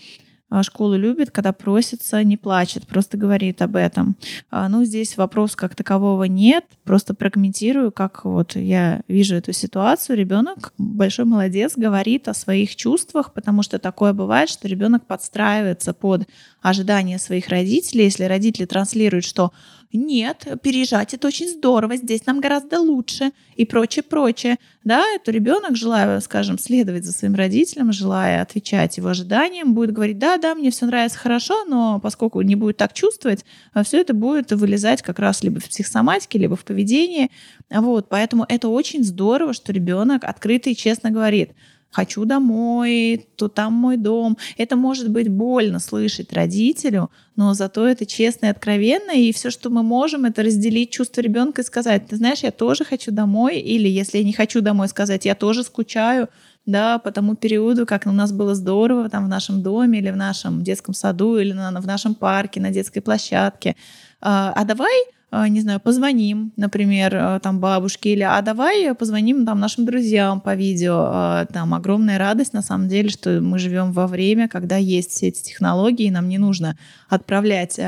А, 0.50 0.64
школу 0.64 0.96
любит, 0.96 1.30
когда 1.30 1.54
просится, 1.54 2.24
не 2.24 2.36
плачет, 2.36 2.88
просто 2.88 3.18
говорит 3.18 3.62
об 3.62 3.76
этом. 3.76 4.16
А, 4.50 4.68
ну, 4.68 4.84
здесь 4.84 5.16
вопрос 5.16 5.56
как 5.56 5.76
такового 5.76 6.24
нет, 6.24 6.66
просто 6.84 7.14
прокомментирую, 7.14 7.92
как 7.92 8.26
вот 8.26 8.56
я 8.56 9.02
вижу 9.08 9.36
эту 9.36 9.54
ситуацию. 9.54 10.18
Ребенок, 10.18 10.74
большой 10.78 11.26
молодец, 11.26 11.74
говорит 11.76 12.28
о 12.28 12.34
своих 12.34 12.76
чувствах, 12.76 13.34
потому 13.34 13.62
что 13.62 13.78
такое 13.78 14.14
бывает, 14.14 14.50
что 14.50 14.68
ребенок 14.68 15.06
подстраивается 15.06 15.94
под 15.94 16.28
ожидания 16.62 17.20
своих 17.20 17.50
родителей. 17.50 18.06
Если 18.06 18.24
родители 18.24 18.66
транслируют, 18.66 19.26
что 19.26 19.52
нет, 19.92 20.46
переезжать 20.62 21.16
это 21.16 21.28
очень 21.28 21.48
здорово, 21.48 21.96
здесь 21.96 22.24
нам 22.28 22.40
гораздо 22.40 22.80
лучше 22.80 23.32
и 23.56 23.66
прочее, 23.66 24.04
прочее. 24.04 24.58
Да, 24.84 25.04
это 25.16 25.32
ребенок, 25.32 25.76
желая, 25.76 26.20
скажем, 26.20 26.60
следовать 26.60 27.06
за 27.06 27.12
своим 27.12 27.34
родителям, 27.34 27.92
желая 27.92 28.44
отвечать 28.44 28.98
его 28.98 29.10
ожиданиям, 29.10 29.74
будет 29.74 29.92
говорить, 29.92 30.20
да, 30.20 30.38
да, 30.38 30.54
мне 30.54 30.70
все 30.70 30.86
нравится 30.86 31.18
хорошо, 31.18 31.66
но 31.66 32.00
поскольку 32.00 32.42
не 32.42 32.56
будет 32.56 32.78
так 32.78 32.94
чувствовать, 32.94 33.46
а 33.74 33.84
все 33.84 34.00
это 34.02 34.14
будет 34.14 34.52
вылезать 34.52 35.02
как 35.02 35.18
раз 35.18 35.42
либо 35.42 35.60
в 35.60 35.68
психосоматике, 35.68 36.38
либо 36.38 36.56
в 36.56 36.66
поведении. 36.66 37.32
Вот, 37.72 38.10
поэтому 38.10 38.46
это 38.48 38.68
очень 38.68 39.04
здорово, 39.04 39.54
что 39.54 39.74
ребенок 39.74 40.24
открыто 40.24 40.70
и 40.70 40.76
честно 40.76 41.10
говорит, 41.10 41.52
хочу 41.92 42.26
домой, 42.26 43.28
то 43.36 43.48
там 43.48 43.74
мой 43.74 43.98
дом. 43.98 44.38
Это 44.58 44.76
может 44.76 45.10
быть 45.10 45.30
больно 45.30 45.80
слышать 45.80 46.34
родителю, 46.34 47.10
но 47.36 47.54
зато 47.54 47.88
это 47.88 48.06
честно 48.06 48.48
и 48.48 48.50
откровенно, 48.50 49.12
и 49.12 49.32
все, 49.32 49.50
что 49.50 49.70
мы 49.70 49.82
можем, 49.82 50.26
это 50.26 50.44
разделить 50.44 50.92
чувство 50.92 51.22
ребенка 51.22 51.62
и 51.62 51.66
сказать, 51.66 52.08
ты 52.08 52.16
знаешь, 52.18 52.40
я 52.40 52.52
тоже 52.52 52.86
хочу 52.86 53.12
домой, 53.12 53.60
или 53.60 53.88
если 53.88 54.20
я 54.20 54.24
не 54.24 54.34
хочу 54.34 54.62
домой, 54.62 54.88
сказать, 54.88 55.26
я 55.26 55.36
тоже 55.36 55.64
скучаю, 55.64 56.30
да, 56.66 57.00
по 57.00 57.12
тому 57.12 57.36
периоду, 57.36 57.86
как 57.86 58.06
у 58.06 58.12
нас 58.12 58.32
было 58.32 58.54
здорово 58.54 59.10
там 59.10 59.26
в 59.26 59.30
нашем 59.30 59.64
доме 59.64 60.00
или 60.00 60.12
в 60.12 60.18
нашем 60.18 60.64
детском 60.64 60.94
саду 60.94 61.38
или 61.38 61.54
на, 61.54 61.82
в 61.82 61.88
нашем 61.88 62.14
парке, 62.14 62.62
на 62.62 62.70
детской 62.70 63.00
площадке. 63.00 63.76
А, 64.22 64.54
а 64.56 64.66
давай 64.66 64.94
не 65.32 65.62
знаю, 65.62 65.80
позвоним, 65.80 66.52
например, 66.58 67.16
э, 67.16 67.40
там 67.42 67.60
бабушке, 67.60 68.14
или 68.14 68.24
а 68.24 68.42
давай 68.42 68.94
позвоним 68.96 69.46
там 69.46 69.60
нашим 69.60 69.86
друзьям 69.86 70.42
по 70.42 70.56
видео. 70.56 71.46
Там 71.54 71.74
огромная 71.74 72.18
радость 72.18 72.54
на 72.54 72.62
самом 72.62 72.88
деле, 72.88 73.10
что 73.10 73.40
мы 73.42 73.60
живем 73.60 73.92
во 73.92 74.08
время, 74.08 74.48
когда 74.48 74.78
есть 74.78 75.12
все 75.12 75.28
эти 75.28 75.44
технологии, 75.44 76.06
и 76.06 76.12
нам 76.12 76.28
не 76.30 76.38
нужно 76.38 76.78
отправлять 77.10 77.80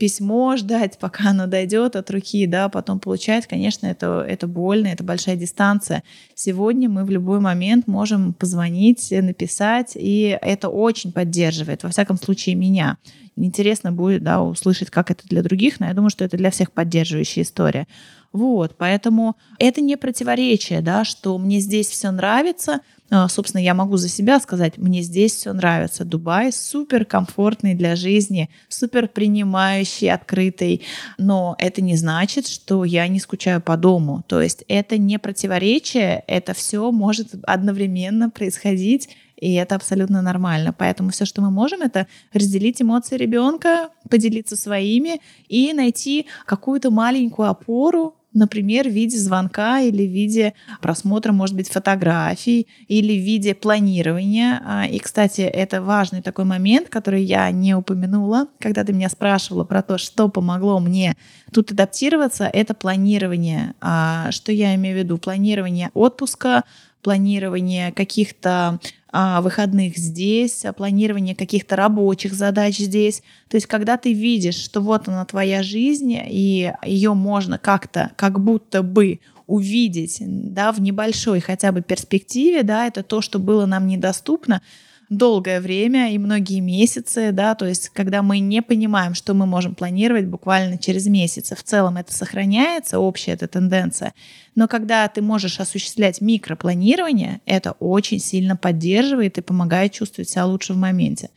письмо 0.00 0.56
ждать, 0.56 0.98
пока 0.98 1.30
оно 1.30 1.46
дойдет 1.46 1.94
от 1.94 2.10
руки, 2.10 2.46
да, 2.46 2.70
потом 2.70 3.00
получать, 3.00 3.46
конечно, 3.46 3.86
это, 3.86 4.24
это 4.26 4.46
больно, 4.46 4.86
это 4.86 5.04
большая 5.04 5.36
дистанция. 5.36 6.02
Сегодня 6.34 6.88
мы 6.88 7.04
в 7.04 7.10
любой 7.10 7.38
момент 7.38 7.86
можем 7.86 8.32
позвонить, 8.32 9.10
написать, 9.10 9.92
и 9.94 10.38
это 10.40 10.70
очень 10.70 11.12
поддерживает, 11.12 11.82
во 11.82 11.90
всяком 11.90 12.16
случае, 12.16 12.54
меня. 12.54 12.96
Интересно 13.36 13.92
будет, 13.92 14.22
да, 14.24 14.42
услышать, 14.42 14.88
как 14.88 15.10
это 15.10 15.28
для 15.28 15.42
других, 15.42 15.80
но 15.80 15.86
я 15.86 15.92
думаю, 15.92 16.08
что 16.08 16.24
это 16.24 16.38
для 16.38 16.50
всех 16.50 16.72
поддерживающая 16.72 17.42
история. 17.42 17.86
Вот, 18.32 18.76
поэтому 18.78 19.36
это 19.58 19.80
не 19.80 19.96
противоречие, 19.96 20.82
да, 20.82 21.04
что 21.04 21.36
мне 21.36 21.58
здесь 21.58 21.88
все 21.88 22.10
нравится, 22.12 22.80
а, 23.12 23.28
собственно, 23.28 23.60
я 23.60 23.74
могу 23.74 23.96
за 23.96 24.08
себя 24.08 24.38
сказать, 24.38 24.78
мне 24.78 25.02
здесь 25.02 25.34
все 25.34 25.52
нравится. 25.52 26.04
Дубай 26.04 26.52
супер 26.52 27.04
комфортный 27.04 27.74
для 27.74 27.96
жизни, 27.96 28.48
супер 28.68 29.08
принимающий, 29.08 30.10
открытый. 30.10 30.82
Но 31.18 31.56
это 31.58 31.82
не 31.82 31.96
значит, 31.96 32.46
что 32.46 32.84
я 32.84 33.08
не 33.08 33.18
скучаю 33.18 33.60
по 33.60 33.76
дому. 33.76 34.22
То 34.28 34.40
есть 34.40 34.64
это 34.68 34.96
не 34.96 35.18
противоречие, 35.18 36.22
это 36.28 36.54
все 36.54 36.92
может 36.92 37.34
одновременно 37.42 38.30
происходить. 38.30 39.08
И 39.36 39.54
это 39.54 39.74
абсолютно 39.74 40.22
нормально. 40.22 40.72
Поэтому 40.72 41.10
все, 41.10 41.24
что 41.24 41.40
мы 41.40 41.50
можем, 41.50 41.80
это 41.80 42.06
разделить 42.32 42.80
эмоции 42.80 43.16
ребенка, 43.16 43.88
поделиться 44.08 44.54
своими 44.54 45.20
и 45.48 45.72
найти 45.72 46.26
какую-то 46.44 46.90
маленькую 46.90 47.48
опору, 47.48 48.19
например, 48.32 48.88
в 48.88 48.92
виде 48.92 49.18
звонка 49.18 49.80
или 49.80 50.06
в 50.06 50.10
виде 50.10 50.54
просмотра, 50.80 51.32
может 51.32 51.56
быть, 51.56 51.68
фотографий 51.70 52.68
или 52.88 53.18
в 53.18 53.24
виде 53.24 53.54
планирования. 53.54 54.62
А, 54.64 54.86
и, 54.86 54.98
кстати, 54.98 55.40
это 55.42 55.82
важный 55.82 56.22
такой 56.22 56.44
момент, 56.44 56.88
который 56.88 57.22
я 57.22 57.50
не 57.50 57.74
упомянула, 57.74 58.46
когда 58.58 58.84
ты 58.84 58.92
меня 58.92 59.08
спрашивала 59.08 59.64
про 59.64 59.82
то, 59.82 59.98
что 59.98 60.28
помогло 60.28 60.80
мне 60.80 61.16
тут 61.52 61.72
адаптироваться, 61.72 62.44
это 62.44 62.74
планирование. 62.74 63.74
А, 63.80 64.30
что 64.30 64.52
я 64.52 64.74
имею 64.74 64.96
в 64.96 64.98
виду? 64.98 65.18
Планирование 65.18 65.90
отпуска, 65.94 66.64
планирование 67.02 67.92
каких-то 67.92 68.78
выходных 69.12 69.96
здесь, 69.96 70.64
планирование 70.76 71.34
каких-то 71.34 71.76
рабочих 71.76 72.32
задач 72.32 72.78
здесь. 72.78 73.22
То 73.48 73.56
есть, 73.56 73.66
когда 73.66 73.96
ты 73.96 74.12
видишь, 74.12 74.56
что 74.56 74.80
вот 74.80 75.08
она 75.08 75.24
твоя 75.24 75.62
жизнь, 75.62 76.12
и 76.14 76.72
ее 76.84 77.14
можно 77.14 77.58
как-то, 77.58 78.12
как 78.16 78.40
будто 78.40 78.82
бы 78.82 79.20
увидеть, 79.46 80.18
да, 80.20 80.70
в 80.70 80.80
небольшой 80.80 81.40
хотя 81.40 81.72
бы 81.72 81.82
перспективе, 81.82 82.62
да, 82.62 82.86
это 82.86 83.02
то, 83.02 83.20
что 83.20 83.40
было 83.40 83.66
нам 83.66 83.88
недоступно, 83.88 84.62
долгое 85.10 85.60
время 85.60 86.14
и 86.14 86.18
многие 86.18 86.60
месяцы, 86.60 87.32
да, 87.32 87.56
то 87.56 87.66
есть 87.66 87.88
когда 87.90 88.22
мы 88.22 88.38
не 88.38 88.62
понимаем, 88.62 89.14
что 89.14 89.34
мы 89.34 89.44
можем 89.44 89.74
планировать 89.74 90.26
буквально 90.26 90.78
через 90.78 91.06
месяц. 91.06 91.50
В 91.50 91.62
целом 91.62 91.96
это 91.96 92.14
сохраняется, 92.14 93.00
общая 93.00 93.32
эта 93.32 93.48
тенденция. 93.48 94.14
Но 94.54 94.68
когда 94.68 95.06
ты 95.08 95.20
можешь 95.20 95.58
осуществлять 95.58 96.20
микропланирование, 96.20 97.40
это 97.44 97.72
очень 97.72 98.20
сильно 98.20 98.56
поддерживает 98.56 99.36
и 99.36 99.42
помогает 99.42 99.92
чувствовать 99.92 100.28
себя 100.30 100.46
лучше 100.46 100.74
в 100.74 100.76
моменте. 100.76 101.30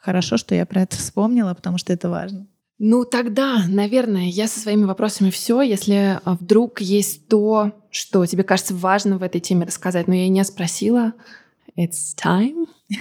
Хорошо, 0.00 0.36
что 0.36 0.54
я 0.54 0.66
про 0.66 0.82
это 0.82 0.96
вспомнила, 0.96 1.54
потому 1.54 1.78
что 1.78 1.92
это 1.92 2.10
важно. 2.10 2.46
Ну 2.78 3.04
тогда, 3.04 3.64
наверное, 3.68 4.26
я 4.26 4.48
со 4.48 4.58
своими 4.58 4.84
вопросами 4.84 5.30
все. 5.30 5.62
Если 5.62 6.18
а, 6.24 6.34
вдруг 6.34 6.80
есть 6.80 7.28
то, 7.28 7.72
что 7.90 8.26
тебе 8.26 8.42
кажется 8.42 8.74
важным 8.74 9.18
в 9.18 9.22
этой 9.22 9.40
теме 9.40 9.64
рассказать, 9.64 10.08
но 10.08 10.14
я 10.14 10.28
не 10.28 10.44
спросила, 10.44 11.12
it's 11.78 12.16
time. 12.20 12.66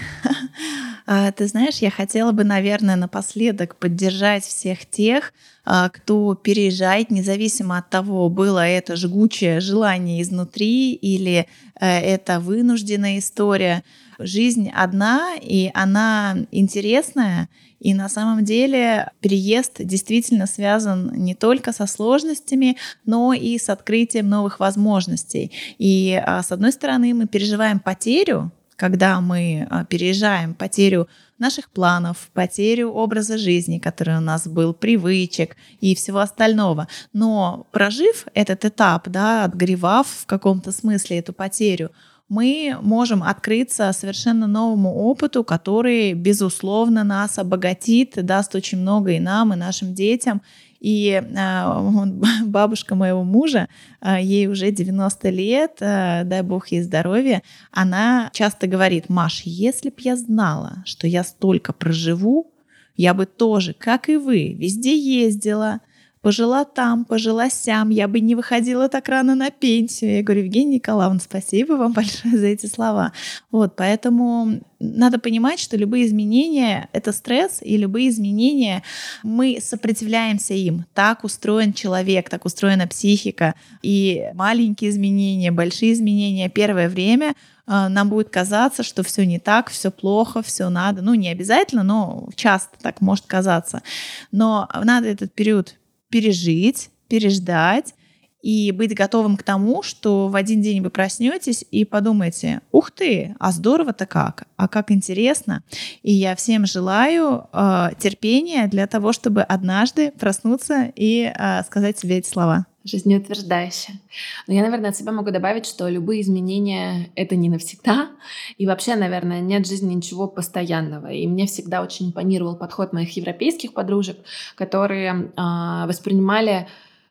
А, 1.05 1.33
ты 1.33 1.47
знаешь, 1.47 1.79
я 1.79 1.91
хотела 1.91 2.31
бы, 2.31 2.45
наверное, 2.45 2.95
напоследок 2.95 3.75
поддержать 3.75 4.45
всех 4.45 4.85
тех, 4.85 5.33
а, 5.65 5.89
кто 5.89 6.33
переезжает, 6.33 7.11
независимо 7.11 7.77
от 7.77 7.89
того, 7.89 8.29
было 8.29 8.65
это 8.65 8.95
жгучее 8.95 9.59
желание 9.59 10.21
изнутри 10.21 10.93
или 10.93 11.47
э, 11.77 11.99
это 11.99 12.39
вынужденная 12.39 13.19
история. 13.19 13.83
Жизнь 14.17 14.69
одна, 14.73 15.35
и 15.41 15.71
она 15.73 16.37
интересная, 16.51 17.49
и 17.81 17.93
на 17.93 18.07
самом 18.07 18.45
деле 18.45 19.11
переезд 19.19 19.83
действительно 19.83 20.47
связан 20.47 21.11
не 21.15 21.35
только 21.35 21.73
со 21.73 21.85
сложностями, 21.85 22.77
но 23.05 23.33
и 23.33 23.57
с 23.57 23.67
открытием 23.67 24.29
новых 24.29 24.61
возможностей. 24.61 25.51
И 25.77 26.17
а, 26.25 26.43
с 26.43 26.53
одной 26.53 26.71
стороны 26.71 27.13
мы 27.13 27.27
переживаем 27.27 27.81
потерю, 27.81 28.53
когда 28.75 29.21
мы 29.21 29.67
а, 29.69 29.85
переезжаем, 29.85 30.53
потерю 30.53 31.07
наших 31.39 31.69
планов, 31.69 32.29
потерю 32.33 32.91
образа 32.91 33.37
жизни, 33.37 33.79
который 33.79 34.17
у 34.17 34.21
нас 34.21 34.47
был, 34.47 34.73
привычек 34.73 35.55
и 35.81 35.95
всего 35.95 36.19
остального. 36.19 36.87
Но 37.11 37.67
прожив 37.71 38.25
этот 38.33 38.65
этап, 38.65 39.09
да, 39.09 39.43
отгревав 39.43 40.07
в 40.07 40.25
каком-то 40.25 40.71
смысле 40.71 41.19
эту 41.19 41.33
потерю, 41.33 41.91
мы 42.29 42.77
можем 42.81 43.21
открыться 43.21 43.91
совершенно 43.93 44.47
новому 44.47 44.95
опыту, 44.95 45.43
который, 45.43 46.13
безусловно, 46.13 47.03
нас 47.03 47.37
обогатит, 47.37 48.13
даст 48.25 48.55
очень 48.55 48.79
много 48.79 49.11
и 49.11 49.19
нам, 49.19 49.53
и 49.53 49.57
нашим 49.57 49.93
детям. 49.93 50.41
И 50.83 51.11
э, 51.13 52.43
бабушка 52.45 52.93
моего 52.93 53.23
мужа, 53.23 53.69
э, 54.01 54.21
ей 54.21 54.47
уже 54.47 54.69
90 54.69 55.29
лет, 55.29 55.77
э, 55.79 56.23
дай 56.25 56.41
бог 56.41 56.67
ей 56.67 56.83
здоровья, 56.83 57.41
она 57.71 58.29
часто 58.33 58.67
говорит, 58.67 59.07
Маш, 59.07 59.43
если 59.45 59.89
б 59.89 59.95
я 59.99 60.17
знала, 60.17 60.83
что 60.85 61.07
я 61.07 61.23
столько 61.23 61.71
проживу, 61.71 62.51
я 62.97 63.13
бы 63.13 63.25
тоже, 63.25 63.73
как 63.73 64.09
и 64.09 64.17
вы, 64.17 64.53
везде 64.53 64.95
ездила, 64.97 65.79
пожила 66.23 66.63
там, 66.63 67.03
пожила 67.03 67.49
сям, 67.49 67.89
я 67.89 68.07
бы 68.07 68.21
не 68.21 68.33
выходила 68.33 68.87
так 68.87 69.09
рано 69.09 69.35
на 69.35 69.51
пенсию. 69.51 70.15
Я 70.15 70.23
говорю, 70.23 70.43
Евгения 70.43 70.75
Николаевна, 70.75 71.19
спасибо 71.19 71.73
вам 71.73 71.91
большое 71.93 72.37
за 72.37 72.47
эти 72.47 72.65
слова. 72.65 73.11
Вот, 73.51 73.75
поэтому 73.75 74.61
надо 74.79 75.19
понимать, 75.19 75.59
что 75.59 75.75
любые 75.75 76.07
изменения— 76.07 76.87
это 76.93 77.11
стресс, 77.11 77.59
и 77.61 77.75
любые 77.75 78.07
изменения 78.07 78.83
мы 79.21 79.59
сопротивляемся 79.61 80.53
им. 80.53 80.85
Так 80.93 81.25
устроен 81.25 81.73
человек, 81.73 82.29
так 82.29 82.45
устроена 82.45 82.87
психика. 82.87 83.53
И 83.81 84.29
маленькие 84.33 84.91
изменения, 84.91 85.51
большие 85.51 85.91
изменения 85.91 86.47
первое 86.49 86.87
время 86.87 87.31
э, 87.67 87.87
нам 87.89 88.07
будет 88.07 88.29
казаться, 88.29 88.81
что 88.81 89.03
все 89.03 89.25
не 89.25 89.39
так, 89.39 89.69
все 89.69 89.91
плохо, 89.91 90.41
все 90.41 90.69
надо. 90.69 91.01
Ну, 91.01 91.15
не 91.15 91.27
обязательно, 91.27 91.83
но 91.83 92.29
часто 92.35 92.77
так 92.81 93.01
может 93.01 93.25
казаться. 93.25 93.83
Но 94.31 94.69
надо 94.73 95.09
этот 95.09 95.33
период 95.33 95.75
пережить, 96.13 96.91
переждать 97.07 97.95
и 98.43 98.71
быть 98.71 98.93
готовым 98.93 99.35
к 99.35 99.41
тому, 99.41 99.81
что 99.81 100.27
в 100.27 100.35
один 100.35 100.61
день 100.61 100.83
вы 100.83 100.91
проснетесь 100.91 101.65
и 101.71 101.85
подумаете, 101.85 102.61
ух 102.71 102.91
ты, 102.91 103.35
а 103.39 103.51
здорово-то 103.51 104.05
как, 104.05 104.43
а 104.55 104.67
как 104.67 104.91
интересно. 104.91 105.63
И 106.03 106.13
я 106.13 106.35
всем 106.35 106.67
желаю 106.67 107.47
э, 107.51 107.89
терпения 107.97 108.67
для 108.67 108.85
того, 108.85 109.11
чтобы 109.11 109.41
однажды 109.41 110.11
проснуться 110.11 110.91
и 110.95 111.33
э, 111.35 111.63
сказать 111.63 111.97
себе 111.97 112.19
эти 112.19 112.29
слова 112.29 112.67
жизнеутверждающее. 112.83 113.99
Но 114.47 114.53
я, 114.53 114.61
наверное, 114.61 114.89
от 114.89 114.97
себя 114.97 115.11
могу 115.11 115.31
добавить, 115.31 115.65
что 115.65 115.87
любые 115.87 116.21
изменения— 116.21 117.09
это 117.15 117.35
не 117.35 117.49
навсегда. 117.49 118.09
И 118.57 118.65
вообще, 118.65 118.95
наверное, 118.95 119.39
нет 119.39 119.65
жизни 119.65 119.93
ничего 119.93 120.27
постоянного. 120.27 121.07
И 121.07 121.25
мне 121.27 121.45
всегда 121.45 121.81
очень 121.81 122.07
импонировал 122.09 122.55
подход 122.55 122.93
моих 122.93 123.15
европейских 123.15 123.73
подружек, 123.73 124.17
которые 124.55 125.31
э, 125.35 125.87
воспринимали 125.87 126.67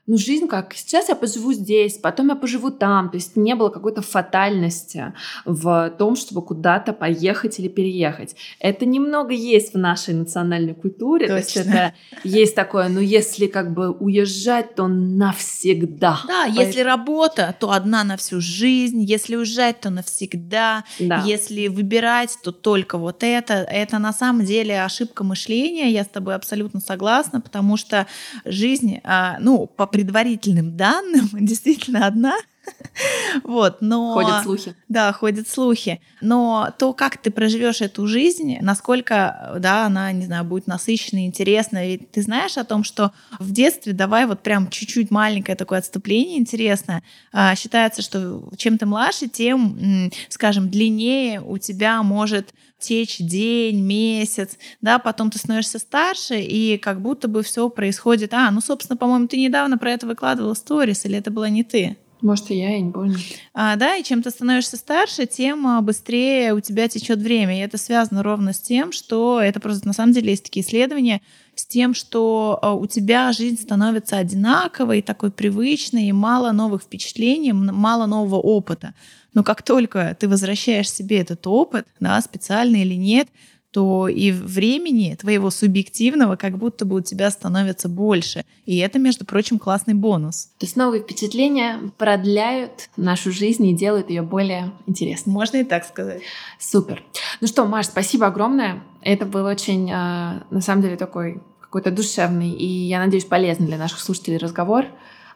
ну, 0.07 0.19
жизнь 0.19 0.49
как 0.49 0.75
сейчас 0.75 1.09
я 1.09 1.15
поживу 1.15 1.53
здесь, 1.53 1.97
потом 1.97 2.29
я 2.29 2.35
поживу 2.35 2.71
там. 2.71 3.09
То 3.11 3.17
есть 3.17 3.37
не 3.37 3.55
было 3.55 3.69
какой-то 3.69 4.03
фатальности 4.03 5.13
в 5.45 5.91
том, 5.97 6.17
чтобы 6.17 6.43
куда-то 6.43 6.93
поехать 6.93 7.61
или 7.61 7.69
переехать. 7.69 8.35
Это 8.59 8.85
немного 8.85 9.33
есть 9.33 9.75
в 9.75 9.79
нашей 9.79 10.15
национальной 10.15 10.75
культуре. 10.75 11.29
Точно. 11.29 11.37
То 11.37 11.45
есть 11.45 11.57
это 11.57 11.95
есть 12.25 12.55
такое, 12.57 12.89
ну, 12.89 12.99
если 12.99 13.47
как 13.47 13.73
бы 13.73 13.91
уезжать, 13.91 14.75
то 14.75 14.89
навсегда. 14.89 16.19
Да, 16.27 16.43
Поэтому... 16.47 16.67
если 16.67 16.81
работа, 16.81 17.55
то 17.61 17.71
одна 17.71 18.03
на 18.03 18.17
всю 18.17 18.41
жизнь. 18.41 19.03
Если 19.03 19.37
уезжать, 19.37 19.81
то 19.81 19.91
навсегда. 19.91 20.85
Да. 20.99 21.23
Если 21.25 21.69
выбирать, 21.69 22.37
то 22.43 22.51
только 22.51 22.99
вот 22.99 23.23
это. 23.23 23.55
Это 23.55 24.01
на 24.01 24.13
самом 24.13 24.45
деле 24.45 24.83
ошибка 24.83 25.23
мышления. 25.23 25.91
Я 25.91 26.03
с 26.03 26.09
тобой 26.09 26.35
абсолютно 26.35 26.81
согласна, 26.81 27.41
потому 27.41 27.77
что 27.77 28.09
жизнь, 28.45 28.99
а, 29.05 29.37
ну, 29.39 29.69
по 29.69 29.92
предварительным 29.93 30.77
данным 30.77 31.29
действительно 31.33 32.07
одна. 32.07 32.37
Вот, 33.45 33.79
но... 33.81 34.13
Ходят 34.15 34.43
слухи. 34.43 34.75
Да, 34.89 35.13
ходят 35.13 35.49
слухи. 35.49 36.01
Но 36.21 36.73
то, 36.79 36.93
как 36.93 37.17
ты 37.17 37.31
проживешь 37.31 37.81
эту 37.81 38.07
жизнь, 38.07 38.59
насколько, 38.61 39.57
да, 39.59 39.87
она, 39.87 40.13
не 40.13 40.27
знаю, 40.27 40.45
будет 40.45 40.67
насыщенной, 40.67 41.27
интересной. 41.27 41.89
Ведь 41.89 42.11
ты 42.11 42.23
знаешь 42.23 42.59
о 42.59 42.65
том, 42.65 42.85
что 42.85 43.13
в 43.39 43.51
детстве, 43.53 43.93
давай 43.93 44.27
вот 44.27 44.41
прям 44.41 44.69
чуть-чуть 44.69 45.11
маленькое 45.11 45.57
такое 45.57 45.79
отступление 45.79 46.39
интересное, 46.39 47.03
а, 47.33 47.55
считается, 47.55 48.03
что 48.03 48.49
чем 48.57 48.79
ты 48.79 48.87
младше, 48.87 49.29
тем, 49.29 50.11
скажем, 50.29 50.69
длиннее 50.69 51.41
у 51.41 51.59
тебя 51.59 52.03
может 52.03 52.53
течь 52.79 53.19
день, 53.19 53.81
месяц, 53.81 54.59
да, 54.81 54.99
потом 54.99 55.31
ты 55.31 55.39
становишься 55.39 55.79
старше, 55.79 56.41
и 56.41 56.77
как 56.79 57.01
будто 57.01 57.29
бы 57.29 57.43
все 57.43 57.71
происходит. 57.71 58.35
А, 58.35 58.51
ну, 58.51 58.61
собственно, 58.61 58.97
по-моему, 58.97 59.29
ты 59.29 59.39
недавно 59.39 59.79
про 59.79 59.93
это 59.93 60.07
выкладывала 60.07 60.55
сторис, 60.55 61.05
или 61.05 61.17
это 61.17 61.31
была 61.31 61.49
не 61.49 61.63
ты? 61.63 61.97
Может, 62.23 62.53
и 62.53 62.55
я, 62.55 62.71
я 62.71 62.81
не 62.81 62.93
помню. 62.93 63.17
А, 63.53 63.75
да, 63.75 63.97
и 63.97 64.05
чем 64.05 64.23
ты 64.23 64.31
становишься 64.31 64.77
старше, 64.77 65.27
тем 65.27 65.67
а, 65.67 65.81
быстрее 65.81 66.55
у 66.55 66.61
тебя 66.61 66.89
течет 66.89 67.19
время. 67.19 67.59
И 67.59 67.61
это 67.61 67.79
связано 67.79 68.23
ровно 68.23 68.53
с 68.53 68.61
тем, 68.61 68.93
что 68.93 69.41
это 69.41 69.59
просто 69.59 69.87
на 69.89 69.93
самом 69.93 70.13
деле 70.13 70.31
есть 70.31 70.45
такие 70.45 70.65
исследования, 70.65 71.21
с 71.57 71.67
тем, 71.67 71.95
что 71.95 72.61
а, 72.63 72.75
у 72.75 72.87
тебя 72.87 73.33
жизнь 73.33 73.61
становится 73.61 74.19
одинаковой, 74.19 75.03
такой 75.03 75.33
привычной, 75.33 76.05
и 76.05 76.13
мало 76.13 76.53
новых 76.53 76.83
впечатлений, 76.83 77.53
мало 77.53 78.07
нового 78.07 78.37
опыта. 78.37 78.95
Но 79.35 79.43
как 79.43 79.63
только 79.63 80.17
ты 80.19 80.29
возвращаешь 80.29 80.91
себе 80.91 81.19
этот 81.19 81.45
опыт, 81.47 81.87
да, 81.99 82.21
специально 82.21 82.77
или 82.77 82.95
нет, 82.95 83.29
то 83.73 84.07
и 84.07 84.31
времени 84.31 85.17
твоего 85.19 85.51
субъективного 85.51 86.37
как 86.37 86.59
будто 86.59 86.85
бы 86.85 86.97
у 86.97 87.01
тебя 87.01 87.31
становится 87.31 87.89
больше. 87.89 88.45
И 88.67 88.79
это, 88.79 88.99
между 88.99 89.25
прочим, 89.25 89.59
классный 89.59 89.95
бонус. 89.95 90.51
То 90.59 90.67
есть 90.67 90.77
новые 90.77 91.03
впечатления 91.03 91.81
продляют 91.97 92.91
нашу 92.97 93.33
жизнь 93.33 93.67
и 93.67 93.75
делают 93.75 94.11
ее 94.11 94.23
более 94.23 94.73
интересной. 94.87 95.33
Можно 95.33 95.57
и 95.59 95.65
так 95.65 95.85
сказать. 95.85 96.21
Супер. 96.61 97.03
Ну 97.41 97.47
что, 97.47 97.65
Маш, 97.65 97.87
спасибо 97.87 98.27
огромное. 98.27 98.83
Это 99.01 99.25
был 99.25 99.47
очень, 99.47 99.91
а, 99.91 100.45
на 100.51 100.61
самом 100.61 100.83
деле, 100.83 100.97
такой 100.97 101.43
какой-то 101.61 101.91
душевный 101.91 102.51
и, 102.51 102.67
я 102.67 102.99
надеюсь, 102.99 103.25
полезный 103.25 103.67
для 103.67 103.79
наших 103.79 104.01
слушателей 104.01 104.37
разговор. 104.37 104.85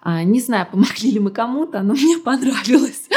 А, 0.08 0.22
не 0.22 0.40
знаю, 0.40 0.68
помогли 0.70 1.10
ли 1.10 1.18
мы 1.18 1.32
кому-то, 1.32 1.82
но 1.82 1.94
мне 1.94 2.16
понравилось. 2.18 3.08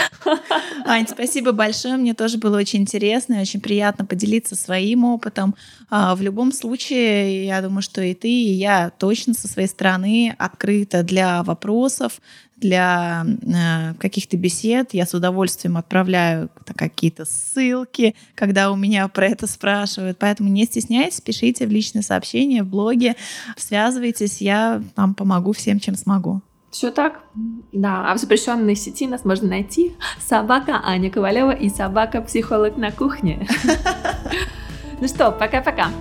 Ань, 0.88 1.06
спасибо 1.08 1.52
большое. 1.52 1.98
Мне 1.98 2.16
тоже 2.16 2.40
было 2.40 2.58
очень 2.58 2.82
интересно 2.82 3.36
и 3.36 3.42
очень 3.42 3.62
приятно 3.62 4.06
поделиться 4.06 4.56
своим 4.56 5.04
опытом. 5.04 5.54
А, 5.92 6.16
в 6.16 6.24
любом 6.24 6.52
случае, 6.52 7.46
я 7.46 7.62
думаю, 7.62 7.84
что 7.84 8.02
и 8.02 8.16
ты, 8.16 8.28
и 8.28 8.54
я 8.54 8.90
точно 8.90 9.36
со 9.36 9.48
своей 9.48 9.68
стороны 9.68 10.36
открыта 10.40 11.04
для 11.04 11.44
вопросов, 11.44 12.20
для 12.58 13.24
э, 13.24 13.94
каких-то 14.00 14.36
бесед. 14.36 14.96
Я 14.96 15.06
с 15.06 15.14
удовольствием 15.14 15.78
отправляю 15.78 16.50
какие-то 16.76 17.26
ссылки, 17.26 18.16
когда 18.34 18.72
у 18.72 18.76
меня 18.76 19.08
про 19.10 19.28
это 19.28 19.46
спрашивают. 19.46 20.18
Поэтому 20.18 20.50
не 20.50 20.66
стесняйтесь, 20.66 21.22
пишите 21.22 21.68
в 21.68 21.70
личные 21.70 22.02
сообщения, 22.02 22.64
в 22.64 22.68
блоге, 22.68 23.16
связывайтесь, 23.58 24.42
я 24.42 24.82
вам 24.96 25.14
помогу 25.14 25.54
всем, 25.54 25.80
чем 25.80 25.94
смогу. 25.94 26.42
Все 26.72 26.92
так? 26.92 27.22
Да, 27.72 28.12
а 28.12 28.16
в 28.16 28.20
запрещенной 28.20 28.76
сети 28.76 29.08
нас 29.08 29.26
можно 29.26 29.48
найти 29.48 29.96
собака 30.20 30.82
Аня 30.84 31.10
Ковалева 31.10 31.52
и 31.52 31.70
собака-психолог 31.70 32.78
на 32.78 32.92
кухне. 32.92 33.48
Ну 35.02 35.08
что, 35.08 35.32
пока-пока. 35.32 35.92